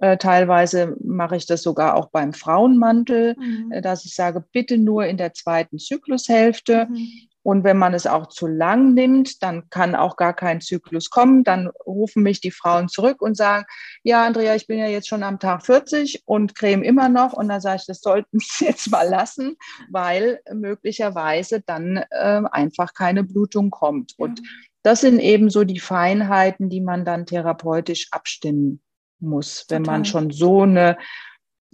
Äh, 0.00 0.18
teilweise 0.18 0.96
mache 1.02 1.36
ich 1.36 1.46
das 1.46 1.62
sogar 1.62 1.96
auch 1.96 2.10
beim 2.10 2.32
Frauenmantel, 2.32 3.36
mhm. 3.38 3.72
Äh, 3.72 3.80
dass 3.80 4.04
ich 4.04 4.14
sage, 4.14 4.44
bitte 4.52 4.78
nur 4.78 5.06
in 5.06 5.16
der 5.16 5.32
zweiten 5.34 5.78
Zyklushälfte. 5.78 6.86
Mhm. 6.90 7.08
Und 7.46 7.62
wenn 7.62 7.78
man 7.78 7.94
es 7.94 8.08
auch 8.08 8.26
zu 8.26 8.48
lang 8.48 8.94
nimmt, 8.94 9.40
dann 9.40 9.70
kann 9.70 9.94
auch 9.94 10.16
gar 10.16 10.34
kein 10.34 10.60
Zyklus 10.60 11.10
kommen. 11.10 11.44
Dann 11.44 11.68
rufen 11.86 12.24
mich 12.24 12.40
die 12.40 12.50
Frauen 12.50 12.88
zurück 12.88 13.22
und 13.22 13.36
sagen, 13.36 13.66
ja, 14.02 14.26
Andrea, 14.26 14.56
ich 14.56 14.66
bin 14.66 14.80
ja 14.80 14.88
jetzt 14.88 15.06
schon 15.06 15.22
am 15.22 15.38
Tag 15.38 15.64
40 15.64 16.24
und 16.24 16.56
creme 16.56 16.82
immer 16.82 17.08
noch. 17.08 17.34
Und 17.34 17.48
dann 17.48 17.60
sage 17.60 17.76
ich, 17.76 17.86
das 17.86 18.00
sollten 18.00 18.40
Sie 18.40 18.64
jetzt 18.64 18.90
mal 18.90 19.08
lassen, 19.08 19.54
weil 19.92 20.40
möglicherweise 20.52 21.62
dann 21.64 21.98
äh, 22.10 22.42
einfach 22.50 22.94
keine 22.94 23.22
Blutung 23.22 23.70
kommt. 23.70 24.14
Und 24.16 24.42
das 24.82 25.02
sind 25.02 25.20
eben 25.20 25.48
so 25.48 25.62
die 25.62 25.78
Feinheiten, 25.78 26.68
die 26.68 26.80
man 26.80 27.04
dann 27.04 27.26
therapeutisch 27.26 28.08
abstimmen 28.10 28.80
muss, 29.20 29.66
wenn 29.68 29.84
Total. 29.84 29.98
man 29.98 30.04
schon 30.04 30.30
so 30.32 30.62
eine 30.62 30.98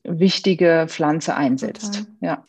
wichtige 0.05 0.85
Pflanze 0.91 1.35
einsetzt. 1.35 1.95
Total. 1.95 2.17
Ja 2.21 2.45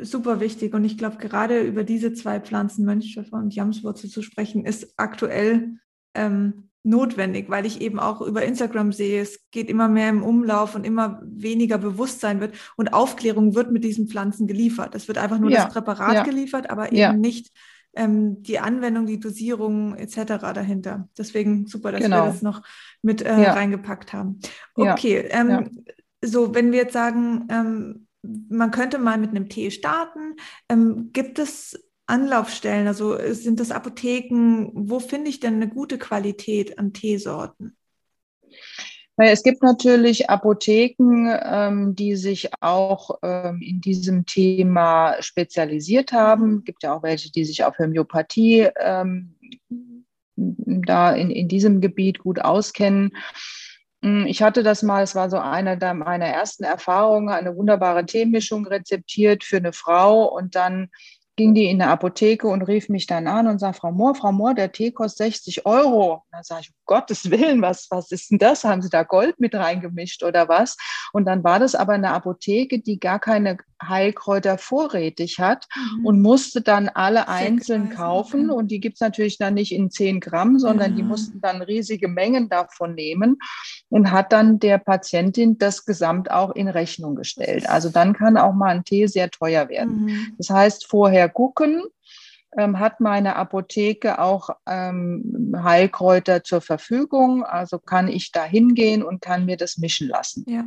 super 0.00 0.40
wichtig. 0.40 0.74
Und 0.74 0.84
ich 0.84 0.98
glaube, 0.98 1.16
gerade 1.16 1.60
über 1.60 1.84
diese 1.84 2.12
zwei 2.12 2.40
Pflanzen, 2.40 2.84
Mönchspfeffer 2.84 3.36
und 3.36 3.54
Jamswurzel 3.54 4.10
zu 4.10 4.22
sprechen, 4.22 4.64
ist 4.64 4.94
aktuell 4.96 5.78
ähm, 6.14 6.68
notwendig, 6.82 7.50
weil 7.50 7.66
ich 7.66 7.80
eben 7.80 7.98
auch 7.98 8.20
über 8.20 8.42
Instagram 8.42 8.92
sehe, 8.92 9.20
es 9.20 9.40
geht 9.50 9.68
immer 9.68 9.88
mehr 9.88 10.08
im 10.08 10.22
Umlauf 10.22 10.74
und 10.74 10.84
immer 10.84 11.20
weniger 11.22 11.78
Bewusstsein 11.78 12.40
wird 12.40 12.54
und 12.76 12.92
Aufklärung 12.92 13.54
wird 13.54 13.70
mit 13.70 13.84
diesen 13.84 14.08
Pflanzen 14.08 14.46
geliefert. 14.46 14.94
Es 14.94 15.08
wird 15.08 15.18
einfach 15.18 15.38
nur 15.38 15.50
ja, 15.50 15.64
das 15.64 15.72
Präparat 15.72 16.14
ja. 16.14 16.22
geliefert, 16.22 16.70
aber 16.70 16.86
eben 16.86 16.96
ja. 16.96 17.12
nicht 17.12 17.52
ähm, 17.94 18.42
die 18.42 18.58
Anwendung, 18.58 19.06
die 19.06 19.20
Dosierung 19.20 19.96
etc. 19.96 20.38
dahinter. 20.54 21.08
Deswegen 21.16 21.66
super, 21.66 21.92
dass 21.92 22.02
genau. 22.02 22.24
wir 22.24 22.32
das 22.32 22.42
noch 22.42 22.62
mit 23.02 23.22
äh, 23.22 23.32
reingepackt 23.32 24.12
haben. 24.12 24.40
Okay, 24.74 25.28
ähm, 25.30 25.84
so 26.22 26.54
wenn 26.54 26.72
wir 26.72 26.78
jetzt 26.78 26.92
sagen, 26.92 27.46
ähm, 27.50 28.07
man 28.22 28.70
könnte 28.70 28.98
mal 28.98 29.18
mit 29.18 29.30
einem 29.30 29.48
Tee 29.48 29.70
starten. 29.70 30.36
Ähm, 30.68 31.10
gibt 31.12 31.38
es 31.38 31.78
Anlaufstellen, 32.06 32.86
also 32.86 33.18
sind 33.32 33.60
das 33.60 33.70
Apotheken? 33.70 34.70
Wo 34.72 34.98
finde 34.98 35.28
ich 35.28 35.40
denn 35.40 35.54
eine 35.54 35.68
gute 35.68 35.98
Qualität 35.98 36.78
an 36.78 36.92
Teesorten? 36.92 37.76
Es 39.20 39.42
gibt 39.42 39.62
natürlich 39.64 40.30
Apotheken, 40.30 41.36
ähm, 41.42 41.94
die 41.96 42.14
sich 42.14 42.50
auch 42.60 43.18
ähm, 43.22 43.60
in 43.60 43.80
diesem 43.80 44.26
Thema 44.26 45.16
spezialisiert 45.20 46.12
haben. 46.12 46.58
Es 46.58 46.64
gibt 46.64 46.84
ja 46.84 46.94
auch 46.94 47.02
welche, 47.02 47.32
die 47.32 47.44
sich 47.44 47.64
auf 47.64 47.78
Homöopathie 47.78 48.68
ähm, 48.78 49.34
da 50.36 51.12
in, 51.12 51.30
in 51.30 51.48
diesem 51.48 51.80
Gebiet 51.80 52.20
gut 52.20 52.40
auskennen. 52.40 53.16
Hm, 54.02 54.26
ich 54.26 54.42
hatte 54.42 54.62
das 54.62 54.82
mal, 54.82 55.02
es 55.02 55.14
war 55.14 55.28
so 55.28 55.38
eine 55.38 55.76
meiner 55.94 56.26
ersten 56.26 56.64
Erfahrungen, 56.64 57.30
eine 57.30 57.56
wunderbare 57.56 58.06
Teemischung 58.06 58.66
rezeptiert 58.66 59.42
für 59.44 59.56
eine 59.56 59.72
Frau 59.72 60.24
und 60.24 60.54
dann 60.54 60.88
ging 61.36 61.54
die 61.54 61.70
in 61.70 61.78
der 61.78 61.90
Apotheke 61.90 62.48
und 62.48 62.62
rief 62.62 62.88
mich 62.88 63.06
dann 63.06 63.26
an 63.28 63.46
und 63.46 63.60
sagte, 63.60 63.80
Frau 63.80 63.92
Mohr, 63.92 64.14
Frau 64.14 64.32
Mohr, 64.32 64.54
der 64.54 64.72
Tee 64.72 64.90
kostet 64.90 65.26
60 65.34 65.66
Euro. 65.66 66.24
Dann 66.32 66.42
sage 66.42 66.62
ich, 66.62 66.72
Gottes 66.88 67.30
Willen, 67.30 67.62
was, 67.62 67.86
was 67.90 68.10
ist 68.10 68.32
denn 68.32 68.38
das? 68.38 68.64
Haben 68.64 68.82
Sie 68.82 68.88
da 68.88 69.04
Gold 69.04 69.38
mit 69.38 69.54
reingemischt 69.54 70.24
oder 70.24 70.48
was? 70.48 70.76
Und 71.12 71.26
dann 71.26 71.44
war 71.44 71.60
das 71.60 71.76
aber 71.76 71.92
eine 71.92 72.10
Apotheke, 72.12 72.80
die 72.80 72.98
gar 72.98 73.20
keine 73.20 73.58
Heilkräuter 73.86 74.58
vorrätig 74.58 75.38
hat 75.38 75.66
mhm. 75.76 76.06
und 76.06 76.22
musste 76.22 76.62
dann 76.62 76.88
alle 76.88 77.28
einzeln 77.28 77.90
kaufen. 77.90 78.50
Und 78.50 78.70
die 78.70 78.80
gibt 78.80 78.96
es 78.96 79.00
natürlich 79.00 79.38
dann 79.38 79.54
nicht 79.54 79.72
in 79.72 79.90
10 79.90 80.20
Gramm, 80.20 80.58
sondern 80.58 80.92
ja. 80.92 80.96
die 80.96 81.02
mussten 81.02 81.40
dann 81.40 81.62
riesige 81.62 82.08
Mengen 82.08 82.48
davon 82.48 82.94
nehmen 82.94 83.38
und 83.90 84.10
hat 84.10 84.32
dann 84.32 84.58
der 84.58 84.78
Patientin 84.78 85.58
das 85.58 85.84
Gesamt 85.84 86.30
auch 86.30 86.54
in 86.54 86.68
Rechnung 86.68 87.14
gestellt. 87.14 87.68
Also 87.68 87.90
dann 87.90 88.14
kann 88.14 88.36
auch 88.36 88.54
mal 88.54 88.70
ein 88.70 88.84
Tee 88.84 89.06
sehr 89.06 89.30
teuer 89.30 89.68
werden. 89.68 90.06
Mhm. 90.06 90.34
Das 90.38 90.50
heißt, 90.50 90.86
vorher 90.86 91.28
gucken, 91.28 91.84
ähm, 92.56 92.78
hat 92.78 93.00
meine 93.00 93.36
Apotheke 93.36 94.18
auch 94.18 94.50
ähm, 94.66 95.54
Heilkräuter 95.62 96.44
zur 96.44 96.60
Verfügung. 96.60 97.44
Also 97.44 97.78
kann 97.78 98.08
ich 98.08 98.32
da 98.32 98.44
hingehen 98.44 99.02
und 99.02 99.20
kann 99.20 99.44
mir 99.44 99.56
das 99.56 99.78
mischen 99.78 100.08
lassen. 100.08 100.44
Ja. 100.48 100.64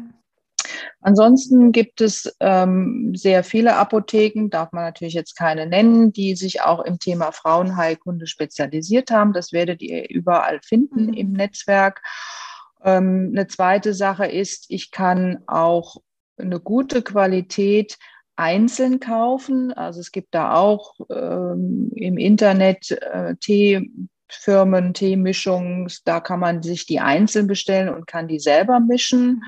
Ansonsten 1.02 1.72
gibt 1.72 2.02
es 2.02 2.36
ähm, 2.40 3.14
sehr 3.16 3.44
viele 3.44 3.76
Apotheken, 3.76 4.50
darf 4.50 4.72
man 4.72 4.84
natürlich 4.84 5.16
jetzt 5.16 5.36
keine 5.36 5.66
nennen, 5.66 6.14
die 6.14 6.36
sich 6.36 6.62
auch 6.62 6.82
im 6.82 7.00
Thema 7.00 7.32
Frauenheilkunde 7.32 8.28
spezialisiert 8.28 9.10
haben. 9.10 9.34
Das 9.34 9.52
werdet 9.52 9.82
ihr 9.82 10.10
überall 10.10 10.60
finden 10.62 11.08
mhm. 11.08 11.14
im 11.14 11.32
Netzwerk. 11.34 12.02
Ähm, 12.84 13.32
eine 13.32 13.48
zweite 13.48 13.94
Sache 13.94 14.28
ist, 14.28 14.66
ich 14.70 14.92
kann 14.92 15.44
auch 15.48 15.98
eine 16.38 16.60
gute 16.60 17.02
Qualität 17.02 17.98
einzeln 18.36 19.00
kaufen. 19.00 19.74
Also 19.74 20.00
es 20.00 20.12
gibt 20.12 20.34
da 20.34 20.56
auch 20.56 20.96
ähm, 21.10 21.92
im 21.96 22.18
Internet 22.18 22.92
äh, 22.92 23.36
Teefirmen, 23.36 24.94
Teemischungen, 24.94 25.92
da 26.06 26.20
kann 26.20 26.40
man 26.40 26.64
sich 26.64 26.86
die 26.86 27.00
einzeln 27.00 27.48
bestellen 27.48 27.90
und 27.90 28.08
kann 28.08 28.28
die 28.28 28.40
selber 28.40 28.80
mischen. 28.80 29.44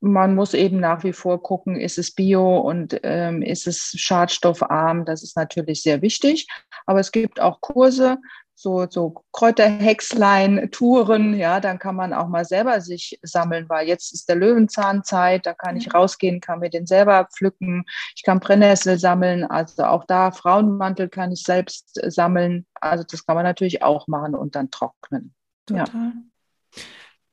Man 0.00 0.34
muss 0.34 0.54
eben 0.54 0.78
nach 0.78 1.04
wie 1.04 1.12
vor 1.12 1.42
gucken, 1.42 1.76
ist 1.76 1.98
es 1.98 2.12
bio 2.14 2.58
und 2.58 3.00
ähm, 3.02 3.42
ist 3.42 3.66
es 3.66 3.94
schadstoffarm. 3.96 5.04
Das 5.04 5.22
ist 5.22 5.36
natürlich 5.36 5.82
sehr 5.82 6.02
wichtig. 6.02 6.46
Aber 6.84 7.00
es 7.00 7.12
gibt 7.12 7.40
auch 7.40 7.60
Kurse, 7.60 8.18
so, 8.58 8.86
so 8.88 9.22
Kräuterhexlein-Touren, 9.32 11.34
ja, 11.34 11.60
dann 11.60 11.78
kann 11.78 11.94
man 11.94 12.14
auch 12.14 12.28
mal 12.28 12.46
selber 12.46 12.80
sich 12.80 13.20
sammeln, 13.22 13.68
weil 13.68 13.86
jetzt 13.86 14.14
ist 14.14 14.30
der 14.30 14.36
Löwenzahnzeit, 14.36 15.44
da 15.44 15.52
kann 15.52 15.76
ich 15.76 15.92
rausgehen, 15.92 16.40
kann 16.40 16.60
mir 16.60 16.70
den 16.70 16.86
selber 16.86 17.28
pflücken, 17.30 17.84
ich 18.16 18.22
kann 18.22 18.40
Brennnessel 18.40 18.98
sammeln, 18.98 19.44
also 19.44 19.84
auch 19.84 20.04
da 20.04 20.30
Frauenmantel 20.30 21.10
kann 21.10 21.32
ich 21.32 21.42
selbst 21.42 22.00
sammeln, 22.02 22.64
also 22.74 23.04
das 23.04 23.26
kann 23.26 23.36
man 23.36 23.44
natürlich 23.44 23.82
auch 23.82 24.08
machen 24.08 24.34
und 24.34 24.56
dann 24.56 24.70
trocknen. 24.70 25.34
Total. 25.66 25.86
Ja. 25.86 26.12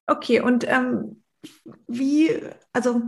Okay, 0.08 0.42
und 0.42 0.68
ähm, 0.68 1.24
wie, 1.88 2.38
also 2.74 3.02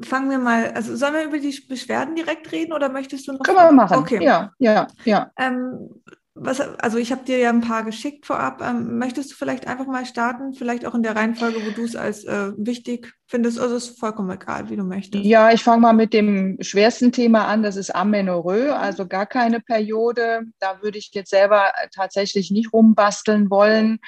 fangen 0.00 0.30
wir 0.30 0.38
mal, 0.38 0.72
also 0.72 0.96
sollen 0.96 1.14
wir 1.14 1.24
über 1.24 1.38
die 1.38 1.58
Beschwerden 1.68 2.14
direkt 2.14 2.50
reden 2.52 2.72
oder 2.72 2.88
möchtest 2.88 3.28
du 3.28 3.32
noch? 3.32 3.40
Können 3.40 3.58
wir 3.58 3.72
machen. 3.72 3.98
Okay. 3.98 4.22
Ja, 4.24 4.52
ja, 4.58 4.88
ja. 5.04 5.30
Ähm, 5.38 6.02
was, 6.36 6.60
also 6.60 6.98
ich 6.98 7.12
habe 7.12 7.24
dir 7.24 7.38
ja 7.38 7.48
ein 7.48 7.60
paar 7.60 7.84
geschickt 7.84 8.26
vorab. 8.26 8.60
Ähm, 8.60 8.98
möchtest 8.98 9.30
du 9.30 9.36
vielleicht 9.36 9.68
einfach 9.68 9.86
mal 9.86 10.04
starten, 10.04 10.52
vielleicht 10.52 10.84
auch 10.84 10.94
in 10.94 11.04
der 11.04 11.14
Reihenfolge, 11.14 11.64
wo 11.64 11.70
du 11.70 11.84
es 11.84 11.94
als 11.94 12.24
äh, 12.24 12.50
wichtig 12.56 13.14
findest? 13.28 13.60
Also 13.60 13.76
ist 13.76 14.00
vollkommen 14.00 14.30
egal, 14.30 14.68
wie 14.68 14.74
du 14.74 14.82
möchtest. 14.82 15.24
Ja, 15.24 15.52
ich 15.52 15.62
fange 15.62 15.82
mal 15.82 15.92
mit 15.92 16.12
dem 16.12 16.58
schwersten 16.60 17.12
Thema 17.12 17.46
an. 17.46 17.62
Das 17.62 17.76
ist 17.76 17.94
Amenorrhoe, 17.94 18.74
also 18.74 19.06
gar 19.06 19.26
keine 19.26 19.60
Periode. 19.60 20.42
Da 20.58 20.82
würde 20.82 20.98
ich 20.98 21.10
jetzt 21.12 21.30
selber 21.30 21.72
tatsächlich 21.94 22.50
nicht 22.50 22.72
rumbasteln 22.72 23.48
wollen 23.48 24.00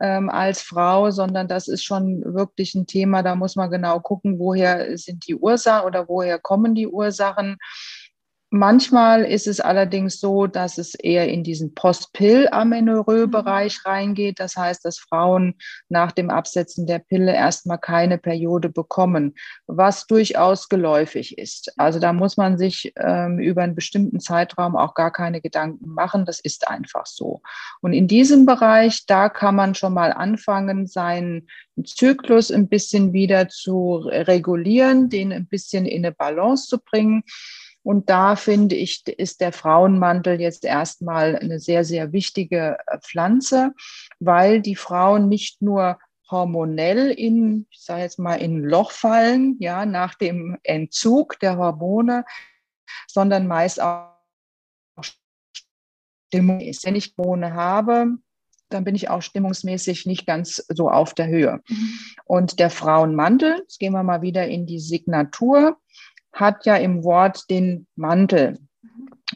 ähm, 0.00 0.30
als 0.30 0.62
Frau, 0.62 1.10
sondern 1.10 1.48
das 1.48 1.68
ist 1.68 1.84
schon 1.84 2.22
wirklich 2.24 2.74
ein 2.74 2.86
Thema. 2.86 3.22
Da 3.22 3.34
muss 3.34 3.56
man 3.56 3.70
genau 3.70 4.00
gucken, 4.00 4.38
woher 4.38 4.96
sind 4.96 5.26
die 5.28 5.36
Ursachen 5.36 5.86
oder 5.86 6.08
woher 6.08 6.38
kommen 6.38 6.74
die 6.74 6.88
Ursachen. 6.88 7.58
Manchmal 8.56 9.24
ist 9.24 9.48
es 9.48 9.58
allerdings 9.58 10.20
so, 10.20 10.46
dass 10.46 10.78
es 10.78 10.94
eher 10.94 11.28
in 11.28 11.42
diesen 11.42 11.74
Post-Pill-Amenorrhoe-Bereich 11.74 13.84
reingeht. 13.84 14.38
Das 14.38 14.56
heißt, 14.56 14.84
dass 14.84 15.00
Frauen 15.00 15.56
nach 15.88 16.12
dem 16.12 16.30
Absetzen 16.30 16.86
der 16.86 17.00
Pille 17.00 17.34
erstmal 17.34 17.78
keine 17.78 18.16
Periode 18.16 18.68
bekommen, 18.68 19.34
was 19.66 20.06
durchaus 20.06 20.68
geläufig 20.68 21.36
ist. 21.36 21.76
Also 21.80 21.98
da 21.98 22.12
muss 22.12 22.36
man 22.36 22.56
sich 22.56 22.92
ähm, 22.96 23.40
über 23.40 23.64
einen 23.64 23.74
bestimmten 23.74 24.20
Zeitraum 24.20 24.76
auch 24.76 24.94
gar 24.94 25.10
keine 25.10 25.40
Gedanken 25.40 25.92
machen. 25.92 26.24
Das 26.24 26.38
ist 26.38 26.68
einfach 26.68 27.06
so. 27.06 27.42
Und 27.80 27.92
in 27.92 28.06
diesem 28.06 28.46
Bereich, 28.46 29.04
da 29.06 29.30
kann 29.30 29.56
man 29.56 29.74
schon 29.74 29.94
mal 29.94 30.12
anfangen, 30.12 30.86
seinen 30.86 31.48
Zyklus 31.84 32.52
ein 32.52 32.68
bisschen 32.68 33.12
wieder 33.12 33.48
zu 33.48 33.96
regulieren, 33.96 35.08
den 35.08 35.32
ein 35.32 35.48
bisschen 35.48 35.86
in 35.86 36.04
eine 36.04 36.14
Balance 36.14 36.68
zu 36.68 36.78
bringen. 36.78 37.24
Und 37.84 38.08
da 38.08 38.34
finde 38.34 38.74
ich, 38.74 39.06
ist 39.06 39.42
der 39.42 39.52
Frauenmantel 39.52 40.40
jetzt 40.40 40.64
erstmal 40.64 41.36
eine 41.36 41.60
sehr, 41.60 41.84
sehr 41.84 42.12
wichtige 42.12 42.78
äh, 42.86 42.98
Pflanze, 42.98 43.72
weil 44.18 44.62
die 44.62 44.74
Frauen 44.74 45.28
nicht 45.28 45.60
nur 45.60 45.98
hormonell 46.30 47.10
in, 47.10 47.66
ich 47.70 47.82
sage 47.82 48.00
jetzt 48.00 48.18
mal, 48.18 48.36
in 48.36 48.56
ein 48.56 48.64
Loch 48.64 48.90
fallen, 48.90 49.56
ja, 49.60 49.84
nach 49.84 50.14
dem 50.14 50.56
Entzug 50.62 51.38
der 51.40 51.58
Hormone, 51.58 52.24
sondern 53.06 53.46
meist 53.46 53.80
auch 53.82 54.14
Stimmung 56.32 56.60
ist. 56.60 56.86
Wenn 56.86 56.96
ich 56.96 57.14
Hormone 57.18 57.52
habe, 57.52 58.06
dann 58.70 58.84
bin 58.84 58.94
ich 58.94 59.10
auch 59.10 59.20
stimmungsmäßig 59.20 60.06
nicht 60.06 60.26
ganz 60.26 60.64
so 60.68 60.88
auf 60.90 61.12
der 61.12 61.28
Höhe. 61.28 61.60
Mhm. 61.68 61.98
Und 62.24 62.58
der 62.58 62.70
Frauenmantel, 62.70 63.58
jetzt 63.58 63.78
gehen 63.78 63.92
wir 63.92 64.02
mal 64.02 64.22
wieder 64.22 64.48
in 64.48 64.66
die 64.66 64.80
Signatur, 64.80 65.76
hat 66.34 66.66
ja 66.66 66.76
im 66.76 67.04
Wort 67.04 67.48
den 67.48 67.86
Mantel. 67.96 68.58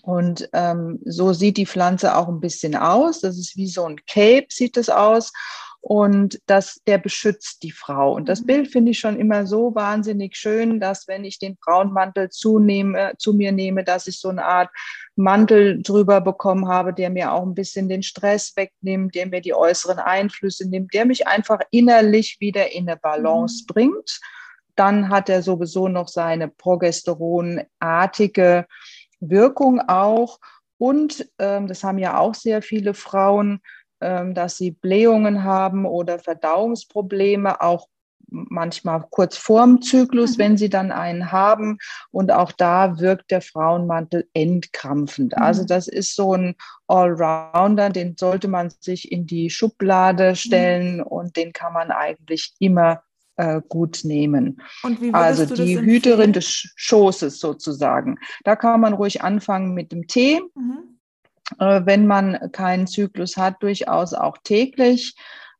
Und 0.02 0.48
ähm, 0.52 1.00
so 1.04 1.32
sieht 1.32 1.56
die 1.56 1.66
Pflanze 1.66 2.16
auch 2.16 2.28
ein 2.28 2.40
bisschen 2.40 2.76
aus. 2.76 3.20
Das 3.20 3.38
ist 3.38 3.56
wie 3.56 3.68
so 3.68 3.84
ein 3.84 3.96
Cape, 4.06 4.46
sieht 4.50 4.76
es 4.76 4.90
aus. 4.90 5.32
Und 5.80 6.40
das, 6.46 6.80
der 6.86 6.98
beschützt 6.98 7.62
die 7.62 7.70
Frau. 7.70 8.14
Und 8.14 8.28
das 8.28 8.42
mhm. 8.42 8.46
Bild 8.46 8.68
finde 8.68 8.90
ich 8.90 8.98
schon 8.98 9.18
immer 9.18 9.46
so 9.46 9.74
wahnsinnig 9.74 10.36
schön, 10.36 10.80
dass 10.80 11.06
wenn 11.06 11.24
ich 11.24 11.38
den 11.38 11.56
Frauenmantel 11.62 12.30
zunehme, 12.30 13.12
zu 13.18 13.32
mir 13.32 13.52
nehme, 13.52 13.84
dass 13.84 14.06
ich 14.06 14.18
so 14.18 14.28
eine 14.28 14.44
Art 14.44 14.70
Mantel 15.14 15.80
drüber 15.82 16.20
bekommen 16.20 16.68
habe, 16.68 16.92
der 16.92 17.10
mir 17.10 17.32
auch 17.32 17.42
ein 17.42 17.54
bisschen 17.54 17.88
den 17.88 18.02
Stress 18.02 18.54
wegnimmt, 18.56 19.14
der 19.14 19.26
mir 19.26 19.40
die 19.40 19.54
äußeren 19.54 19.98
Einflüsse 19.98 20.68
nimmt, 20.68 20.92
der 20.94 21.06
mich 21.06 21.28
einfach 21.28 21.60
innerlich 21.70 22.38
wieder 22.40 22.72
in 22.72 22.88
eine 22.88 22.98
Balance 22.98 23.62
mhm. 23.62 23.72
bringt 23.72 24.20
dann 24.78 25.08
hat 25.08 25.28
er 25.28 25.42
sowieso 25.42 25.88
noch 25.88 26.06
seine 26.08 26.48
progesteronartige 26.48 28.66
Wirkung 29.20 29.80
auch. 29.80 30.38
Und 30.78 31.28
ähm, 31.38 31.66
das 31.66 31.82
haben 31.82 31.98
ja 31.98 32.18
auch 32.18 32.34
sehr 32.34 32.62
viele 32.62 32.94
Frauen, 32.94 33.60
ähm, 34.00 34.34
dass 34.34 34.56
sie 34.56 34.70
Blähungen 34.70 35.42
haben 35.42 35.86
oder 35.86 36.20
Verdauungsprobleme, 36.20 37.60
auch 37.60 37.88
manchmal 38.30 39.04
kurz 39.10 39.36
vorm 39.36 39.82
Zyklus, 39.82 40.36
mhm. 40.36 40.38
wenn 40.38 40.56
sie 40.56 40.68
dann 40.68 40.92
einen 40.92 41.32
haben. 41.32 41.78
Und 42.10 42.30
auch 42.30 42.52
da 42.52 43.00
wirkt 43.00 43.30
der 43.30 43.40
Frauenmantel 43.40 44.28
entkrampfend. 44.34 45.34
Mhm. 45.36 45.42
Also 45.42 45.64
das 45.64 45.88
ist 45.88 46.14
so 46.14 46.34
ein 46.34 46.54
Allrounder, 46.86 47.90
den 47.90 48.16
sollte 48.16 48.48
man 48.48 48.70
sich 48.80 49.10
in 49.10 49.26
die 49.26 49.50
Schublade 49.50 50.36
stellen 50.36 50.98
mhm. 50.98 51.02
und 51.02 51.36
den 51.36 51.52
kann 51.52 51.72
man 51.72 51.90
eigentlich 51.90 52.54
immer 52.58 53.02
äh, 53.38 53.62
gut 53.68 54.00
nehmen. 54.02 54.60
also 55.12 55.46
die 55.54 55.78
Hüterin 55.78 56.32
des 56.32 56.72
Schoßes 56.76 57.40
sozusagen. 57.40 58.18
Da 58.44 58.56
kann 58.56 58.80
man 58.80 58.92
ruhig 58.92 59.22
anfangen 59.22 59.74
mit 59.74 59.92
dem 59.92 60.06
Tee. 60.06 60.40
Mhm. 60.54 60.98
Äh, 61.58 61.82
wenn 61.86 62.06
man 62.06 62.50
keinen 62.52 62.86
Zyklus 62.86 63.36
hat, 63.36 63.62
durchaus 63.62 64.12
auch 64.12 64.36
täglich 64.42 65.16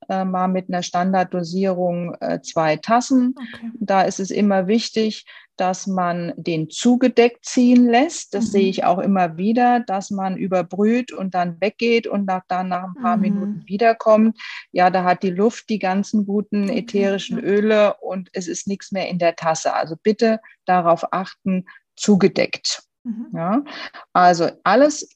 äh, 0.09 0.25
mal 0.25 0.49
mit 0.49 0.69
einer 0.69 0.83
Standarddosierung 0.83 2.17
zwei 2.43 2.77
Tassen. 2.77 3.35
Okay. 3.37 3.71
Da 3.79 4.03
ist 4.03 4.21
es 4.21 4.31
immer 4.31 4.67
wichtig, 4.67 5.25
dass 5.59 5.87
man 5.87 6.33
den 6.37 6.71
zugedeckt 6.71 7.44
ziehen 7.44 7.88
lässt. 7.88 8.35
Das 8.35 8.47
mhm. 8.47 8.51
sehe 8.51 8.68
ich 8.68 8.85
auch 8.85 8.99
immer 8.99 9.37
wieder, 9.37 9.81
dass 9.81 10.11
man 10.11 10.37
überbrüht 10.37 11.12
und 11.12 11.35
dann 11.35 11.61
weggeht 11.61 12.07
und 12.07 12.27
nach, 12.27 12.42
dann 12.49 12.68
nach 12.68 12.85
ein 12.85 12.94
paar 12.94 13.16
mhm. 13.16 13.23
Minuten 13.23 13.62
wiederkommt. 13.66 14.38
Ja, 14.73 14.90
da 14.90 15.05
hat 15.05 15.23
die 15.23 15.31
Luft 15.31 15.68
die 15.68 15.79
ganzen 15.79 16.27
guten 16.27 16.68
ätherischen 16.68 17.38
Öle 17.38 17.94
und 18.01 18.31
es 18.33 18.49
ist 18.49 18.66
nichts 18.66 18.92
mehr 18.92 19.09
in 19.09 19.18
der 19.18 19.37
Tasse. 19.37 19.75
Also 19.75 19.97
bitte 20.03 20.40
darauf 20.64 21.12
achten, 21.12 21.66
zugedeckt. 21.97 22.83
Mhm. 23.05 23.29
Ja, 23.35 23.64
also 24.12 24.51
alles 24.64 25.09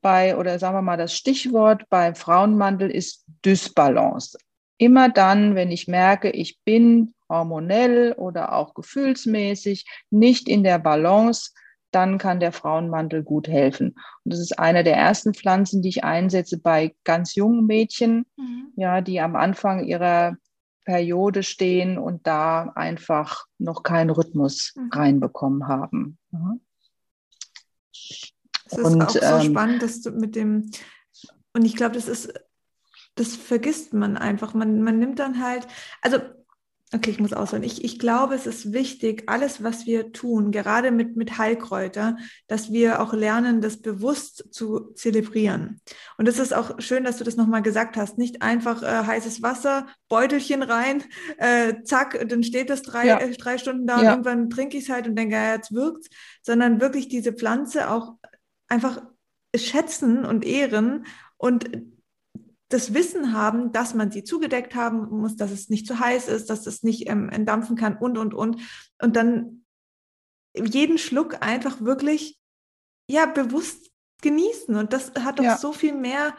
bei, 0.00 0.36
oder 0.36 0.58
sagen 0.58 0.76
wir 0.76 0.82
mal, 0.82 0.96
das 0.96 1.14
Stichwort 1.14 1.88
beim 1.88 2.14
Frauenmantel 2.14 2.90
ist 2.90 3.24
Dysbalance. 3.44 4.36
Immer 4.82 5.10
dann, 5.10 5.54
wenn 5.54 5.70
ich 5.70 5.86
merke, 5.86 6.30
ich 6.30 6.58
bin 6.64 7.14
hormonell 7.28 8.14
oder 8.14 8.52
auch 8.52 8.74
gefühlsmäßig 8.74 9.86
nicht 10.10 10.48
in 10.48 10.64
der 10.64 10.80
Balance, 10.80 11.52
dann 11.92 12.18
kann 12.18 12.40
der 12.40 12.50
Frauenmantel 12.50 13.22
gut 13.22 13.46
helfen. 13.46 13.94
Und 14.24 14.32
das 14.32 14.40
ist 14.40 14.58
eine 14.58 14.82
der 14.82 14.96
ersten 14.96 15.34
Pflanzen, 15.34 15.82
die 15.82 15.90
ich 15.90 16.02
einsetze 16.02 16.58
bei 16.58 16.96
ganz 17.04 17.36
jungen 17.36 17.64
Mädchen, 17.64 18.26
mhm. 18.36 18.72
ja, 18.74 19.02
die 19.02 19.20
am 19.20 19.36
Anfang 19.36 19.84
ihrer 19.84 20.36
Periode 20.84 21.44
stehen 21.44 21.96
und 21.96 22.26
da 22.26 22.72
einfach 22.74 23.46
noch 23.58 23.84
keinen 23.84 24.10
Rhythmus 24.10 24.72
mhm. 24.74 24.90
reinbekommen 24.92 25.68
haben. 25.68 26.18
Mhm. 26.32 26.60
Es 27.92 28.32
ist 28.78 28.84
und, 28.84 29.00
auch 29.00 29.10
so 29.10 29.20
ähm, 29.20 29.42
spannend, 29.42 29.80
dass 29.80 30.00
du 30.00 30.10
mit 30.10 30.34
dem, 30.34 30.72
und 31.52 31.64
ich 31.64 31.76
glaube, 31.76 31.94
das 31.94 32.08
ist, 32.08 32.34
das 33.14 33.36
vergisst 33.36 33.92
man 33.94 34.16
einfach. 34.16 34.54
Man, 34.54 34.82
man 34.82 34.98
nimmt 34.98 35.18
dann 35.18 35.42
halt, 35.42 35.66
also 36.00 36.18
Okay, 36.94 37.08
ich 37.08 37.20
muss 37.20 37.32
ausholen. 37.32 37.62
Ich, 37.62 37.82
ich 37.82 37.98
glaube, 37.98 38.34
es 38.34 38.46
ist 38.46 38.74
wichtig, 38.74 39.22
alles, 39.26 39.62
was 39.62 39.86
wir 39.86 40.12
tun, 40.12 40.50
gerade 40.50 40.90
mit, 40.90 41.16
mit 41.16 41.38
Heilkräuter, 41.38 42.18
dass 42.48 42.70
wir 42.70 43.00
auch 43.00 43.14
lernen, 43.14 43.62
das 43.62 43.78
bewusst 43.78 44.52
zu 44.52 44.92
zelebrieren. 44.92 45.80
Und 46.18 46.28
es 46.28 46.38
ist 46.38 46.52
auch 46.52 46.78
schön, 46.80 47.04
dass 47.04 47.16
du 47.16 47.24
das 47.24 47.36
nochmal 47.36 47.62
gesagt 47.62 47.96
hast. 47.96 48.18
Nicht 48.18 48.42
einfach 48.42 48.82
äh, 48.82 49.06
heißes 49.06 49.40
Wasser, 49.40 49.86
Beutelchen 50.10 50.62
rein, 50.62 51.02
äh, 51.38 51.82
zack, 51.82 52.28
dann 52.28 52.42
steht 52.42 52.68
das 52.68 52.82
drei, 52.82 53.06
ja. 53.06 53.18
äh, 53.20 53.30
drei 53.30 53.56
Stunden 53.56 53.86
da 53.86 53.94
ja. 53.94 54.00
und 54.00 54.26
irgendwann 54.26 54.50
trinke 54.50 54.76
ich 54.76 54.84
es 54.84 54.90
halt 54.90 55.08
und 55.08 55.16
denke, 55.16 55.34
ja, 55.34 55.54
jetzt 55.54 55.72
wirkt's, 55.72 56.10
sondern 56.42 56.82
wirklich 56.82 57.08
diese 57.08 57.32
Pflanze 57.32 57.90
auch 57.90 58.16
einfach 58.68 59.00
schätzen 59.56 60.26
und 60.26 60.44
ehren 60.44 61.06
und 61.38 61.70
das 62.72 62.94
Wissen 62.94 63.32
haben, 63.32 63.72
dass 63.72 63.94
man 63.94 64.10
sie 64.10 64.24
zugedeckt 64.24 64.74
haben 64.74 65.08
muss, 65.10 65.36
dass 65.36 65.50
es 65.50 65.68
nicht 65.68 65.86
zu 65.86 65.98
heiß 65.98 66.28
ist, 66.28 66.50
dass 66.50 66.66
es 66.66 66.82
nicht 66.82 67.08
ähm, 67.08 67.28
entdampfen 67.28 67.76
kann 67.76 67.96
und, 67.96 68.18
und, 68.18 68.34
und. 68.34 68.60
Und 69.00 69.16
dann 69.16 69.64
jeden 70.54 70.98
Schluck 70.98 71.42
einfach 71.42 71.80
wirklich, 71.80 72.38
ja, 73.08 73.26
bewusst 73.26 73.90
genießen. 74.22 74.74
Und 74.76 74.92
das 74.92 75.12
hat 75.20 75.38
doch 75.38 75.44
ja. 75.44 75.56
so 75.56 75.72
viel 75.72 75.94
mehr 75.94 76.34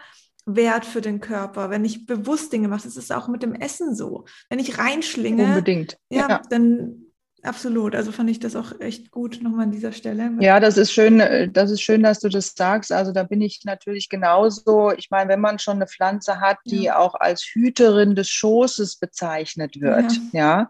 Wert 0.45 0.86
für 0.86 1.01
den 1.01 1.19
Körper, 1.19 1.69
wenn 1.69 1.86
ich 1.86 2.05
bewusst 2.05 2.51
Dinge 2.51 2.67
mache. 2.67 2.84
Das 2.84 2.97
ist 2.97 3.11
auch 3.11 3.27
mit 3.27 3.43
dem 3.43 3.53
Essen 3.53 3.95
so. 3.95 4.25
Wenn 4.49 4.59
ich 4.59 4.77
reinschlinge, 4.77 5.45
Unbedingt. 5.45 5.97
Ja, 6.09 6.29
ja. 6.29 6.41
dann 6.49 7.03
Absolut, 7.44 7.94
also 7.94 8.14
fand 8.14 8.30
ich 8.30 8.39
das 8.39 8.56
auch 8.56 8.80
echt 8.80 9.12
gut 9.12 9.39
nochmal 9.41 9.66
an 9.66 9.72
dieser 9.72 9.91
Stelle. 9.91 10.32
Ja, 10.39 10.62
das 10.62 10.78
ist 10.78 10.94
schön, 10.94 11.20
äh, 11.20 11.50
das 11.50 11.72
ist 11.72 11.82
schön, 11.82 12.02
dass 12.02 12.20
du 12.20 12.30
das 12.30 12.54
sagst. 12.56 12.91
Also 12.94 13.12
da 13.12 13.24
bin 13.24 13.41
ich 13.41 13.62
natürlich 13.66 14.08
genauso. 14.08 14.94
Ich 14.94 15.12
meine, 15.12 15.30
wenn 15.30 15.41
man 15.41 15.60
schon 15.60 15.76
eine 15.76 15.88
Pflanze 15.88 16.39
hat, 16.39 16.58
die 16.66 16.84
ja. 16.84 16.98
auch 16.98 17.16
als 17.16 17.44
Hüterin 17.44 18.16
des 18.16 18.30
Schoßes 18.30 18.96
bezeichnet 18.96 19.82
wird, 19.82 20.14
ja. 20.32 20.39
ja, 20.39 20.70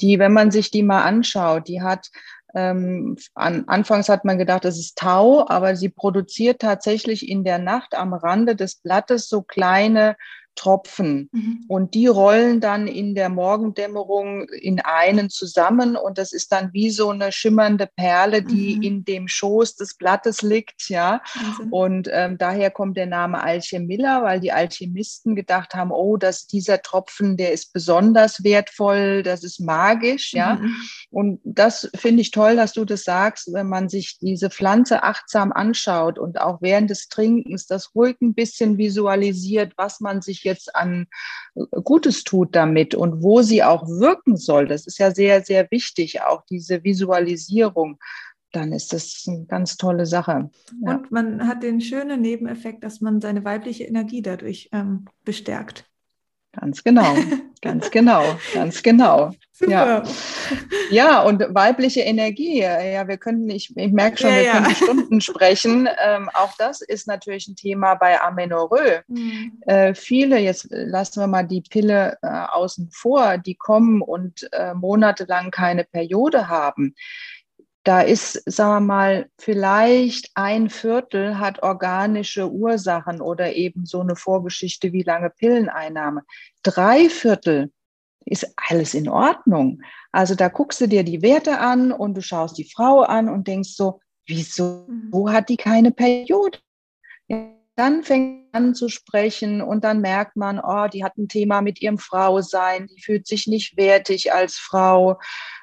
die, 0.00 0.20
wenn 0.20 0.32
man 0.32 0.52
sich 0.52 0.70
die 0.70 0.84
mal 0.84 1.02
anschaut, 1.02 1.66
die 1.66 1.82
hat 1.82 2.08
ähm, 2.54 3.16
an, 3.34 3.64
anfangs 3.66 4.08
hat 4.08 4.24
man 4.24 4.38
gedacht, 4.38 4.64
das 4.64 4.78
ist 4.78 4.98
Tau, 4.98 5.48
aber 5.48 5.74
sie 5.74 5.88
produziert 5.88 6.60
tatsächlich 6.60 7.28
in 7.28 7.44
der 7.44 7.58
Nacht 7.58 7.94
am 7.94 8.12
Rande 8.12 8.54
des 8.54 8.76
Blattes 8.76 9.28
so 9.28 9.42
kleine 9.42 10.16
Tropfen. 10.54 11.28
Mhm. 11.32 11.64
Und 11.68 11.94
die 11.94 12.06
rollen 12.06 12.60
dann 12.60 12.86
in 12.86 13.14
der 13.14 13.28
Morgendämmerung 13.28 14.48
in 14.48 14.80
einen 14.80 15.30
zusammen 15.30 15.96
und 15.96 16.18
das 16.18 16.32
ist 16.32 16.52
dann 16.52 16.72
wie 16.72 16.90
so 16.90 17.10
eine 17.10 17.32
schimmernde 17.32 17.88
Perle, 17.96 18.42
die 18.42 18.76
mhm. 18.76 18.82
in 18.82 19.04
dem 19.04 19.28
Schoß 19.28 19.76
des 19.76 19.94
Blattes 19.94 20.42
liegt, 20.42 20.88
ja. 20.88 21.22
Und 21.70 22.08
ähm, 22.12 22.38
daher 22.38 22.70
kommt 22.70 22.96
der 22.96 23.06
Name 23.06 23.42
Alchemilla, 23.42 24.22
weil 24.22 24.40
die 24.40 24.52
Alchemisten 24.52 25.34
gedacht 25.34 25.74
haben, 25.74 25.90
oh, 25.90 26.16
dass 26.16 26.46
dieser 26.46 26.82
Tropfen, 26.82 27.36
der 27.36 27.52
ist 27.52 27.72
besonders 27.72 28.44
wertvoll, 28.44 29.22
das 29.22 29.44
ist 29.44 29.60
magisch, 29.60 30.32
ja. 30.32 30.56
Mhm. 30.56 30.74
Und 31.10 31.40
das 31.44 31.90
finde 31.94 32.22
ich 32.22 32.30
toll, 32.30 32.56
dass 32.56 32.72
du 32.72 32.84
das 32.84 33.04
sagst, 33.04 33.52
wenn 33.52 33.68
man 33.68 33.88
sich 33.88 34.18
diese 34.18 34.50
Pflanze 34.50 35.02
achtsam 35.02 35.52
anschaut 35.52 36.18
und 36.18 36.40
auch 36.40 36.60
während 36.60 36.90
des 36.90 37.08
Trinkens 37.08 37.66
das 37.66 37.94
ruhig 37.94 38.16
ein 38.20 38.34
bisschen 38.34 38.78
visualisiert, 38.78 39.72
was 39.76 40.00
man 40.00 40.22
sich 40.22 40.41
jetzt 40.44 40.74
an 40.74 41.06
äh, 41.54 41.62
Gutes 41.82 42.24
tut 42.24 42.54
damit 42.54 42.94
und 42.94 43.22
wo 43.22 43.42
sie 43.42 43.62
auch 43.62 43.86
wirken 43.86 44.36
soll. 44.36 44.66
Das 44.66 44.86
ist 44.86 44.98
ja 44.98 45.10
sehr, 45.10 45.44
sehr 45.44 45.70
wichtig, 45.70 46.22
auch 46.22 46.44
diese 46.46 46.82
Visualisierung 46.84 47.98
dann 48.52 48.72
ist 48.72 48.92
das 48.92 49.24
eine 49.26 49.46
ganz 49.46 49.76
tolle 49.76 50.06
Sache. 50.06 50.50
Ja. 50.84 50.96
Und 50.96 51.10
man 51.10 51.48
hat 51.48 51.62
den 51.62 51.80
schönen 51.80 52.20
Nebeneffekt, 52.20 52.84
dass 52.84 53.00
man 53.00 53.20
seine 53.20 53.44
weibliche 53.44 53.84
Energie 53.84 54.22
dadurch 54.22 54.68
ähm, 54.72 55.06
bestärkt. 55.24 55.90
Ganz 56.52 56.84
genau, 56.84 57.14
ganz 57.62 57.90
genau, 57.90 58.22
ganz 58.52 58.82
genau. 58.82 59.30
Super. 59.52 59.70
Ja. 59.70 60.02
ja, 60.90 61.22
und 61.22 61.42
weibliche 61.54 62.00
Energie, 62.00 62.60
ja, 62.60 63.06
wir 63.06 63.16
könnten, 63.16 63.48
ich, 63.48 63.74
ich 63.76 63.92
merke 63.92 64.18
schon, 64.18 64.30
ja, 64.30 64.36
wir 64.36 64.44
ja. 64.44 64.62
können 64.62 64.74
Stunden 64.74 65.20
sprechen. 65.20 65.88
Ähm, 66.04 66.28
auch 66.34 66.54
das 66.58 66.82
ist 66.82 67.06
natürlich 67.06 67.48
ein 67.48 67.56
Thema 67.56 67.94
bei 67.94 68.20
Amenorrhoe. 68.20 69.02
Mhm. 69.08 69.62
Äh, 69.66 69.94
viele, 69.94 70.38
jetzt 70.38 70.66
lassen 70.70 71.20
wir 71.20 71.26
mal 71.26 71.44
die 71.44 71.62
Pille 71.62 72.18
äh, 72.22 72.26
außen 72.26 72.90
vor, 72.90 73.38
die 73.38 73.54
kommen 73.54 74.02
und 74.02 74.48
äh, 74.52 74.74
monatelang 74.74 75.50
keine 75.50 75.84
Periode 75.84 76.48
haben 76.48 76.94
da 77.84 78.00
ist, 78.00 78.42
sagen 78.46 78.72
wir 78.74 78.80
mal, 78.94 79.30
vielleicht 79.38 80.30
ein 80.34 80.70
Viertel 80.70 81.38
hat 81.38 81.62
organische 81.62 82.50
Ursachen 82.50 83.20
oder 83.20 83.54
eben 83.54 83.86
so 83.86 84.00
eine 84.00 84.16
Vorgeschichte 84.16 84.92
wie 84.92 85.02
lange 85.02 85.30
Pilleneinnahme. 85.30 86.22
Drei 86.62 87.08
Viertel 87.08 87.72
ist 88.24 88.52
alles 88.56 88.94
in 88.94 89.08
Ordnung. 89.08 89.82
Also 90.12 90.34
da 90.34 90.48
guckst 90.48 90.80
du 90.80 90.86
dir 90.86 91.02
die 91.02 91.22
Werte 91.22 91.58
an 91.58 91.90
und 91.90 92.14
du 92.14 92.22
schaust 92.22 92.56
die 92.56 92.70
Frau 92.70 93.00
an 93.00 93.28
und 93.28 93.48
denkst 93.48 93.70
so, 93.70 94.00
wieso 94.26 94.86
mhm. 94.88 95.08
wo 95.10 95.30
hat 95.30 95.48
die 95.48 95.56
keine 95.56 95.90
Periode? 95.90 96.58
dann 97.74 98.02
fängt 98.02 98.54
an 98.54 98.74
zu 98.74 98.88
sprechen 98.88 99.62
und 99.62 99.82
dann 99.82 100.00
merkt 100.00 100.36
man, 100.36 100.60
oh, 100.60 100.88
die 100.88 101.04
hat 101.04 101.16
ein 101.16 101.28
Thema 101.28 101.62
mit 101.62 101.80
ihrem 101.80 101.98
Frausein, 101.98 102.86
die 102.86 103.00
fühlt 103.00 103.26
sich 103.26 103.46
nicht 103.46 103.76
wertig 103.76 104.32
als 104.32 104.56
Frau. 104.56 105.18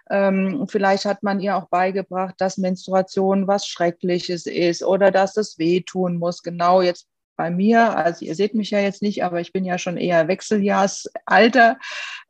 Ähm, 0.09 0.65
vielleicht 0.67 1.05
hat 1.05 1.23
man 1.23 1.39
ihr 1.39 1.55
auch 1.55 1.69
beigebracht, 1.69 2.35
dass 2.39 2.57
Menstruation 2.57 3.47
was 3.47 3.67
Schreckliches 3.67 4.45
ist 4.45 4.83
oder 4.83 5.11
dass 5.11 5.37
es 5.37 5.57
wehtun 5.57 6.17
muss. 6.17 6.41
Genau 6.43 6.81
jetzt 6.81 7.07
bei 7.39 7.49
mir, 7.49 7.95
also 7.95 8.25
ihr 8.25 8.35
seht 8.35 8.53
mich 8.53 8.71
ja 8.71 8.79
jetzt 8.79 9.01
nicht, 9.01 9.23
aber 9.23 9.39
ich 9.39 9.53
bin 9.53 9.63
ja 9.63 9.77
schon 9.77 9.95
eher 9.95 10.27
Wechseljahrsalter. 10.27 11.79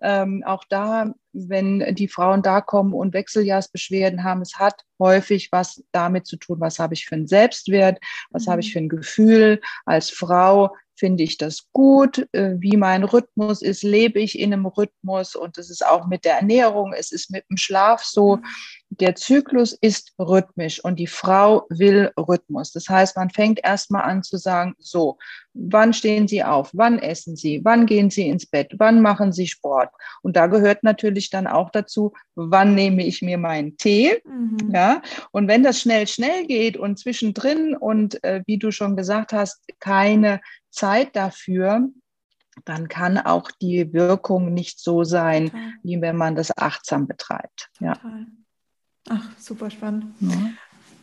Ähm, 0.04 0.44
auch 0.46 0.64
da, 0.70 1.16
wenn 1.34 1.96
die 1.96 2.08
Frauen 2.08 2.44
da 2.44 2.62
kommen 2.62 2.94
und 2.94 3.16
Wechseljahrsbeschwerden 3.16 4.24
haben, 4.24 4.44
es 4.44 4.60
hat 4.60 4.84
häufig 5.00 5.52
was 5.52 5.84
damit 5.92 6.28
zu 6.28 6.38
tun, 6.38 6.60
was 6.60 6.78
habe 6.78 6.94
ich 6.94 7.08
für 7.08 7.16
einen 7.16 7.28
Selbstwert, 7.28 7.98
was 8.30 8.46
mhm. 8.46 8.52
habe 8.52 8.62
ich 8.62 8.68
mhm. 8.68 8.72
für 8.74 8.80
ein 8.80 8.90
Gefühl 8.90 9.62
als 9.86 10.12
Frau, 10.12 10.76
finde 11.00 11.24
ich 11.24 11.38
das 11.38 11.68
gut, 11.72 12.28
äh, 12.34 12.56
wie 12.60 12.78
mein 12.78 13.04
Rhythmus 13.04 13.62
ist, 13.62 13.84
lebe 13.84 14.20
ich 14.20 14.38
in 14.38 14.54
einem 14.54 14.66
Rhythmus 14.66 15.36
und 15.36 15.58
es 15.58 15.70
ist 15.70 15.86
auch 15.86 16.08
mit 16.08 16.26
der 16.26 16.36
Ernährung, 16.36 16.94
es 16.94 17.12
ist 17.12 17.32
mit 17.32 17.46
dem 17.50 17.58
Schlaf 17.58 18.04
so. 18.04 18.40
Der 18.92 19.16
Zyklus 19.16 19.74
ist 19.80 20.14
rhythmisch 20.20 20.84
und 20.84 20.98
die 20.98 21.08
Frau 21.08 21.66
will 21.70 22.12
Rhythmus. 22.18 22.72
Das 22.72 22.90
heißt, 22.90 23.16
man 23.18 23.30
fängt 23.30 23.60
erstmal 23.64 24.02
an 24.02 24.24
zu 24.24 24.38
sagen, 24.38 24.74
so, 24.80 25.18
wann 25.54 25.94
stehen 25.94 26.28
Sie 26.28 26.44
auf? 26.44 26.72
Wann 26.74 26.98
essen 27.00 27.36
Sie? 27.36 27.62
Wann 27.64 27.86
gehen 27.86 28.10
Sie 28.10 28.28
ins 28.28 28.48
Bett? 28.48 28.74
Wann 28.78 29.02
machen 29.02 29.32
Sie 29.32 29.48
Sport? 29.48 29.90
Und 30.24 30.36
da 30.36 30.48
gehört 30.48 30.84
natürlich 30.84 31.30
dann 31.30 31.46
auch 31.46 31.70
dazu, 31.70 32.14
wann 32.36 32.74
nehme 32.74 33.06
ich 33.06 33.22
mir 33.22 33.38
meinen 33.38 33.78
Tee? 33.78 34.22
Mhm. 34.26 34.72
Ja. 34.74 35.02
Und 35.32 35.48
wenn 35.48 35.64
das 35.64 35.80
schnell, 35.80 36.08
schnell 36.08 36.48
geht 36.48 36.76
und 36.76 36.98
zwischendrin 36.98 37.76
und 37.76 38.24
äh, 38.24 38.42
wie 38.48 38.58
du 38.58 38.72
schon 38.72 38.96
gesagt 38.96 39.34
hast, 39.34 39.64
keine 39.80 40.42
Zeit 40.72 41.16
dafür, 41.16 41.90
dann 42.66 42.88
kann 42.88 43.18
auch 43.18 43.52
die 43.52 43.94
Wirkung 43.94 44.54
nicht 44.54 44.80
so 44.80 45.04
sein, 45.04 45.48
Total. 45.48 45.74
wie 45.84 46.02
wenn 46.02 46.18
man 46.18 46.36
das 46.36 46.58
achtsam 46.58 47.08
betreibt. 47.08 47.70
Ja. 47.80 47.94
Ach, 49.10 49.38
super 49.38 49.70
spannend. 49.70 50.14
Ja. 50.20 50.52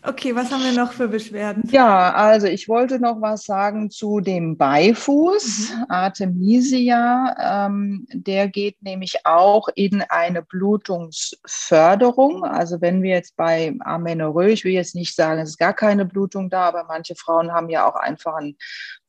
Okay, 0.09 0.37
was 0.37 0.53
haben 0.53 0.63
wir 0.63 0.73
noch 0.73 0.93
für 0.93 1.09
Beschwerden? 1.09 1.65
Ja, 1.71 2.13
also 2.13 2.47
ich 2.47 2.69
wollte 2.69 3.01
noch 3.01 3.21
was 3.21 3.43
sagen 3.43 3.91
zu 3.91 4.21
dem 4.21 4.57
Beifuß, 4.57 5.71
mhm. 5.71 5.85
Artemisia. 5.89 7.67
Ähm, 7.67 8.07
der 8.13 8.47
geht 8.47 8.81
nämlich 8.83 9.17
auch 9.25 9.69
in 9.75 10.03
eine 10.03 10.43
Blutungsförderung. 10.43 12.45
Also 12.45 12.81
wenn 12.81 13.03
wir 13.03 13.11
jetzt 13.11 13.37
bei 13.37 13.75
Amenorrhoe, 13.81 14.51
ich 14.51 14.65
will 14.65 14.73
jetzt 14.73 14.95
nicht 14.95 15.17
sagen, 15.17 15.41
es 15.41 15.51
ist 15.51 15.59
gar 15.59 15.75
keine 15.75 16.05
Blutung 16.05 16.51
da, 16.51 16.69
aber 16.69 16.85
manche 16.85 17.17
Frauen 17.17 17.53
haben 17.53 17.69
ja 17.69 17.89
auch 17.89 17.97
einfach 17.97 18.35
einen 18.35 18.57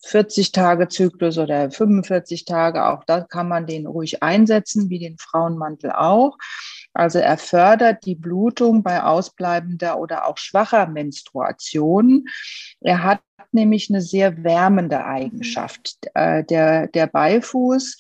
40-Tage-Zyklus 0.07 1.37
oder 1.37 1.69
45 1.69 2.45
Tage. 2.45 2.85
Auch 2.85 3.03
da 3.05 3.21
kann 3.21 3.47
man 3.47 3.67
den 3.67 3.85
ruhig 3.85 4.23
einsetzen, 4.23 4.89
wie 4.89 4.99
den 4.99 5.17
Frauenmantel 5.19 5.91
auch. 5.91 6.37
Also 6.97 7.19
er 7.19 7.37
fördert 7.37 8.05
die 8.07 8.15
Blutung 8.15 8.81
bei 8.81 9.03
ausbleibender 9.03 9.99
oder 9.99 10.27
auch 10.27 10.39
schwacher 10.39 10.87
Menstruation. 10.87 12.25
Er 12.81 13.03
hat 13.03 13.21
nämlich 13.51 13.91
eine 13.91 14.01
sehr 14.01 14.43
wärmende 14.43 15.05
Eigenschaft. 15.05 15.99
Mhm. 16.15 16.47
Der, 16.47 16.87
der 16.87 17.05
Beifuß 17.05 17.97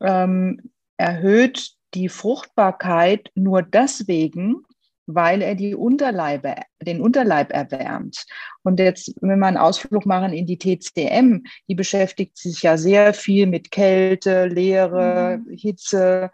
ähm, 0.00 0.60
erhöht 0.96 1.70
die 1.94 2.08
Fruchtbarkeit 2.08 3.30
nur 3.36 3.62
deswegen, 3.62 4.64
weil 5.06 5.40
er 5.40 5.54
die 5.54 5.76
Unterleibe, 5.76 6.56
den 6.82 7.00
Unterleib 7.00 7.52
erwärmt. 7.52 8.26
Und 8.64 8.80
jetzt, 8.80 9.14
wenn 9.20 9.38
wir 9.38 9.46
einen 9.46 9.58
Ausflug 9.58 10.06
machen 10.06 10.32
in 10.32 10.46
die 10.46 10.58
TCM, 10.58 11.44
die 11.68 11.74
beschäftigt 11.76 12.36
sich 12.36 12.62
ja 12.62 12.76
sehr 12.78 13.14
viel 13.14 13.46
mit 13.46 13.70
Kälte, 13.70 14.46
Leere, 14.46 15.38
mhm. 15.38 15.56
Hitze, 15.56 16.32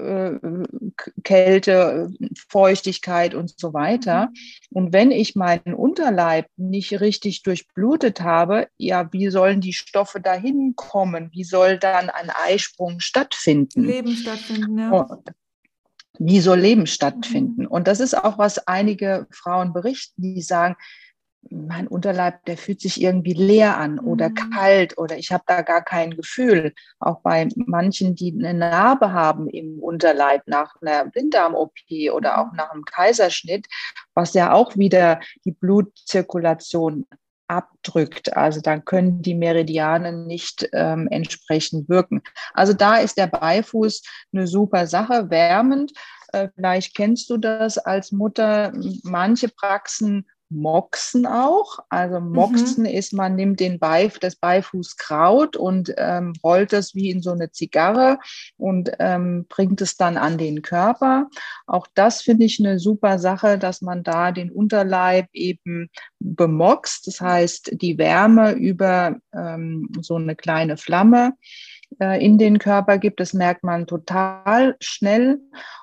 äh, 0.00 0.92
Kälte, 1.22 2.10
Feuchtigkeit 2.48 3.34
und 3.34 3.54
so 3.58 3.72
weiter. 3.72 4.26
Mhm. 4.26 4.32
Und 4.70 4.92
wenn 4.92 5.10
ich 5.10 5.36
meinen 5.36 5.74
Unterleib 5.74 6.46
nicht 6.56 7.00
richtig 7.00 7.42
durchblutet 7.42 8.20
habe, 8.20 8.68
ja, 8.76 9.12
wie 9.12 9.28
sollen 9.28 9.60
die 9.60 9.72
Stoffe 9.72 10.20
dahin 10.20 10.74
kommen? 10.76 11.30
Wie 11.32 11.44
soll 11.44 11.78
dann 11.78 12.10
ein 12.10 12.30
Eisprung 12.30 13.00
stattfinden? 13.00 13.84
Leben 13.84 14.14
stattfinden, 14.14 14.78
ja. 14.78 15.18
wie 16.18 16.40
soll 16.40 16.60
Leben 16.60 16.86
stattfinden? 16.86 17.62
Mhm. 17.62 17.68
Und 17.68 17.86
das 17.86 18.00
ist 18.00 18.14
auch, 18.14 18.38
was 18.38 18.66
einige 18.66 19.26
Frauen 19.30 19.72
berichten, 19.72 20.22
die 20.22 20.42
sagen, 20.42 20.76
mein 21.48 21.88
Unterleib, 21.88 22.44
der 22.44 22.56
fühlt 22.56 22.80
sich 22.80 23.00
irgendwie 23.00 23.32
leer 23.32 23.78
an 23.78 23.98
oder 23.98 24.28
mhm. 24.28 24.34
kalt 24.52 24.98
oder 24.98 25.16
ich 25.16 25.32
habe 25.32 25.44
da 25.46 25.62
gar 25.62 25.82
kein 25.82 26.14
Gefühl. 26.14 26.74
Auch 26.98 27.20
bei 27.20 27.48
manchen, 27.56 28.14
die 28.14 28.32
eine 28.32 28.54
Narbe 28.54 29.12
haben 29.12 29.48
im 29.48 29.78
Unterleib 29.78 30.42
nach 30.46 30.74
einer 30.80 31.06
Blinddarm-OP 31.06 31.72
oder 32.12 32.40
auch 32.40 32.50
mhm. 32.50 32.56
nach 32.56 32.70
einem 32.70 32.84
Kaiserschnitt, 32.84 33.66
was 34.14 34.34
ja 34.34 34.52
auch 34.52 34.76
wieder 34.76 35.20
die 35.44 35.52
Blutzirkulation 35.52 37.06
abdrückt. 37.48 38.36
Also 38.36 38.60
dann 38.60 38.84
können 38.84 39.22
die 39.22 39.34
Meridianen 39.34 40.26
nicht 40.26 40.68
ähm, 40.72 41.08
entsprechend 41.10 41.88
wirken. 41.88 42.22
Also 42.54 42.74
da 42.74 42.98
ist 42.98 43.18
der 43.18 43.26
Beifuß 43.26 44.02
eine 44.32 44.46
super 44.46 44.86
Sache, 44.86 45.30
wärmend. 45.30 45.92
Äh, 46.32 46.48
vielleicht 46.54 46.94
kennst 46.94 47.28
du 47.28 47.38
das 47.38 47.76
als 47.76 48.12
Mutter. 48.12 48.72
Manche 49.02 49.48
Praxen 49.48 50.26
Moxen 50.50 51.26
auch. 51.26 51.78
Also 51.88 52.20
mhm. 52.20 52.32
Moxen 52.32 52.84
mhm. 52.84 52.90
ist, 52.90 53.12
man 53.12 53.36
nimmt 53.36 53.60
den 53.60 53.78
Beif, 53.78 54.18
das 54.18 54.36
Beifußkraut 54.36 55.56
und 55.56 55.94
ähm, 55.96 56.32
rollt 56.42 56.72
es 56.72 56.94
wie 56.94 57.10
in 57.10 57.22
so 57.22 57.30
eine 57.30 57.50
Zigarre 57.52 58.18
und 58.56 58.92
ähm, 58.98 59.46
bringt 59.48 59.80
es 59.80 59.96
dann 59.96 60.16
an 60.16 60.38
den 60.38 60.62
Körper. 60.62 61.28
Auch 61.66 61.86
das 61.94 62.22
finde 62.22 62.44
ich 62.44 62.58
eine 62.60 62.78
super 62.78 63.18
Sache, 63.18 63.58
dass 63.58 63.80
man 63.80 64.02
da 64.02 64.32
den 64.32 64.50
Unterleib 64.50 65.26
eben 65.32 65.88
bemoxt. 66.18 67.06
Das 67.06 67.20
heißt, 67.20 67.70
die 67.80 67.96
Wärme 67.96 68.52
über 68.52 69.16
ähm, 69.32 69.88
so 70.00 70.16
eine 70.16 70.34
kleine 70.34 70.76
Flamme 70.76 71.34
äh, 72.00 72.24
in 72.24 72.38
den 72.38 72.58
Körper 72.58 72.98
gibt. 72.98 73.20
Das 73.20 73.34
merkt 73.34 73.64
man 73.64 73.86
total 73.86 74.76
schnell. 74.80 75.40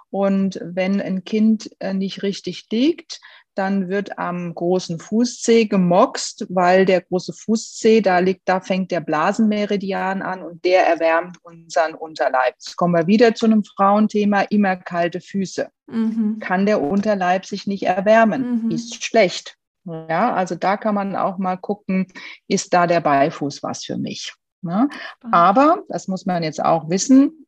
Und 0.10 0.60
wenn 0.64 1.02
ein 1.02 1.24
Kind 1.26 1.70
äh, 1.80 1.94
nicht 1.94 2.24
richtig 2.24 2.68
liegt, 2.72 3.20
dann 3.58 3.90
wird 3.90 4.18
am 4.18 4.54
großen 4.54 5.00
Fußzeh 5.00 5.66
gemoxt, 5.66 6.46
weil 6.50 6.86
der 6.86 7.02
große 7.02 7.34
Fußzeh, 7.34 8.02
da 8.02 8.20
liegt, 8.20 8.48
da 8.48 8.62
fängt 8.62 8.92
der 8.92 9.02
Blasenmeridian 9.02 10.22
an 10.22 10.44
und 10.44 10.64
der 10.64 10.88
erwärmt 10.88 11.38
unseren 11.44 11.96
Unterleib. 11.96 12.54
Jetzt 12.54 12.76
kommen 12.76 12.94
wir 12.94 13.08
wieder 13.08 13.34
zu 13.36 13.46
einem 13.46 13.64
Frauenthema, 13.64 14.42
immer 14.42 14.76
kalte 14.76 15.22
Füße. 15.22 15.70
Mhm. 15.88 16.40
Kann 16.40 16.66
der 16.66 16.82
Unterleib 16.82 17.46
sich 17.46 17.68
nicht 17.68 17.84
erwärmen? 17.84 18.66
Mhm. 18.66 18.72
Ist 18.72 19.04
schlecht. 19.04 19.56
Ja, 19.86 20.34
also 20.34 20.56
da 20.56 20.76
kann 20.76 20.96
man 20.96 21.16
auch 21.16 21.38
mal 21.38 21.56
gucken, 21.56 22.08
ist 22.48 22.74
da 22.74 22.88
der 22.88 23.00
Beifuß 23.00 23.64
was 23.64 23.86
für 23.86 23.98
mich? 23.98 24.34
Ne? 24.62 24.90
Aber, 25.32 25.84
das 25.88 26.08
muss 26.08 26.26
man 26.26 26.44
jetzt 26.44 26.64
auch 26.64 26.90
wissen, 26.90 27.47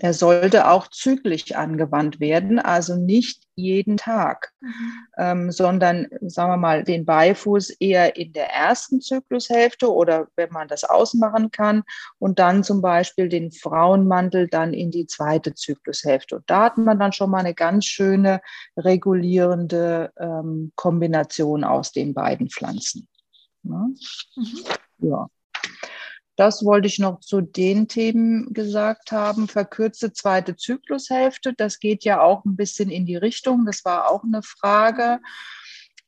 er 0.00 0.14
sollte 0.14 0.68
auch 0.68 0.88
zügig 0.88 1.56
angewandt 1.56 2.18
werden, 2.18 2.58
also 2.58 2.96
nicht 2.96 3.42
jeden 3.54 3.96
Tag, 3.96 4.52
mhm. 4.60 4.92
ähm, 5.18 5.50
sondern, 5.50 6.08
sagen 6.22 6.52
wir 6.52 6.56
mal, 6.56 6.84
den 6.84 7.04
Beifuß 7.04 7.70
eher 7.78 8.16
in 8.16 8.32
der 8.32 8.50
ersten 8.50 9.00
Zyklushälfte 9.00 9.92
oder 9.92 10.28
wenn 10.36 10.50
man 10.50 10.68
das 10.68 10.84
ausmachen 10.84 11.50
kann 11.50 11.82
und 12.18 12.38
dann 12.38 12.64
zum 12.64 12.80
Beispiel 12.80 13.28
den 13.28 13.52
Frauenmantel 13.52 14.48
dann 14.48 14.72
in 14.72 14.90
die 14.90 15.06
zweite 15.06 15.54
Zyklushälfte. 15.54 16.36
Und 16.36 16.44
da 16.48 16.64
hat 16.64 16.78
man 16.78 16.98
dann 16.98 17.12
schon 17.12 17.30
mal 17.30 17.40
eine 17.40 17.54
ganz 17.54 17.84
schöne 17.84 18.40
regulierende 18.76 20.12
ähm, 20.18 20.72
Kombination 20.74 21.64
aus 21.64 21.92
den 21.92 22.14
beiden 22.14 22.48
Pflanzen. 22.48 23.08
Ne? 23.62 23.94
Mhm. 24.36 24.58
Ja. 24.98 25.28
Das 26.36 26.64
wollte 26.64 26.88
ich 26.88 26.98
noch 26.98 27.20
zu 27.20 27.40
den 27.42 27.88
Themen 27.88 28.52
gesagt 28.54 29.12
haben. 29.12 29.48
Verkürzte 29.48 30.12
zweite 30.12 30.56
Zyklushälfte, 30.56 31.52
das 31.54 31.78
geht 31.78 32.04
ja 32.04 32.20
auch 32.22 32.44
ein 32.44 32.56
bisschen 32.56 32.90
in 32.90 33.04
die 33.04 33.16
Richtung. 33.16 33.66
Das 33.66 33.84
war 33.84 34.10
auch 34.10 34.24
eine 34.24 34.42
Frage. 34.42 35.20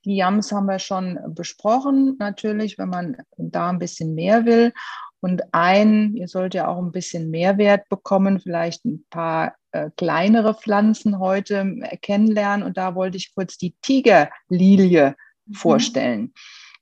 Die 0.04 0.16
Yams 0.16 0.52
haben 0.52 0.66
wir 0.66 0.78
schon 0.78 1.18
besprochen, 1.28 2.16
natürlich, 2.18 2.78
wenn 2.78 2.90
man 2.90 3.16
da 3.36 3.70
ein 3.70 3.78
bisschen 3.78 4.14
mehr 4.14 4.44
will. 4.44 4.72
Und 5.20 5.42
ein, 5.52 6.14
ihr 6.14 6.28
sollt 6.28 6.52
ja 6.52 6.68
auch 6.68 6.78
ein 6.78 6.92
bisschen 6.92 7.30
Mehrwert 7.30 7.88
bekommen, 7.88 8.40
vielleicht 8.40 8.84
ein 8.84 9.06
paar 9.08 9.54
äh, 9.72 9.88
kleinere 9.96 10.54
Pflanzen 10.54 11.18
heute 11.18 11.80
kennenlernen. 12.02 12.66
Und 12.66 12.76
da 12.76 12.94
wollte 12.94 13.16
ich 13.16 13.34
kurz 13.34 13.56
die 13.56 13.74
Tigerlilie 13.80 15.16
mhm. 15.46 15.54
vorstellen. 15.54 16.34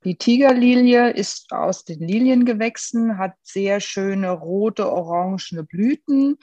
Die 0.04 0.16
Tigerlilie 0.16 1.10
ist 1.10 1.52
aus 1.52 1.84
den 1.84 2.00
Liliengewächsen, 2.00 3.18
hat 3.18 3.34
sehr 3.42 3.80
schöne 3.80 4.30
rote, 4.30 4.90
orangene 4.90 5.62
Blüten 5.62 6.38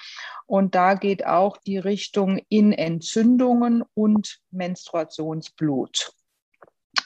und 0.46 0.76
da 0.76 0.94
geht 0.94 1.26
auch 1.26 1.58
die 1.58 1.78
Richtung 1.78 2.40
in 2.48 2.72
Entzündungen 2.72 3.84
und 3.94 4.40
Menstruationsblut. 4.52 6.14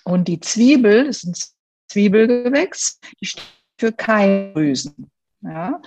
Und 0.03 0.27
die 0.27 0.39
Zwiebel 0.39 1.07
ist 1.07 1.23
ein 1.23 1.33
Zwiebelgewächs, 1.87 2.99
die 3.19 3.25
steht 3.25 3.43
für 3.79 3.91
Keimdrüsen. 3.91 5.09
Ja, 5.41 5.81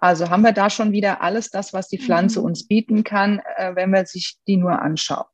also 0.00 0.30
haben 0.30 0.42
wir 0.42 0.52
da 0.52 0.70
schon 0.70 0.92
wieder 0.92 1.20
alles 1.20 1.50
das, 1.50 1.72
was 1.72 1.88
die 1.88 1.98
Pflanze 1.98 2.38
mhm. 2.38 2.46
uns 2.46 2.68
bieten 2.68 3.02
kann, 3.02 3.40
äh, 3.56 3.74
wenn 3.74 3.90
man 3.90 4.06
sich 4.06 4.36
die 4.46 4.56
nur 4.56 4.80
anschaut. 4.80 5.26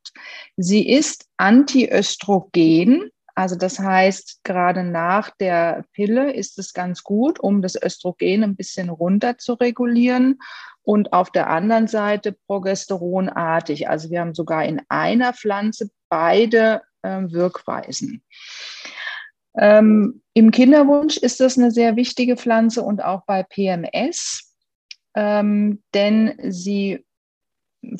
Sie 0.56 0.88
ist 0.88 1.26
antiöstrogen, 1.36 3.10
also 3.36 3.54
das 3.54 3.78
heißt, 3.78 4.40
gerade 4.44 4.82
nach 4.82 5.28
der 5.28 5.84
Pille 5.92 6.32
ist 6.32 6.58
es 6.58 6.72
ganz 6.72 7.02
gut, 7.02 7.38
um 7.38 7.60
das 7.60 7.76
Östrogen 7.80 8.42
ein 8.42 8.56
bisschen 8.56 8.88
runter 8.88 9.36
zu 9.36 9.52
regulieren. 9.52 10.38
Und 10.82 11.12
auf 11.12 11.30
der 11.30 11.50
anderen 11.50 11.86
Seite 11.86 12.32
progesteronartig. 12.46 13.90
Also 13.90 14.08
wir 14.08 14.20
haben 14.20 14.34
sogar 14.34 14.64
in 14.64 14.80
einer 14.88 15.34
Pflanze 15.34 15.90
beide 16.08 16.80
äh, 17.02 17.24
Wirkweisen. 17.28 18.22
Ähm, 19.58 20.22
Im 20.32 20.50
Kinderwunsch 20.50 21.18
ist 21.18 21.40
das 21.40 21.58
eine 21.58 21.70
sehr 21.70 21.96
wichtige 21.96 22.38
Pflanze 22.38 22.82
und 22.82 23.04
auch 23.04 23.26
bei 23.26 23.42
PMS, 23.42 24.54
ähm, 25.14 25.82
denn 25.92 26.36
sie 26.48 27.04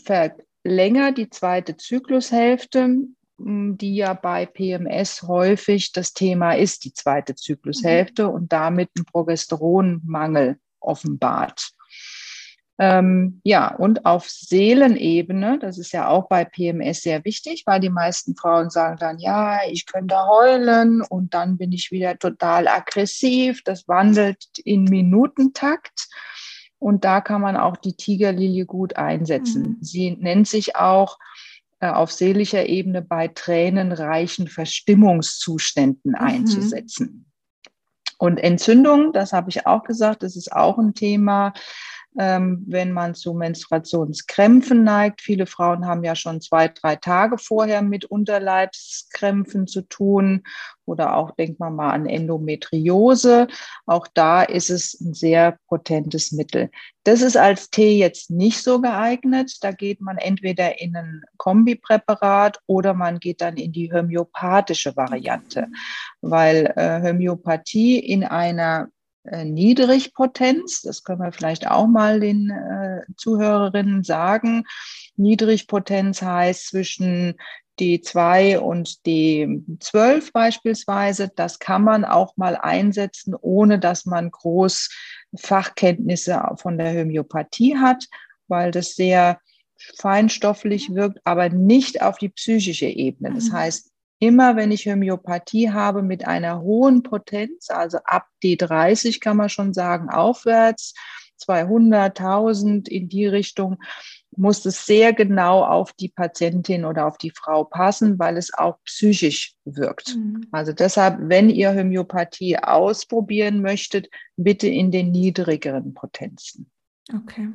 verlängert 0.05 1.19
die 1.19 1.29
zweite 1.29 1.77
Zyklushälfte 1.77 3.07
die 3.39 3.97
ja 3.97 4.15
bei 4.15 4.47
PMS 4.47 5.23
häufig 5.23 5.93
das 5.93 6.13
Thema 6.13 6.53
ist, 6.53 6.85
die 6.85 6.93
zweite 6.93 7.35
Zyklushälfte 7.35 8.25
mhm. 8.25 8.31
und 8.31 8.53
damit 8.53 8.91
ein 8.97 9.05
Progesteronmangel 9.05 10.59
offenbart. 10.81 11.71
Ähm, 12.79 13.41
ja, 13.43 13.75
und 13.75 14.05
auf 14.05 14.29
Seelenebene, 14.29 15.59
das 15.59 15.79
ist 15.79 15.93
ja 15.93 16.09
auch 16.09 16.29
bei 16.29 16.45
PMS 16.45 17.03
sehr 17.03 17.25
wichtig, 17.25 17.63
weil 17.65 17.81
die 17.81 17.91
meisten 17.91 18.37
Frauen 18.37 18.69
sagen 18.69 18.99
dann, 18.99 19.19
ja, 19.19 19.61
ich 19.71 19.87
könnte 19.87 20.17
heulen 20.29 21.01
und 21.03 21.33
dann 21.33 21.57
bin 21.57 21.73
ich 21.73 21.91
wieder 21.91 22.19
total 22.19 22.69
aggressiv. 22.69 23.63
Das 23.65 23.89
wandelt 23.89 24.45
in 24.65 24.85
Minutentakt. 24.85 26.09
Und 26.79 27.07
da 27.07 27.23
kann 27.23 27.41
man 27.41 27.57
auch 27.57 27.79
die 27.79 27.97
Tigerlilie 27.97 28.67
gut 28.67 28.97
einsetzen. 28.97 29.63
Mhm. 29.63 29.77
Sie 29.81 30.11
nennt 30.11 30.47
sich 30.47 30.77
auch 30.77 31.19
auf 31.81 32.13
seelischer 32.13 32.67
Ebene 32.67 33.03
bei 33.03 33.29
tränenreichen 33.29 34.49
Verstimmungszuständen 34.49 36.13
mhm. 36.13 36.19
einzusetzen. 36.19 37.27
Und 38.19 38.39
Entzündung, 38.39 39.13
das 39.13 39.33
habe 39.33 39.51
ich 39.51 39.67
auch 39.67 39.85
gesagt, 39.85 40.23
das 40.23 40.37
ist 40.37 40.53
auch 40.53 40.79
ein 40.79 40.95
Thema 40.95 41.53
ähm, 42.19 42.65
wenn 42.67 42.93
man 42.93 43.15
zu 43.15 43.35
Menstruationskrämpfen 43.35 44.85
neigt. 44.85 45.21
Viele 45.21 45.47
Frauen 45.47 45.87
haben 45.87 46.05
ja 46.05 46.15
schon 46.15 46.41
zwei, 46.41 46.69
drei 46.69 46.97
Tage 46.97 47.39
vorher 47.39 47.83
mit 47.83 48.05
Unterleibskrämpfen 48.05 49.67
zu 49.67 49.83
tun 49.83 50.43
oder 50.87 51.17
auch, 51.17 51.33
denkt 51.33 51.61
man 51.61 51.75
mal 51.75 51.91
an 51.91 52.07
Endometriose. 52.07 53.49
Auch 53.87 54.07
da 54.15 54.43
ist 54.43 54.71
es 54.71 54.99
ein 55.01 55.15
sehr 55.15 55.59
potentes 55.69 56.33
Mittel. 56.33 56.71
Das 57.05 57.23
ist 57.23 57.37
als 57.37 57.71
Tee 57.71 57.99
jetzt 57.99 58.31
nicht 58.31 58.63
so 58.63 58.81
geeignet. 58.81 59.59
Da 59.61 59.73
geht 59.73 60.01
man 60.01 60.17
entweder 60.17 60.81
in 60.81 60.97
ein 60.97 61.23
Kombipräparat 61.37 62.61
oder 62.67 62.95
man 62.95 63.19
geht 63.19 63.41
dann 63.41 63.57
in 63.57 63.73
die 63.73 63.93
homöopathische 63.93 64.97
Variante, 64.97 65.67
weil 66.21 66.73
äh, 66.77 67.03
Homöopathie 67.03 67.99
in 67.99 68.25
einer 68.25 68.89
Niedrigpotenz. 69.45 70.83
Das 70.83 71.05
können 71.05 71.21
wir 71.21 71.33
vielleicht 71.33 71.69
auch 71.69 71.87
mal 71.87 72.21
den 72.21 72.51
äh, 72.51 73.03
Zuhörerinnen 73.17 74.05
sagen. 74.05 74.65
Niedrigpotenz 75.17 76.23
heißt 76.23 76.69
zwischen 76.69 77.35
D2 77.79 78.59
und 78.59 78.89
D12 79.07 80.33
beispielsweise. 80.33 81.31
Das 81.35 81.59
kann 81.59 81.83
man 81.83 82.05
auch 82.05 82.37
mal 82.37 82.57
einsetzen, 82.57 83.35
ohne 83.35 83.79
dass 83.79 84.07
man 84.07 84.31
groß 84.31 84.91
Fachkenntnisse 85.37 86.43
von 86.57 86.79
der 86.79 86.99
Homöopathie 86.99 87.77
hat, 87.77 88.07
weil 88.49 88.71
das 88.71 88.95
sehr 88.95 89.41
feinstofflich 89.99 90.95
wirkt, 90.95 91.21
aber 91.25 91.51
nicht 91.51 92.03
auf 92.03 92.19
die 92.19 92.31
psychische 92.31 92.87
Ebene. 92.87 93.35
Das 93.35 93.51
mhm. 93.51 93.53
heißt, 93.53 93.91
immer 94.19 94.57
wenn 94.57 94.73
ich 94.73 94.87
Homöopathie 94.87 95.71
habe 95.71 96.03
mit 96.03 96.27
einer 96.27 96.61
hohen 96.61 97.03
Potenz, 97.03 97.71
also 97.71 97.99
ab 98.05 98.27
D30 98.43 99.21
kann 99.21 99.37
man 99.37 99.49
schon 99.49 99.75
sagen, 99.75 100.09
aufwärts, 100.11 100.95
200, 101.39 102.19
1000 102.19 102.89
in 102.89 103.09
die 103.09 103.27
Richtung, 103.27 103.79
muss 104.37 104.65
es 104.67 104.85
sehr 104.87 105.13
genau 105.13 105.65
auf 105.65 105.93
die 105.95 106.09
Patientin 106.09 106.85
oder 106.85 107.07
auf 107.07 107.19
die 107.19 107.31
Frau 107.31 107.65
passen, 107.65 108.19
weil 108.19 108.37
es 108.37 108.53
auch 108.53 108.79
psychisch 108.85 109.55
wirkt. 109.65 110.17
Mhm. 110.17 110.47
Also 110.51 110.73
deshalb, 110.73 111.19
wenn 111.21 111.49
ihr 111.49 111.75
Homöopathie 111.75 112.59
ausprobieren 112.59 113.63
möchtet, 113.63 114.09
bitte 114.37 114.69
in 114.69 114.91
den 114.91 115.11
niedrigeren 115.11 115.95
Potenzen. 115.95 116.71
Okay. 117.15 117.49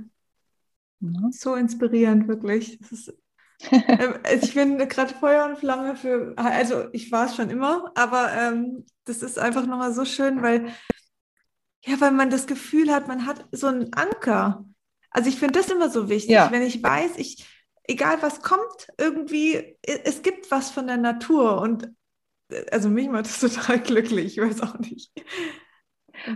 Ja. 1.01 1.29
So 1.31 1.55
inspirierend, 1.55 2.27
wirklich. 2.27 2.79
Ist, 2.81 3.09
ähm, 3.09 3.17
ich 4.41 4.53
bin 4.53 4.77
gerade 4.77 5.13
Feuer 5.13 5.45
und 5.45 5.57
Flamme 5.57 5.95
für, 5.95 6.33
also 6.37 6.85
ich 6.93 7.11
war 7.11 7.25
es 7.25 7.35
schon 7.35 7.49
immer, 7.49 7.91
aber 7.95 8.31
ähm, 8.33 8.85
das 9.05 9.21
ist 9.21 9.37
einfach 9.39 9.65
nochmal 9.65 9.93
so 9.93 10.05
schön, 10.05 10.41
weil, 10.41 10.73
ja, 11.85 11.99
weil 11.99 12.11
man 12.11 12.29
das 12.29 12.47
Gefühl 12.47 12.91
hat, 12.91 13.07
man 13.07 13.25
hat 13.25 13.45
so 13.51 13.67
einen 13.67 13.93
Anker. 13.93 14.65
Also 15.09 15.29
ich 15.29 15.37
finde 15.37 15.59
das 15.59 15.69
immer 15.69 15.89
so 15.89 16.09
wichtig, 16.09 16.31
ja. 16.31 16.51
wenn 16.51 16.61
ich 16.61 16.81
weiß, 16.81 17.17
ich, 17.17 17.45
egal 17.83 18.21
was 18.21 18.41
kommt, 18.41 18.87
irgendwie, 18.97 19.77
es 19.81 20.21
gibt 20.21 20.49
was 20.51 20.71
von 20.71 20.87
der 20.87 20.97
Natur 20.97 21.61
und 21.61 21.91
äh, 22.49 22.65
also 22.71 22.89
mich 22.89 23.09
macht 23.09 23.25
das 23.25 23.39
total 23.39 23.79
glücklich, 23.79 24.37
ich 24.37 24.43
weiß 24.43 24.61
auch 24.61 24.79
nicht. 24.79 25.11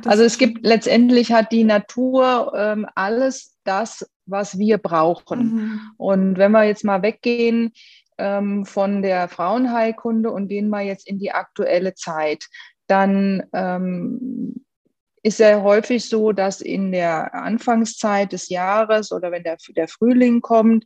Also 0.05 0.23
es 0.23 0.37
gibt 0.37 0.65
letztendlich 0.65 1.31
hat 1.31 1.51
die 1.51 1.63
Natur 1.63 2.53
ähm, 2.55 2.87
alles 2.95 3.57
das, 3.63 4.09
was 4.25 4.57
wir 4.57 4.77
brauchen. 4.77 5.39
Mhm. 5.39 5.81
Und 5.97 6.37
wenn 6.37 6.51
wir 6.51 6.63
jetzt 6.63 6.83
mal 6.83 7.01
weggehen 7.01 7.73
ähm, 8.17 8.65
von 8.65 9.01
der 9.01 9.27
Frauenheilkunde 9.27 10.31
und 10.31 10.47
gehen 10.47 10.69
mal 10.69 10.83
jetzt 10.83 11.07
in 11.07 11.19
die 11.19 11.31
aktuelle 11.31 11.93
Zeit, 11.95 12.47
dann 12.87 13.43
ähm, 13.53 14.65
ist 15.23 15.39
ja 15.39 15.61
häufig 15.63 16.07
so, 16.07 16.31
dass 16.31 16.61
in 16.61 16.91
der 16.91 17.33
Anfangszeit 17.33 18.31
des 18.31 18.49
Jahres 18.49 19.11
oder 19.11 19.31
wenn 19.31 19.43
der, 19.43 19.57
der 19.75 19.87
Frühling 19.87 20.41
kommt, 20.41 20.85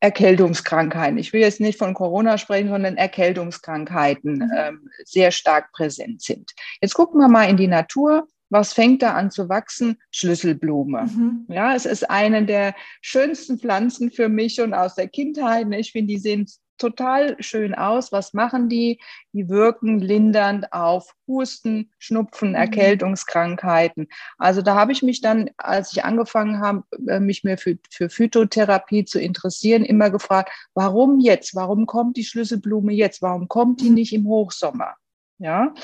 Erkältungskrankheiten, 0.00 1.16
ich 1.16 1.32
will 1.32 1.40
jetzt 1.40 1.60
nicht 1.60 1.78
von 1.78 1.94
Corona 1.94 2.36
sprechen, 2.36 2.68
sondern 2.68 2.98
Erkältungskrankheiten 2.98 4.34
mhm. 4.34 4.50
ähm, 4.56 4.90
sehr 5.04 5.30
stark 5.30 5.72
präsent 5.72 6.20
sind. 6.20 6.52
Jetzt 6.82 6.94
gucken 6.94 7.18
wir 7.18 7.28
mal 7.28 7.48
in 7.48 7.56
die 7.56 7.66
Natur. 7.66 8.28
Was 8.50 8.72
fängt 8.72 9.02
da 9.02 9.14
an 9.14 9.30
zu 9.30 9.48
wachsen? 9.48 9.98
Schlüsselblume. 10.10 11.02
Mhm. 11.02 11.46
Ja, 11.48 11.74
es 11.74 11.86
ist 11.86 12.08
eine 12.08 12.44
der 12.44 12.74
schönsten 13.00 13.58
Pflanzen 13.58 14.10
für 14.10 14.28
mich 14.28 14.60
und 14.60 14.74
aus 14.74 14.94
der 14.94 15.08
Kindheit. 15.08 15.66
Ich 15.72 15.92
finde, 15.92 16.14
die 16.14 16.18
sehen 16.18 16.46
total 16.78 17.36
schön 17.40 17.74
aus. 17.74 18.12
Was 18.12 18.32
machen 18.32 18.68
die? 18.68 19.00
Die 19.32 19.48
wirken 19.48 19.98
lindernd 19.98 20.72
auf 20.72 21.14
Husten, 21.26 21.90
Schnupfen, 21.98 22.50
mhm. 22.50 22.54
Erkältungskrankheiten. 22.56 24.08
Also 24.38 24.62
da 24.62 24.74
habe 24.74 24.92
ich 24.92 25.02
mich 25.02 25.20
dann, 25.20 25.50
als 25.56 25.92
ich 25.92 26.04
angefangen 26.04 26.60
habe, 26.60 26.84
äh, 27.08 27.20
mich 27.20 27.44
mehr 27.44 27.58
für, 27.58 27.78
für 27.90 28.08
Phytotherapie 28.08 29.04
zu 29.04 29.20
interessieren, 29.20 29.84
immer 29.84 30.10
gefragt, 30.10 30.52
warum 30.74 31.20
jetzt? 31.20 31.54
Warum 31.54 31.86
kommt 31.86 32.16
die 32.16 32.24
Schlüsselblume 32.24 32.92
jetzt? 32.92 33.22
Warum 33.22 33.48
kommt 33.48 33.80
die 33.80 33.88
mhm. 33.88 33.94
nicht 33.94 34.12
im 34.12 34.26
Hochsommer? 34.26 34.94
Ja, 35.38 35.74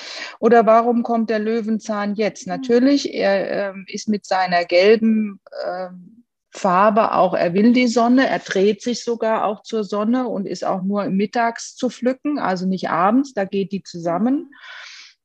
oder 0.40 0.64
warum 0.64 1.02
kommt 1.02 1.28
der 1.28 1.38
Löwenzahn 1.38 2.14
jetzt? 2.14 2.46
Mhm. 2.46 2.52
Natürlich, 2.52 3.12
er 3.12 3.74
äh, 3.74 3.74
ist 3.86 4.08
mit 4.08 4.24
seiner 4.24 4.64
gelben 4.64 5.40
äh, 5.64 5.88
Farbe 6.50 7.14
auch, 7.14 7.34
er 7.34 7.54
will 7.54 7.72
die 7.72 7.86
Sonne, 7.86 8.28
er 8.28 8.38
dreht 8.38 8.82
sich 8.82 9.04
sogar 9.04 9.44
auch 9.44 9.62
zur 9.62 9.84
Sonne 9.84 10.28
und 10.28 10.46
ist 10.46 10.64
auch 10.64 10.82
nur 10.82 11.04
mittags 11.06 11.74
zu 11.76 11.88
pflücken, 11.88 12.38
also 12.38 12.66
nicht 12.66 12.90
abends, 12.90 13.32
da 13.32 13.44
geht 13.44 13.72
die 13.72 13.82
zusammen. 13.82 14.50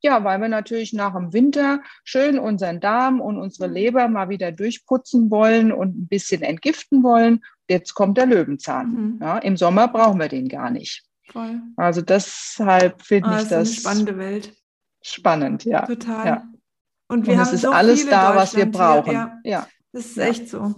Ja, 0.02 0.24
weil 0.24 0.40
wir 0.40 0.48
natürlich 0.48 0.94
nach 0.94 1.14
dem 1.16 1.34
Winter 1.34 1.82
schön 2.04 2.38
unseren 2.38 2.80
Darm 2.80 3.20
und 3.20 3.38
unsere 3.38 3.68
Leber 3.68 4.08
mal 4.08 4.30
wieder 4.30 4.52
durchputzen 4.52 5.32
wollen 5.32 5.72
und 5.72 5.98
ein 5.98 6.08
bisschen 6.08 6.44
entgiften 6.44 7.02
wollen. 7.02 7.44
Jetzt 7.68 7.94
kommt 7.94 8.18
der 8.18 8.28
Löwenzahn. 8.28 8.92
Mhm. 8.92 9.20
Ja, 9.22 9.38
Im 9.40 9.58
Sommer 9.58 9.88
brauchen 9.88 10.20
wir 10.20 10.30
den 10.30 10.50
gar 10.50 10.70
nicht. 10.70 11.07
Voll. 11.32 11.62
Also 11.76 12.02
deshalb 12.02 13.02
finde 13.02 13.30
ah, 13.30 13.42
ich 13.42 13.48
das. 13.48 13.54
Eine 13.54 13.66
spannende 13.66 14.18
Welt. 14.18 14.54
Spannend, 15.02 15.66
ja. 15.66 15.86
Total. 15.86 16.26
Ja. 16.26 16.44
Und 17.08 17.26
wir 17.26 17.34
und 17.34 17.40
haben 17.40 17.48
es 17.48 17.54
ist 17.54 17.62
so 17.62 17.72
alles 17.72 18.08
da, 18.08 18.36
was 18.36 18.56
wir 18.56 18.66
brauchen. 18.66 19.14
Ja. 19.14 19.40
ja. 19.44 19.68
Das 19.92 20.06
ist 20.06 20.18
ja. 20.18 20.26
echt 20.26 20.50
so. 20.50 20.76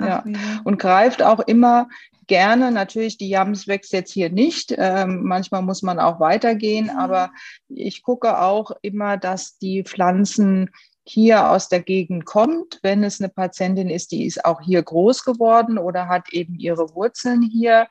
Ja, 0.00 0.22
und 0.62 0.78
greift 0.78 1.22
auch 1.22 1.40
immer 1.40 1.88
gerne. 2.28 2.70
Natürlich, 2.70 3.18
die 3.18 3.28
Jams 3.28 3.66
wächst 3.66 3.92
jetzt 3.92 4.12
hier 4.12 4.30
nicht. 4.30 4.72
Ähm, 4.76 5.24
manchmal 5.24 5.62
muss 5.62 5.82
man 5.82 5.98
auch 5.98 6.20
weitergehen, 6.20 6.84
mhm. 6.84 6.98
aber 6.98 7.32
ich 7.68 8.02
gucke 8.02 8.38
auch 8.38 8.70
immer, 8.82 9.16
dass 9.16 9.58
die 9.58 9.82
Pflanzen 9.82 10.70
hier 11.04 11.50
aus 11.50 11.68
der 11.68 11.80
Gegend 11.80 12.26
kommt. 12.26 12.78
Wenn 12.82 13.02
es 13.02 13.20
eine 13.20 13.28
Patientin 13.28 13.90
ist, 13.90 14.12
die 14.12 14.26
ist 14.26 14.44
auch 14.44 14.60
hier 14.60 14.82
groß 14.82 15.24
geworden 15.24 15.78
oder 15.78 16.06
hat 16.06 16.32
eben 16.32 16.54
ihre 16.54 16.94
Wurzeln 16.94 17.42
hier 17.42 17.88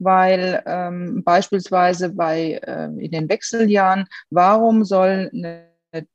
weil 0.00 0.62
ähm, 0.66 1.22
beispielsweise 1.22 2.10
bei 2.10 2.60
äh, 2.62 2.86
in 2.86 3.10
den 3.12 3.28
Wechseljahren, 3.28 4.06
warum 4.30 4.84
soll 4.84 5.30
eine 5.32 5.70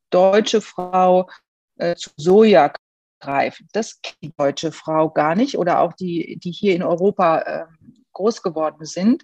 deutsche 0.09 0.61
Frau 0.61 1.29
äh, 1.77 1.95
zu 1.95 2.09
Soja 2.17 2.71
greifen. 3.19 3.67
Das 3.73 4.01
kennt 4.01 4.17
die 4.21 4.33
deutsche 4.37 4.71
Frau 4.71 5.09
gar 5.09 5.35
nicht 5.35 5.57
oder 5.57 5.79
auch 5.79 5.93
die, 5.93 6.37
die 6.37 6.51
hier 6.51 6.75
in 6.75 6.83
Europa 6.83 7.39
äh, 7.39 7.65
groß 8.13 8.41
geworden 8.41 8.85
sind. 8.85 9.23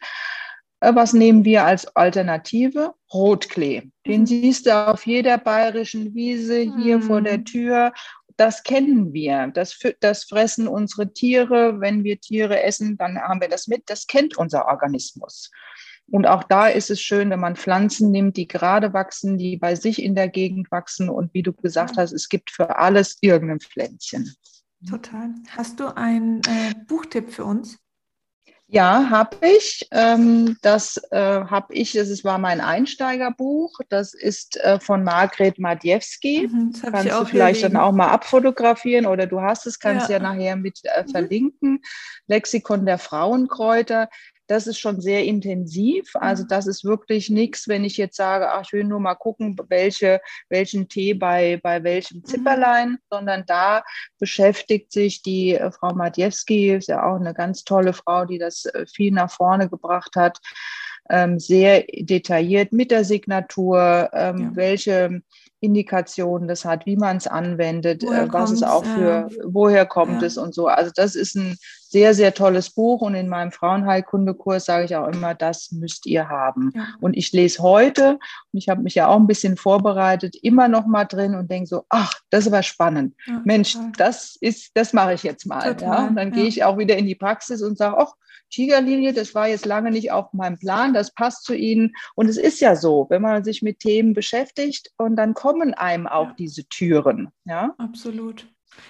Äh, 0.82 0.96
was 0.96 1.14
nehmen 1.14 1.46
wir 1.46 1.66
als 1.66 1.88
Alternative? 1.96 2.94
Rotklee. 3.14 3.90
Den 4.06 4.22
mhm. 4.22 4.26
siehst 4.26 4.66
du 4.66 4.88
auf 4.88 5.06
jeder 5.06 5.38
bayerischen 5.38 6.14
Wiese 6.14 6.60
hier 6.60 6.98
mhm. 6.98 7.04
vor 7.04 7.22
der 7.22 7.40
mhm. 7.40 7.46
Tür. 7.46 7.94
Das 8.42 8.64
kennen 8.64 9.14
wir. 9.14 9.52
Das, 9.54 9.78
das 10.00 10.24
fressen 10.24 10.68
unsere 10.68 11.14
Tiere. 11.14 11.80
Wenn 11.80 12.04
wir 12.04 12.20
Tiere 12.20 12.64
essen, 12.64 12.98
dann 12.98 13.20
haben 13.20 13.40
wir 13.40 13.50
das 13.50 13.68
mit. 13.68 13.84
Das 13.86 14.08
kennt 14.08 14.36
unser 14.36 14.66
Organismus. 14.66 15.52
Und 16.08 16.26
auch 16.26 16.42
da 16.42 16.68
ist 16.68 16.90
es 16.90 17.00
schön, 17.00 17.30
wenn 17.30 17.40
man 17.40 17.56
Pflanzen 17.56 18.10
nimmt, 18.10 18.38
die 18.38 18.48
gerade 18.48 18.94
wachsen, 18.94 19.38
die 19.38 19.58
bei 19.58 19.76
sich 19.76 20.02
in 20.02 20.16
der 20.16 20.28
Gegend 20.28 20.72
wachsen. 20.72 21.08
Und 21.08 21.32
wie 21.36 21.44
du 21.44 21.54
gesagt 21.54 21.98
hast, 21.98 22.14
es 22.14 22.30
gibt 22.30 22.50
für 22.50 22.78
alles 22.78 23.20
irgendein 23.22 23.60
Pflänzchen. 23.60 24.34
Total. 24.90 25.36
Hast 25.56 25.80
du 25.80 25.96
einen 25.96 26.42
äh, 26.48 26.74
Buchtipp 26.88 27.30
für 27.30 27.46
uns? 27.46 27.78
Ja, 28.74 29.10
habe 29.10 29.36
ich. 29.42 29.86
Ähm, 29.92 30.58
das 30.62 30.96
äh, 31.12 31.18
habe 31.20 31.74
ich, 31.74 31.92
das 31.92 32.24
war 32.24 32.38
mein 32.38 32.62
Einsteigerbuch. 32.62 33.78
Das 33.90 34.14
ist 34.14 34.56
äh, 34.62 34.80
von 34.80 35.04
Margret 35.04 35.60
Madjewski. 35.60 36.48
Mhm, 36.50 36.74
kannst 36.82 37.12
du 37.12 37.26
vielleicht 37.26 37.64
dann 37.64 37.76
auch 37.76 37.92
mal 37.92 38.08
abfotografieren 38.08 39.08
oder 39.08 39.28
du 39.28 39.42
hast 39.42 39.68
es, 39.68 39.78
kannst 39.78 40.08
ja, 40.08 40.18
ja 40.18 40.24
nachher 40.24 40.56
mit 40.56 40.80
äh, 40.86 41.04
mhm. 41.04 41.10
verlinken. 41.10 41.82
Lexikon 42.28 42.86
der 42.86 42.98
Frauenkräuter 42.98 44.08
das 44.52 44.68
ist 44.68 44.80
schon 44.80 45.00
sehr 45.00 45.24
intensiv. 45.24 46.14
Also 46.16 46.44
mhm. 46.44 46.50
das 46.50 46.68
ist 46.68 46.84
wirklich 46.84 47.30
nichts, 47.30 47.70
wenn 47.70 47.86
ich 47.86 47.96
jetzt 47.96 48.18
sage, 48.18 48.52
ach, 48.52 48.64
ich 48.66 48.74
will 48.74 48.84
nur 48.84 49.00
mal 49.00 49.16
gucken, 49.16 49.56
welche, 49.70 50.20
welchen 50.50 50.90
Tee 50.90 51.14
bei, 51.14 51.58
bei 51.64 51.84
welchem 51.84 52.18
mhm. 52.18 52.26
Zipperlein, 52.26 52.98
sondern 53.10 53.46
da 53.48 53.82
beschäftigt 54.20 54.92
sich 54.92 55.22
die 55.22 55.56
äh, 55.56 55.72
Frau 55.72 55.94
Madjewski, 55.94 56.72
ist 56.72 56.90
ja 56.90 57.02
auch 57.02 57.16
eine 57.16 57.34
ganz 57.34 57.64
tolle 57.64 57.94
Frau, 57.94 58.26
die 58.26 58.40
das 58.40 58.66
äh, 58.66 58.86
viel 58.94 59.14
nach 59.14 59.32
vorne 59.32 59.70
gebracht 59.70 60.18
hat, 60.18 60.40
ähm, 61.10 61.40
sehr 61.40 61.86
detailliert 61.90 62.74
mit 62.74 62.92
der 62.92 63.06
Signatur, 63.06 64.10
ähm, 64.12 64.38
ja. 64.38 64.52
welche 64.56 65.22
Indikationen 65.62 66.50
das 66.50 66.66
hat, 66.66 66.86
wie 66.86 66.98
man 66.98 67.18
es 67.18 67.28
anwendet, 67.28 68.04
äh, 68.04 68.32
was 68.34 68.52
es 68.52 68.64
auch 68.64 68.84
für, 68.84 69.30
ja. 69.30 69.30
woher 69.46 69.86
kommt 69.86 70.22
ja. 70.22 70.28
es 70.28 70.38
und 70.38 70.54
so. 70.54 70.68
Also 70.68 70.92
das 70.94 71.16
ist 71.16 71.36
ein 71.36 71.58
sehr, 71.92 72.14
sehr 72.14 72.34
tolles 72.34 72.70
Buch 72.70 73.02
und 73.02 73.16
in 73.16 73.28
meinem 73.28 73.52
Frauenheilkundekurs 73.52 74.64
sage 74.64 74.86
ich 74.86 74.96
auch 74.96 75.10
immer, 75.10 75.36
das 75.36 75.74
müsst 75.74 76.06
ihr 76.06 76.30
haben. 76.30 76.72
Ja. 76.74 76.88
Und 77.02 77.18
ich 77.18 77.34
lese 77.34 77.62
heute, 77.62 78.14
und 78.52 78.58
ich 78.58 78.70
habe 78.70 78.82
mich 78.82 78.96
ja 78.96 79.08
auch 79.08 79.18
ein 79.18 79.28
bisschen 79.28 79.58
vorbereitet, 79.58 80.38
immer 80.42 80.70
noch 80.70 80.88
mal 80.88 81.04
drin 81.04 81.36
und 81.36 81.52
denke 81.52 81.68
so, 81.68 81.84
ach, 81.90 82.14
das 82.30 82.46
ist 82.46 82.54
aber 82.54 82.64
spannend. 82.64 83.16
Mensch, 83.44 83.78
das 83.98 84.38
ist, 84.40 84.72
das 84.74 84.94
mache 84.94 85.14
ich 85.16 85.24
jetzt 85.24 85.46
mal. 85.46 85.76
Ja? 85.82 86.08
Und 86.08 86.16
dann 86.16 86.32
gehe 86.32 86.46
ich 86.46 86.64
auch 86.64 86.78
wieder 86.78 86.96
in 86.96 87.06
die 87.06 87.16
Praxis 87.16 87.62
und 87.62 87.78
sage, 87.78 87.98
ach, 87.98 88.14
Tigerlinie, 88.52 89.12
das 89.12 89.36
war 89.36 89.50
jetzt 89.50 89.66
lange 89.66 89.92
nicht 89.92 90.12
auf 90.12 90.32
meinem 90.32 90.58
Plan, 90.58 90.94
das 90.94 91.14
passt 91.14 91.44
zu 91.44 91.54
Ihnen. 91.54 91.94
Und 92.16 92.30
es 92.30 92.38
ist 92.38 92.62
ja 92.62 92.78
so, 92.78 93.08
wenn 93.10 93.22
man 93.22 93.44
sich 93.44 93.62
mit 93.62 93.80
Themen 93.80 94.14
beschäftigt 94.14 94.92
und 94.98 95.18
dann 95.18 95.34
kommen 95.34 95.74
einem 95.74 96.08
auch 96.08 96.28
ja. 96.28 96.36
diese 96.40 96.64
Türen. 96.66 97.30
Ja, 97.44 97.74
absolut. 97.78 98.48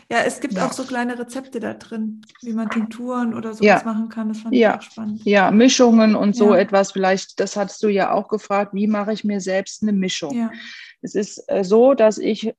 Ja, 0.10 0.20
es 0.26 0.40
gibt 0.40 0.56
ja. 0.56 0.66
auch 0.66 0.74
so 0.74 0.84
kleine 0.84 1.18
Rezepte 1.18 1.60
da 1.60 1.74
drin, 1.74 2.22
wie 2.42 2.54
man 2.54 2.70
Tinkturen 2.70 3.34
oder 3.34 3.54
sowas 3.54 3.66
ja. 3.66 3.82
machen 3.84 4.10
kann. 4.10 4.30
Das 4.30 4.40
fand 4.40 4.56
ja. 4.56 4.72
ich 4.72 4.78
auch 4.78 4.92
spannend. 4.92 5.26
Ja, 5.26 5.52
Mischungen 5.52 6.16
und 6.16 6.36
so 6.36 6.54
etwas. 6.54 6.92
Vielleicht, 6.92 7.40
das 7.40 7.56
hattest 7.56 7.82
du 7.84 7.88
ja 7.88 8.12
auch 8.12 8.28
gefragt, 8.28 8.74
wie 8.74 8.88
mache 8.88 9.14
ich 9.14 9.24
mir 9.24 9.40
selbst 9.40 9.82
eine 9.82 9.94
Mischung? 9.94 10.50
Es 11.02 11.16
ist 11.16 11.44
äh, 11.48 11.64
so, 11.64 11.94
dass 11.94 12.18
ich 12.18 12.54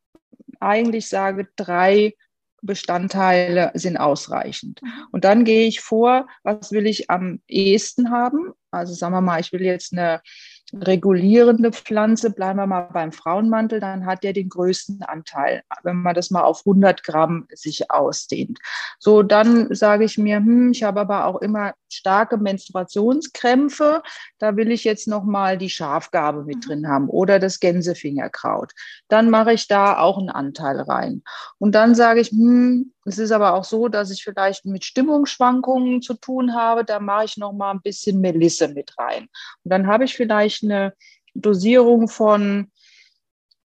eigentlich 0.60 1.08
sage, 1.08 1.48
drei 1.56 2.14
Bestandteile 2.62 3.72
sind 3.74 3.96
ausreichend. 3.96 4.80
Mhm. 4.82 4.88
Und 5.10 5.24
dann 5.24 5.44
gehe 5.44 5.66
ich 5.66 5.80
vor, 5.80 6.28
was 6.44 6.70
will 6.70 6.86
ich 6.86 7.10
am 7.10 7.40
ehesten 7.48 8.10
haben? 8.10 8.52
Also 8.70 8.94
sagen 8.94 9.14
wir 9.14 9.20
mal, 9.20 9.40
ich 9.40 9.52
will 9.52 9.62
jetzt 9.62 9.92
eine 9.92 10.22
regulierende 10.72 11.72
Pflanze, 11.72 12.30
bleiben 12.30 12.58
wir 12.58 12.66
mal 12.66 12.88
beim 12.92 13.12
Frauenmantel, 13.12 13.80
dann 13.80 14.06
hat 14.06 14.24
der 14.24 14.32
den 14.32 14.48
größten 14.48 15.02
Anteil, 15.02 15.62
wenn 15.82 15.96
man 15.96 16.14
das 16.14 16.30
mal 16.30 16.42
auf 16.42 16.60
100 16.60 17.02
Gramm 17.02 17.46
sich 17.52 17.90
ausdehnt. 17.90 18.58
So, 18.98 19.22
dann 19.22 19.74
sage 19.74 20.04
ich 20.04 20.18
mir, 20.18 20.36
hm, 20.36 20.72
ich 20.72 20.82
habe 20.82 21.00
aber 21.00 21.26
auch 21.26 21.40
immer 21.42 21.74
starke 21.92 22.36
Menstruationskrämpfe, 22.36 24.02
da 24.38 24.56
will 24.56 24.70
ich 24.70 24.84
jetzt 24.84 25.08
noch 25.08 25.24
mal 25.24 25.58
die 25.58 25.70
Schafgabe 25.70 26.44
mit 26.44 26.56
mhm. 26.56 26.60
drin 26.60 26.88
haben 26.88 27.08
oder 27.08 27.38
das 27.38 27.60
Gänsefingerkraut. 27.60 28.72
Dann 29.08 29.30
mache 29.30 29.52
ich 29.52 29.68
da 29.68 29.98
auch 29.98 30.18
einen 30.18 30.30
Anteil 30.30 30.80
rein. 30.80 31.22
Und 31.58 31.74
dann 31.74 31.94
sage 31.94 32.20
ich, 32.20 32.30
hm, 32.30 32.92
es 33.04 33.18
ist 33.18 33.32
aber 33.32 33.54
auch 33.54 33.64
so, 33.64 33.88
dass 33.88 34.10
ich 34.10 34.22
vielleicht 34.22 34.64
mit 34.64 34.84
Stimmungsschwankungen 34.84 36.02
zu 36.02 36.14
tun 36.14 36.54
habe. 36.54 36.84
Da 36.84 37.00
mache 37.00 37.24
ich 37.24 37.36
noch 37.36 37.52
mal 37.52 37.72
ein 37.72 37.82
bisschen 37.82 38.20
Melisse 38.20 38.68
mit 38.68 38.96
rein. 38.98 39.28
Und 39.64 39.70
dann 39.70 39.86
habe 39.86 40.04
ich 40.04 40.14
vielleicht 40.14 40.62
eine 40.62 40.94
Dosierung 41.34 42.08
von, 42.08 42.70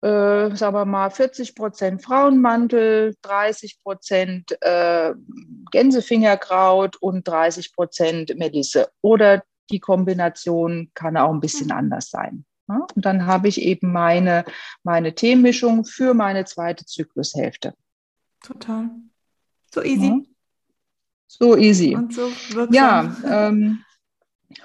äh, 0.04 0.54
sagen 0.54 0.76
wir 0.76 0.86
mal, 0.86 1.10
40 1.10 1.56
Prozent 1.56 2.04
Frauenmantel, 2.04 3.16
30 3.22 3.82
Prozent 3.82 4.62
äh, 4.62 5.14
Gänsefingerkraut 5.72 6.98
und 6.98 7.26
30 7.26 7.74
Prozent 7.74 8.38
Melisse. 8.38 8.90
Oder 9.02 9.44
die 9.72 9.80
Kombination 9.80 10.92
kann 10.94 11.16
auch 11.16 11.32
ein 11.32 11.40
bisschen 11.40 11.68
mhm. 11.68 11.74
anders 11.74 12.10
sein. 12.10 12.44
Ja? 12.68 12.86
Und 12.94 13.06
dann 13.06 13.26
habe 13.26 13.48
ich 13.48 13.62
eben 13.62 13.94
meine, 13.94 14.44
meine 14.84 15.16
Teemischung 15.16 15.86
für 15.86 16.14
meine 16.14 16.44
zweite 16.44 16.86
Zyklushälfte. 16.86 17.74
Total. 18.42 18.90
So 19.74 19.82
easy. 19.84 20.08
Ja. 20.08 20.20
So 21.28 21.58
easy. 21.58 21.96
Und 21.96 22.14
so 22.14 22.30
wirksam. 22.50 22.74
Ja, 22.74 23.16
ähm, 23.26 23.84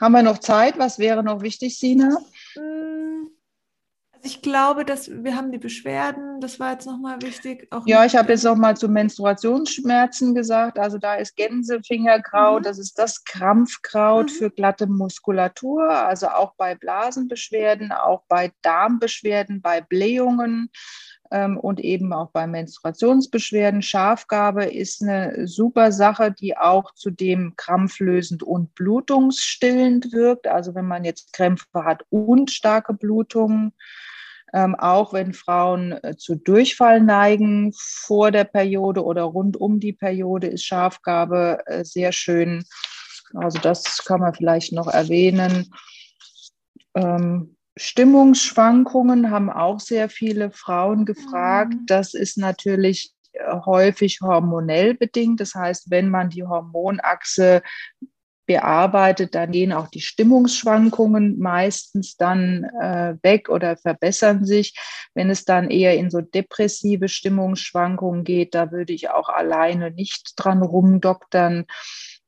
haben 0.01 0.13
wir 0.13 0.23
noch 0.23 0.39
Zeit? 0.39 0.79
Was 0.79 0.99
wäre 0.99 1.23
noch 1.23 1.43
wichtig, 1.43 1.79
Sina? 1.79 2.19
Mm, 2.57 3.18
ich 4.23 4.43
glaube, 4.43 4.85
dass 4.85 5.11
wir 5.11 5.37
haben 5.37 5.53
die 5.53 5.59
Beschwerden, 5.59 6.41
das 6.41 6.59
war 6.59 6.73
jetzt 6.73 6.87
nochmal 6.87 7.21
wichtig. 7.23 7.69
ja, 7.87 8.05
ich 8.05 8.17
habe 8.17 8.33
jetzt 8.33 8.45
nochmal 8.45 8.77
zu 8.77 8.89
Menstruationsschmerzen 8.89 10.35
gesagt. 10.35 10.79
Also 10.79 10.99
da 10.99 11.15
ist 11.15 11.37
Gänsefingerkraut, 11.37 12.61
mhm. 12.61 12.65
das 12.65 12.79
ist 12.79 12.99
das 12.99 13.25
Krampfkraut 13.25 14.27
mhm. 14.27 14.35
für 14.35 14.51
glatte 14.51 14.87
Muskulatur, 14.87 15.89
also 15.89 16.29
auch 16.29 16.55
bei 16.57 16.75
Blasenbeschwerden, 16.75 17.93
auch 17.93 18.23
bei 18.29 18.53
Darmbeschwerden, 18.63 19.63
bei 19.63 19.81
Blähungen 19.81 20.71
und 21.31 21.81
eben 21.81 22.13
auch 22.13 22.31
bei 22.31 22.47
Menstruationsbeschwerden. 22.47 23.83
Schafgabe 23.83 24.65
ist 24.65 25.03
eine 25.03 25.47
super 25.47 25.93
Sache, 25.93 26.33
die 26.33 26.57
auch 26.57 26.95
zudem 26.95 27.55
krampflösend 27.57 28.43
und 28.43 28.75
blutungsstillend 28.75 30.13
wirkt. 30.13 30.47
Also 30.47 30.75
wenn 30.75 30.87
man 30.87 31.05
jetzt 31.05 31.33
Krämpfe 31.33 31.85
hat 31.85 32.05
und 32.11 32.51
starke 32.51 32.95
Blutungen. 32.95 33.73
Ähm, 34.55 34.75
auch 34.77 35.13
wenn 35.13 35.35
Frauen 35.35 35.93
äh, 36.03 36.17
zu 36.17 36.35
Durchfall 36.35 37.03
neigen 37.03 37.75
vor 37.77 38.31
der 38.31 38.45
Periode 38.45 39.05
oder 39.05 39.25
rund 39.25 39.59
um 39.59 39.79
die 39.79 39.93
Periode, 39.93 40.47
ist 40.47 40.65
Schafgabe 40.65 41.59
äh, 41.67 41.85
sehr 41.85 42.13
schön. 42.13 42.65
Also 43.35 43.59
das 43.59 44.03
kann 44.07 44.21
man 44.21 44.33
vielleicht 44.33 44.73
noch 44.73 44.87
erwähnen. 44.87 45.71
Ähm, 46.95 47.58
Stimmungsschwankungen 47.79 49.31
haben 49.31 49.51
auch 49.51 49.81
sehr 49.81 50.09
viele 50.09 50.51
Frauen 50.51 51.05
gefragt. 51.05 51.75
Mhm. 51.75 51.87
Das 51.87 52.15
ist 52.15 52.37
natürlich 52.37 53.13
äh, 53.33 53.61
häufig 53.65 54.21
hormonell 54.21 54.95
bedingt. 54.95 55.41
Das 55.41 55.55
heißt, 55.55 55.91
wenn 55.91 56.11
man 56.11 56.31
die 56.31 56.45
Hormonachse 56.45 57.63
bearbeitet, 58.47 59.35
dann 59.35 59.53
gehen 59.53 59.73
auch 59.73 59.89
die 59.89 60.01
Stimmungsschwankungen 60.01 61.39
meistens 61.39 62.17
dann 62.17 62.65
äh, 62.81 63.15
weg 63.23 63.51
oder 63.51 63.77
verbessern 63.77 64.45
sich. 64.45 64.75
Wenn 65.15 65.31
es 65.31 65.45
dann 65.45 65.71
eher 65.71 65.97
in 65.97 66.11
so 66.11 66.23
depressive 66.23 67.09
Stimmungsschwankungen 67.09 68.25
geht, 68.25 68.55
da 68.55 68.73
würde 68.73 68.95
ich 68.95 69.11
auch 69.11 69.29
alleine 69.29 69.91
nicht 69.91 70.33
dran 70.37 70.63
rumdoktern. 70.63 71.67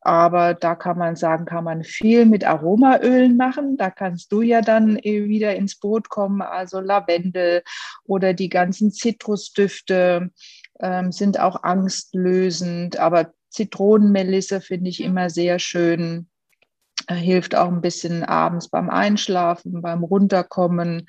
Aber 0.03 0.55
da 0.55 0.75
kann 0.75 0.97
man 0.97 1.15
sagen, 1.17 1.45
kann 1.45 1.65
man 1.65 1.85
viel 1.85 2.25
mit 2.25 2.45
Aromaölen 2.45 3.37
machen. 3.37 3.77
Da 3.77 3.91
kannst 3.91 4.33
du 4.33 4.41
ja 4.41 4.63
dann 4.63 4.97
äh, 4.97 5.29
wieder 5.29 5.55
ins 5.57 5.77
Boot 5.77 6.09
kommen. 6.09 6.41
Also 6.41 6.81
Lavendel 6.81 7.63
oder 8.05 8.33
die 8.33 8.49
ganzen 8.49 8.93
Zitrusdüfte 8.93 10.31
ähm, 10.81 11.13
sind 11.13 11.39
auch 11.39 11.63
angstlösend. 11.63 12.99
Aber 12.99 13.33
Zitronenmelisse 13.51 14.61
finde 14.61 14.89
ich 14.89 15.03
immer 15.03 15.29
sehr 15.29 15.59
schön. 15.59 16.29
Äh, 17.07 17.17
hilft 17.17 17.55
auch 17.55 17.69
ein 17.69 17.83
bisschen 17.83 18.25
abends 18.25 18.69
beim 18.69 18.89
Einschlafen, 18.89 19.83
beim 19.83 20.03
Runterkommen. 20.03 21.09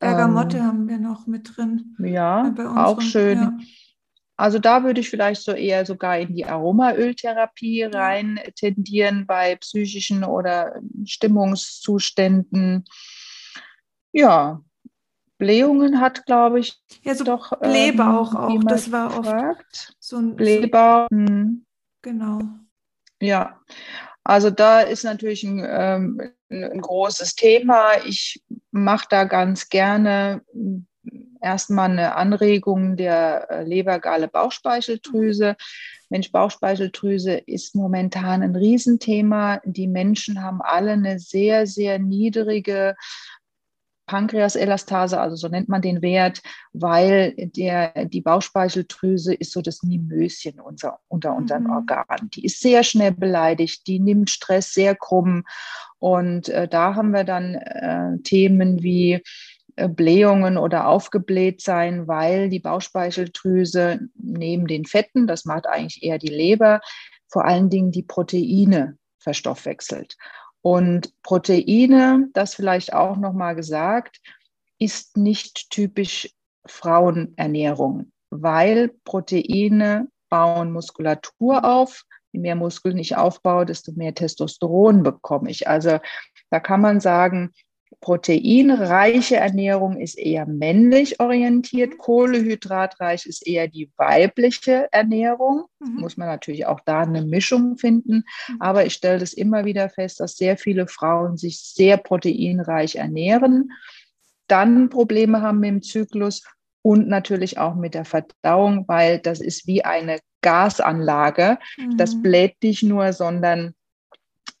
Bergamotte 0.00 0.58
ähm, 0.58 0.64
haben 0.64 0.88
wir 0.88 0.98
noch 0.98 1.26
mit 1.26 1.56
drin. 1.56 1.96
Ja, 1.98 2.52
auch 2.76 3.00
schön. 3.00 3.38
Ja. 3.38 3.52
Also 4.38 4.60
da 4.60 4.84
würde 4.84 5.00
ich 5.00 5.10
vielleicht 5.10 5.42
so 5.42 5.50
eher 5.50 5.84
sogar 5.84 6.16
in 6.20 6.32
die 6.32 6.46
Aromaöltherapie 6.46 7.82
rein 7.82 8.40
tendieren 8.54 9.26
bei 9.26 9.56
psychischen 9.56 10.22
oder 10.22 10.80
Stimmungszuständen. 11.04 12.84
Ja, 14.12 14.62
Blähungen 15.38 16.00
hat, 16.00 16.24
glaube 16.26 16.60
ich, 16.60 16.80
ja, 17.02 17.16
so 17.16 17.24
doch 17.24 17.50
Blähbauch 17.58 18.32
ähm, 18.32 18.38
auch. 18.38 18.64
Das 18.64 18.92
war 18.92 19.08
gefragt. 19.08 19.88
oft 19.88 19.96
so 19.98 20.18
ein 20.18 20.36
Blähbauch. 20.36 21.08
Hm. 21.10 21.66
Genau. 22.02 22.40
Ja, 23.20 23.60
also 24.22 24.50
da 24.50 24.82
ist 24.82 25.02
natürlich 25.02 25.42
ein, 25.42 25.66
ähm, 25.68 26.32
ein 26.48 26.80
großes 26.80 27.34
Thema. 27.34 28.04
Ich 28.06 28.40
mache 28.70 29.06
da 29.10 29.24
ganz 29.24 29.68
gerne 29.68 30.42
erstmal 31.40 31.90
eine 31.90 32.16
Anregung 32.16 32.96
der 32.96 33.50
äh, 33.50 33.64
Lebergalle 33.64 34.28
Bauchspeicheldrüse. 34.28 35.56
Mensch, 36.10 36.32
Bauchspeicheldrüse 36.32 37.34
ist 37.34 37.74
momentan 37.74 38.42
ein 38.42 38.56
Riesenthema. 38.56 39.60
Die 39.64 39.88
Menschen 39.88 40.42
haben 40.42 40.62
alle 40.62 40.92
eine 40.92 41.18
sehr, 41.18 41.66
sehr 41.66 41.98
niedrige 41.98 42.94
Pankreaselastase, 44.08 45.20
also 45.20 45.36
so 45.36 45.46
nennt 45.46 45.68
man 45.68 45.82
den 45.82 46.02
Wert, 46.02 46.42
weil 46.72 47.34
der, 47.36 48.06
die 48.06 48.22
Bauchspeicheldrüse 48.22 49.34
ist 49.34 49.52
so 49.52 49.62
das 49.62 49.84
Mimöschen 49.84 50.58
unser, 50.58 50.98
unter 51.06 51.36
unseren 51.36 51.64
mhm. 51.64 51.70
Organen. 51.70 52.30
Die 52.34 52.44
ist 52.44 52.60
sehr 52.60 52.82
schnell 52.82 53.12
beleidigt, 53.12 53.86
die 53.86 54.00
nimmt 54.00 54.30
Stress 54.30 54.72
sehr 54.72 54.96
krumm. 54.96 55.44
Und 56.00 56.48
äh, 56.48 56.66
da 56.66 56.96
haben 56.96 57.10
wir 57.10 57.24
dann 57.24 57.54
äh, 57.54 58.18
Themen 58.24 58.82
wie 58.82 59.22
Blähungen 59.86 60.58
oder 60.58 60.88
aufgebläht 60.88 61.60
sein, 61.60 62.08
weil 62.08 62.48
die 62.48 62.58
Bauchspeicheldrüse 62.58 64.00
neben 64.14 64.66
den 64.66 64.84
Fetten, 64.84 65.26
das 65.26 65.44
macht 65.44 65.66
eigentlich 65.66 66.02
eher 66.02 66.18
die 66.18 66.28
Leber, 66.28 66.80
vor 67.28 67.44
allen 67.44 67.70
Dingen 67.70 67.92
die 67.92 68.02
Proteine 68.02 68.98
verstoffwechselt. 69.18 70.16
Und 70.62 71.12
Proteine, 71.22 72.28
das 72.32 72.54
vielleicht 72.54 72.92
auch 72.92 73.16
nochmal 73.16 73.54
gesagt, 73.54 74.20
ist 74.78 75.16
nicht 75.16 75.70
typisch 75.70 76.30
Frauenernährung, 76.66 78.12
weil 78.30 78.90
Proteine 79.04 80.08
bauen 80.28 80.72
Muskulatur 80.72 81.64
auf. 81.64 82.04
Je 82.32 82.40
mehr 82.40 82.56
Muskeln 82.56 82.98
ich 82.98 83.16
aufbaue, 83.16 83.64
desto 83.64 83.92
mehr 83.92 84.14
Testosteron 84.14 85.02
bekomme 85.02 85.50
ich. 85.50 85.66
Also 85.66 85.98
da 86.50 86.60
kann 86.60 86.80
man 86.80 87.00
sagen, 87.00 87.52
proteinreiche 88.00 89.36
Ernährung 89.36 89.96
ist 89.96 90.18
eher 90.18 90.46
männlich 90.46 91.20
orientiert, 91.20 91.94
mhm. 91.94 91.98
kohlehydratreich 91.98 93.26
ist 93.26 93.46
eher 93.46 93.68
die 93.68 93.90
weibliche 93.96 94.88
Ernährung. 94.92 95.64
Mhm. 95.80 96.00
Muss 96.00 96.16
man 96.16 96.28
natürlich 96.28 96.66
auch 96.66 96.80
da 96.80 97.00
eine 97.00 97.22
Mischung 97.22 97.76
finden. 97.76 98.24
Mhm. 98.48 98.56
Aber 98.60 98.86
ich 98.86 98.94
stelle 98.94 99.18
das 99.18 99.32
immer 99.32 99.64
wieder 99.64 99.88
fest, 99.88 100.20
dass 100.20 100.36
sehr 100.36 100.56
viele 100.56 100.86
Frauen 100.86 101.36
sich 101.36 101.60
sehr 101.60 101.96
proteinreich 101.96 102.96
ernähren, 102.96 103.72
dann 104.46 104.88
Probleme 104.88 105.42
haben 105.42 105.60
mit 105.60 105.68
dem 105.68 105.82
Zyklus 105.82 106.42
und 106.82 107.08
natürlich 107.08 107.58
auch 107.58 107.74
mit 107.74 107.94
der 107.94 108.04
Verdauung, 108.04 108.86
weil 108.88 109.18
das 109.18 109.40
ist 109.40 109.66
wie 109.66 109.84
eine 109.84 110.20
Gasanlage. 110.40 111.58
Das 111.96 112.14
mhm. 112.14 112.22
bläht 112.22 112.62
nicht 112.62 112.82
nur, 112.82 113.12
sondern 113.12 113.74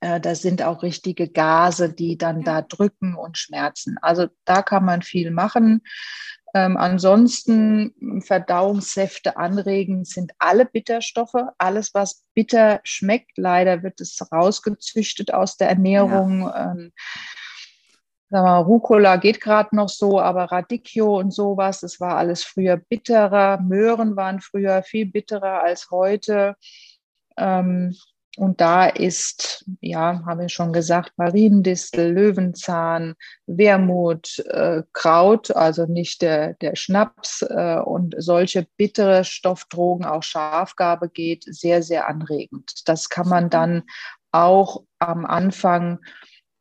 äh, 0.00 0.20
das 0.20 0.42
sind 0.42 0.62
auch 0.62 0.82
richtige 0.82 1.28
Gase, 1.28 1.92
die 1.92 2.16
dann 2.16 2.42
da 2.42 2.62
drücken 2.62 3.14
und 3.14 3.38
schmerzen. 3.38 3.98
Also 4.02 4.26
da 4.44 4.62
kann 4.62 4.84
man 4.84 5.02
viel 5.02 5.30
machen. 5.30 5.82
Ähm, 6.54 6.76
ansonsten 6.76 8.22
Verdauungssäfte 8.24 9.36
anregen 9.36 10.04
sind 10.04 10.32
alle 10.38 10.64
Bitterstoffe. 10.64 11.36
Alles, 11.58 11.92
was 11.94 12.24
bitter 12.34 12.80
schmeckt, 12.84 13.36
leider 13.36 13.82
wird 13.82 14.00
es 14.00 14.18
rausgezüchtet 14.32 15.32
aus 15.34 15.56
der 15.56 15.68
Ernährung. 15.68 16.40
Ja. 16.42 16.72
Ähm, 16.72 16.92
mal, 18.30 18.58
Rucola 18.60 19.16
geht 19.16 19.40
gerade 19.40 19.76
noch 19.76 19.88
so, 19.88 20.20
aber 20.20 20.44
Radicchio 20.44 21.18
und 21.18 21.32
sowas, 21.32 21.80
das 21.80 22.00
war 22.00 22.16
alles 22.16 22.44
früher 22.44 22.76
bitterer. 22.76 23.60
Möhren 23.60 24.16
waren 24.16 24.40
früher 24.40 24.82
viel 24.82 25.06
bitterer 25.06 25.62
als 25.62 25.90
heute. 25.90 26.56
Ähm, 27.36 27.94
und 28.36 28.60
da 28.60 28.86
ist, 28.86 29.64
ja, 29.80 30.22
habe 30.24 30.44
ich 30.44 30.52
schon 30.52 30.72
gesagt, 30.72 31.12
Mariendistel, 31.16 32.12
Löwenzahn, 32.12 33.14
Wermut, 33.46 34.38
äh, 34.50 34.82
Kraut, 34.92 35.50
also 35.50 35.86
nicht 35.86 36.22
der, 36.22 36.54
der 36.54 36.76
Schnaps 36.76 37.42
äh, 37.42 37.78
und 37.78 38.14
solche 38.18 38.66
bittere 38.76 39.24
Stoffdrogen, 39.24 40.04
auch 40.04 40.22
Schafgabe 40.22 41.08
geht, 41.08 41.44
sehr, 41.46 41.82
sehr 41.82 42.06
anregend. 42.08 42.88
Das 42.88 43.08
kann 43.08 43.28
man 43.28 43.50
dann 43.50 43.82
auch 44.30 44.84
am 45.00 45.26
Anfang 45.26 45.98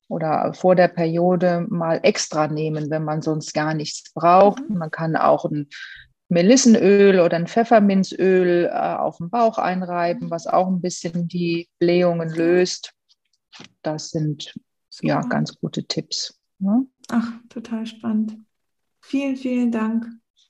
oder 0.09 0.53
vor 0.53 0.75
der 0.75 0.87
Periode 0.87 1.65
mal 1.69 1.99
extra 2.03 2.47
nehmen, 2.47 2.89
wenn 2.89 3.03
man 3.03 3.21
sonst 3.21 3.53
gar 3.53 3.73
nichts 3.73 4.13
braucht. 4.13 4.67
Mhm. 4.67 4.77
Man 4.77 4.91
kann 4.91 5.15
auch 5.15 5.45
ein 5.45 5.67
Melissenöl 6.29 7.19
oder 7.19 7.37
ein 7.37 7.47
Pfefferminzöl 7.47 8.65
äh, 8.65 8.69
auf 8.69 9.17
den 9.17 9.29
Bauch 9.29 9.57
einreiben, 9.57 10.29
was 10.29 10.47
auch 10.47 10.67
ein 10.67 10.81
bisschen 10.81 11.27
die 11.27 11.69
Blähungen 11.79 12.29
löst. 12.29 12.93
Das 13.81 14.09
sind 14.09 14.53
so. 14.89 15.07
ja 15.07 15.21
ganz 15.21 15.55
gute 15.55 15.85
Tipps. 15.85 16.37
Ne? 16.59 16.85
Ach, 17.09 17.31
total 17.49 17.85
spannend. 17.85 18.37
Vielen, 19.01 19.37
vielen 19.37 19.71
Dank. 19.71 20.07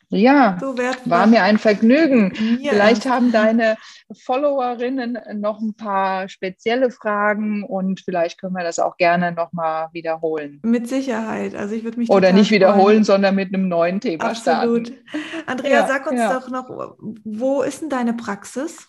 Ja, 0.09 0.57
so 0.59 0.77
war 1.05 1.27
mir 1.27 1.43
ein 1.43 1.57
Vergnügen. 1.57 2.31
Ja. 2.61 2.71
Vielleicht 2.71 3.05
haben 3.05 3.31
deine 3.31 3.75
Followerinnen 4.23 5.17
noch 5.35 5.59
ein 5.59 5.73
paar 5.73 6.29
spezielle 6.29 6.91
Fragen 6.91 7.63
und 7.63 8.01
vielleicht 8.01 8.39
können 8.39 8.53
wir 8.53 8.63
das 8.63 8.79
auch 8.79 8.95
gerne 8.95 9.33
nochmal 9.33 9.89
wiederholen. 9.91 10.61
Mit 10.63 10.87
Sicherheit. 10.87 11.55
Also 11.55 11.75
ich 11.75 11.83
würde 11.83 11.99
mich 11.99 12.09
oder 12.09 12.31
nicht 12.31 12.51
wiederholen, 12.51 12.85
freuen. 12.85 13.03
sondern 13.03 13.35
mit 13.35 13.53
einem 13.53 13.67
neuen 13.67 13.99
Thema 13.99 14.29
Absolut. 14.29 14.87
starten. 14.87 15.03
Andrea, 15.45 15.71
ja, 15.71 15.87
sag 15.87 16.09
uns 16.09 16.19
ja. 16.19 16.33
doch 16.33 16.49
noch, 16.49 16.97
wo 17.25 17.61
ist 17.61 17.81
denn 17.81 17.89
deine 17.89 18.13
Praxis? 18.13 18.87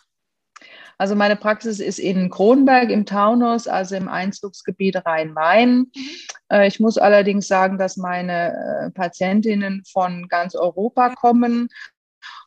Also 0.99 1.15
meine 1.15 1.37
Praxis 1.37 1.79
ist 1.79 2.01
in 2.01 2.29
Kronberg 2.29 2.91
im 2.91 3.07
Taunus, 3.07 3.69
also 3.69 3.95
im 3.95 4.09
Einzugsgebiet 4.09 4.97
Rhein-Main. 5.07 5.71
Mhm. 5.95 6.11
Äh, 6.51 6.67
ich 6.67 6.81
muss 6.81 6.99
allerdings 6.99 7.47
sagen, 7.47 7.79
dass 7.79 7.97
meine 7.97 8.53
äh, 8.53 8.91
Patientinnen 8.91 9.85
von 9.91 10.27
ganz 10.29 10.57
Europa 10.57 11.15
kommen. 11.15 11.69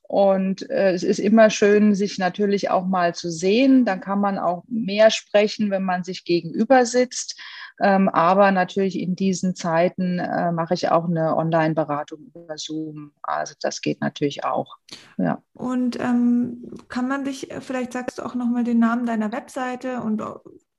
Und 0.03 0.69
äh, 0.69 0.91
es 0.91 1.03
ist 1.03 1.19
immer 1.19 1.49
schön, 1.49 1.95
sich 1.95 2.17
natürlich 2.17 2.69
auch 2.69 2.85
mal 2.85 3.15
zu 3.15 3.31
sehen. 3.31 3.85
Dann 3.85 4.01
kann 4.01 4.19
man 4.19 4.37
auch 4.37 4.65
mehr 4.67 5.09
sprechen, 5.09 5.71
wenn 5.71 5.83
man 5.83 6.03
sich 6.03 6.25
gegenüber 6.25 6.85
sitzt. 6.85 7.39
Ähm, 7.81 8.09
aber 8.09 8.51
natürlich 8.51 8.99
in 8.99 9.15
diesen 9.15 9.55
Zeiten 9.55 10.19
äh, 10.19 10.51
mache 10.51 10.75
ich 10.75 10.89
auch 10.89 11.05
eine 11.05 11.35
Online-Beratung 11.35 12.31
über 12.33 12.57
Zoom. 12.57 13.11
Also 13.23 13.55
das 13.59 13.81
geht 13.81 14.01
natürlich 14.01 14.43
auch. 14.43 14.77
Ja. 15.17 15.41
Und 15.53 15.99
ähm, 15.99 16.71
kann 16.89 17.07
man 17.07 17.25
dich, 17.25 17.49
äh, 17.49 17.59
vielleicht 17.59 17.93
sagst 17.93 18.19
du 18.19 18.23
auch 18.23 18.35
nochmal 18.35 18.63
den 18.63 18.79
Namen 18.79 19.05
deiner 19.05 19.31
Webseite 19.31 20.01
und 20.01 20.21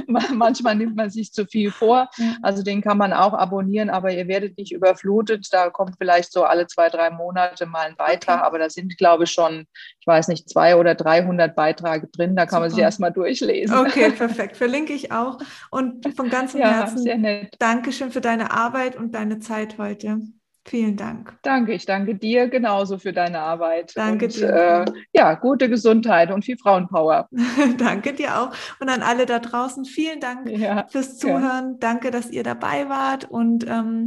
Manchmal 0.33 0.75
nimmt 0.75 0.97
man 0.97 1.09
sich 1.09 1.33
zu 1.33 1.47
viel 1.47 1.71
vor. 1.71 2.11
Also 2.43 2.65
den 2.65 2.83
kann 2.83 2.99
man 2.99 3.13
auch 3.13 3.33
abonnieren, 3.33 3.89
aber 3.89 4.13
ihr 4.13 4.27
werdet 4.27 4.59
nicht 4.59 4.73
überflutet. 4.73 5.47
Da 5.53 5.71
kommt 5.71 5.95
vielleicht 5.99 6.33
so 6.33 6.43
alle 6.43 6.67
zwei, 6.67 6.89
drei 6.89 7.11
Monate 7.11 7.65
mal 7.65 7.87
ein 7.87 7.97
Beitrag, 7.97 8.41
okay. 8.41 8.47
aber 8.47 8.59
da 8.59 8.69
sind, 8.69 8.99
glaube 8.99 9.23
ich, 9.23 9.31
schon, 9.31 9.67
ich 10.03 10.07
weiß 10.09 10.27
nicht, 10.27 10.51
zwei 10.51 10.75
oder 10.75 10.97
300 10.97 11.55
Beiträge 11.55 12.09
drin. 12.09 12.35
Da 12.35 12.43
kann 12.43 12.57
Super. 12.57 12.61
man 12.63 12.71
sich 12.71 12.81
erstmal 12.81 13.13
durchlesen. 13.13 13.79
Okay, 13.79 14.11
perfekt. 14.19 14.57
Verlinke 14.57 14.93
ich 14.93 15.13
auch. 15.13 15.39
Und 15.71 16.13
von 16.17 16.29
ganzem 16.29 16.61
ja. 16.61 16.73
Herzen. 16.73 17.49
Dankeschön 17.61 18.11
für 18.11 18.21
deine 18.21 18.51
Arbeit 18.51 18.97
und 18.97 19.15
deine 19.15 19.39
Zeit 19.39 19.79
heute. 19.79 20.19
Vielen 20.65 20.97
Dank. 20.97 21.39
Danke, 21.43 21.73
ich 21.73 21.87
danke 21.87 22.17
dir 22.17 22.49
genauso 22.49 22.99
für 22.99 23.13
deine 23.13 23.39
Arbeit. 23.39 23.93
Danke 23.95 24.25
und, 24.25 24.35
dir. 24.35 24.49
Äh, 24.49 24.85
ja, 25.13 25.35
gute 25.35 25.69
Gesundheit 25.69 26.33
und 26.33 26.45
viel 26.45 26.59
Frauenpower. 26.59 27.29
danke 27.79 28.13
dir 28.13 28.41
auch. 28.41 28.51
Und 28.81 28.89
an 28.89 29.03
alle 29.03 29.27
da 29.27 29.39
draußen, 29.39 29.85
vielen 29.85 30.19
Dank 30.19 30.49
ja, 30.51 30.89
fürs 30.89 31.17
Zuhören. 31.17 31.73
Ja. 31.73 31.77
Danke, 31.79 32.11
dass 32.11 32.29
ihr 32.29 32.43
dabei 32.43 32.89
wart. 32.89 33.31
Und 33.31 33.65
ähm, 33.69 34.05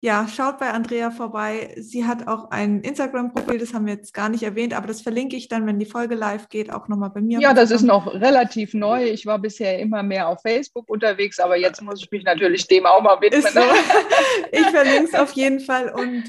ja, 0.00 0.28
schaut 0.28 0.58
bei 0.58 0.70
Andrea 0.70 1.10
vorbei. 1.10 1.74
Sie 1.76 2.04
hat 2.04 2.28
auch 2.28 2.50
ein 2.50 2.82
Instagram-Profil, 2.82 3.58
das 3.58 3.74
haben 3.74 3.86
wir 3.86 3.94
jetzt 3.94 4.14
gar 4.14 4.28
nicht 4.28 4.44
erwähnt, 4.44 4.72
aber 4.72 4.86
das 4.86 5.00
verlinke 5.00 5.34
ich 5.34 5.48
dann, 5.48 5.66
wenn 5.66 5.80
die 5.80 5.86
Folge 5.86 6.14
live 6.14 6.48
geht, 6.48 6.72
auch 6.72 6.86
nochmal 6.86 7.10
bei 7.10 7.20
mir. 7.20 7.40
Ja, 7.40 7.52
das 7.52 7.72
ist 7.72 7.82
noch 7.82 8.06
relativ 8.06 8.74
neu. 8.74 9.04
Ich 9.04 9.26
war 9.26 9.40
bisher 9.40 9.78
immer 9.80 10.04
mehr 10.04 10.28
auf 10.28 10.40
Facebook 10.42 10.88
unterwegs, 10.88 11.40
aber 11.40 11.56
jetzt 11.56 11.82
muss 11.82 12.00
ich 12.00 12.10
mich 12.12 12.22
natürlich 12.22 12.68
dem 12.68 12.86
auch 12.86 13.02
mal 13.02 13.20
widmen. 13.20 13.42
So. 13.42 13.60
ich 14.52 14.66
verlinke 14.66 15.08
es 15.12 15.14
auf 15.14 15.32
jeden 15.32 15.58
Fall 15.58 15.90
und 15.90 16.24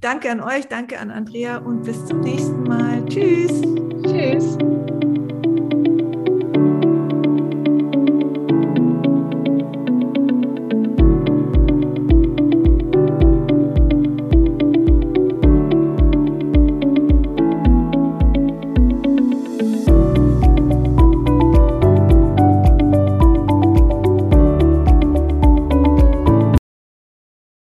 danke 0.00 0.30
an 0.30 0.40
euch, 0.40 0.66
danke 0.68 0.98
an 0.98 1.10
Andrea 1.10 1.58
und 1.58 1.82
bis 1.82 2.06
zum 2.06 2.20
nächsten 2.20 2.62
Mal. 2.62 3.04
Tschüss. 3.04 3.60
Tschüss. 4.02 4.79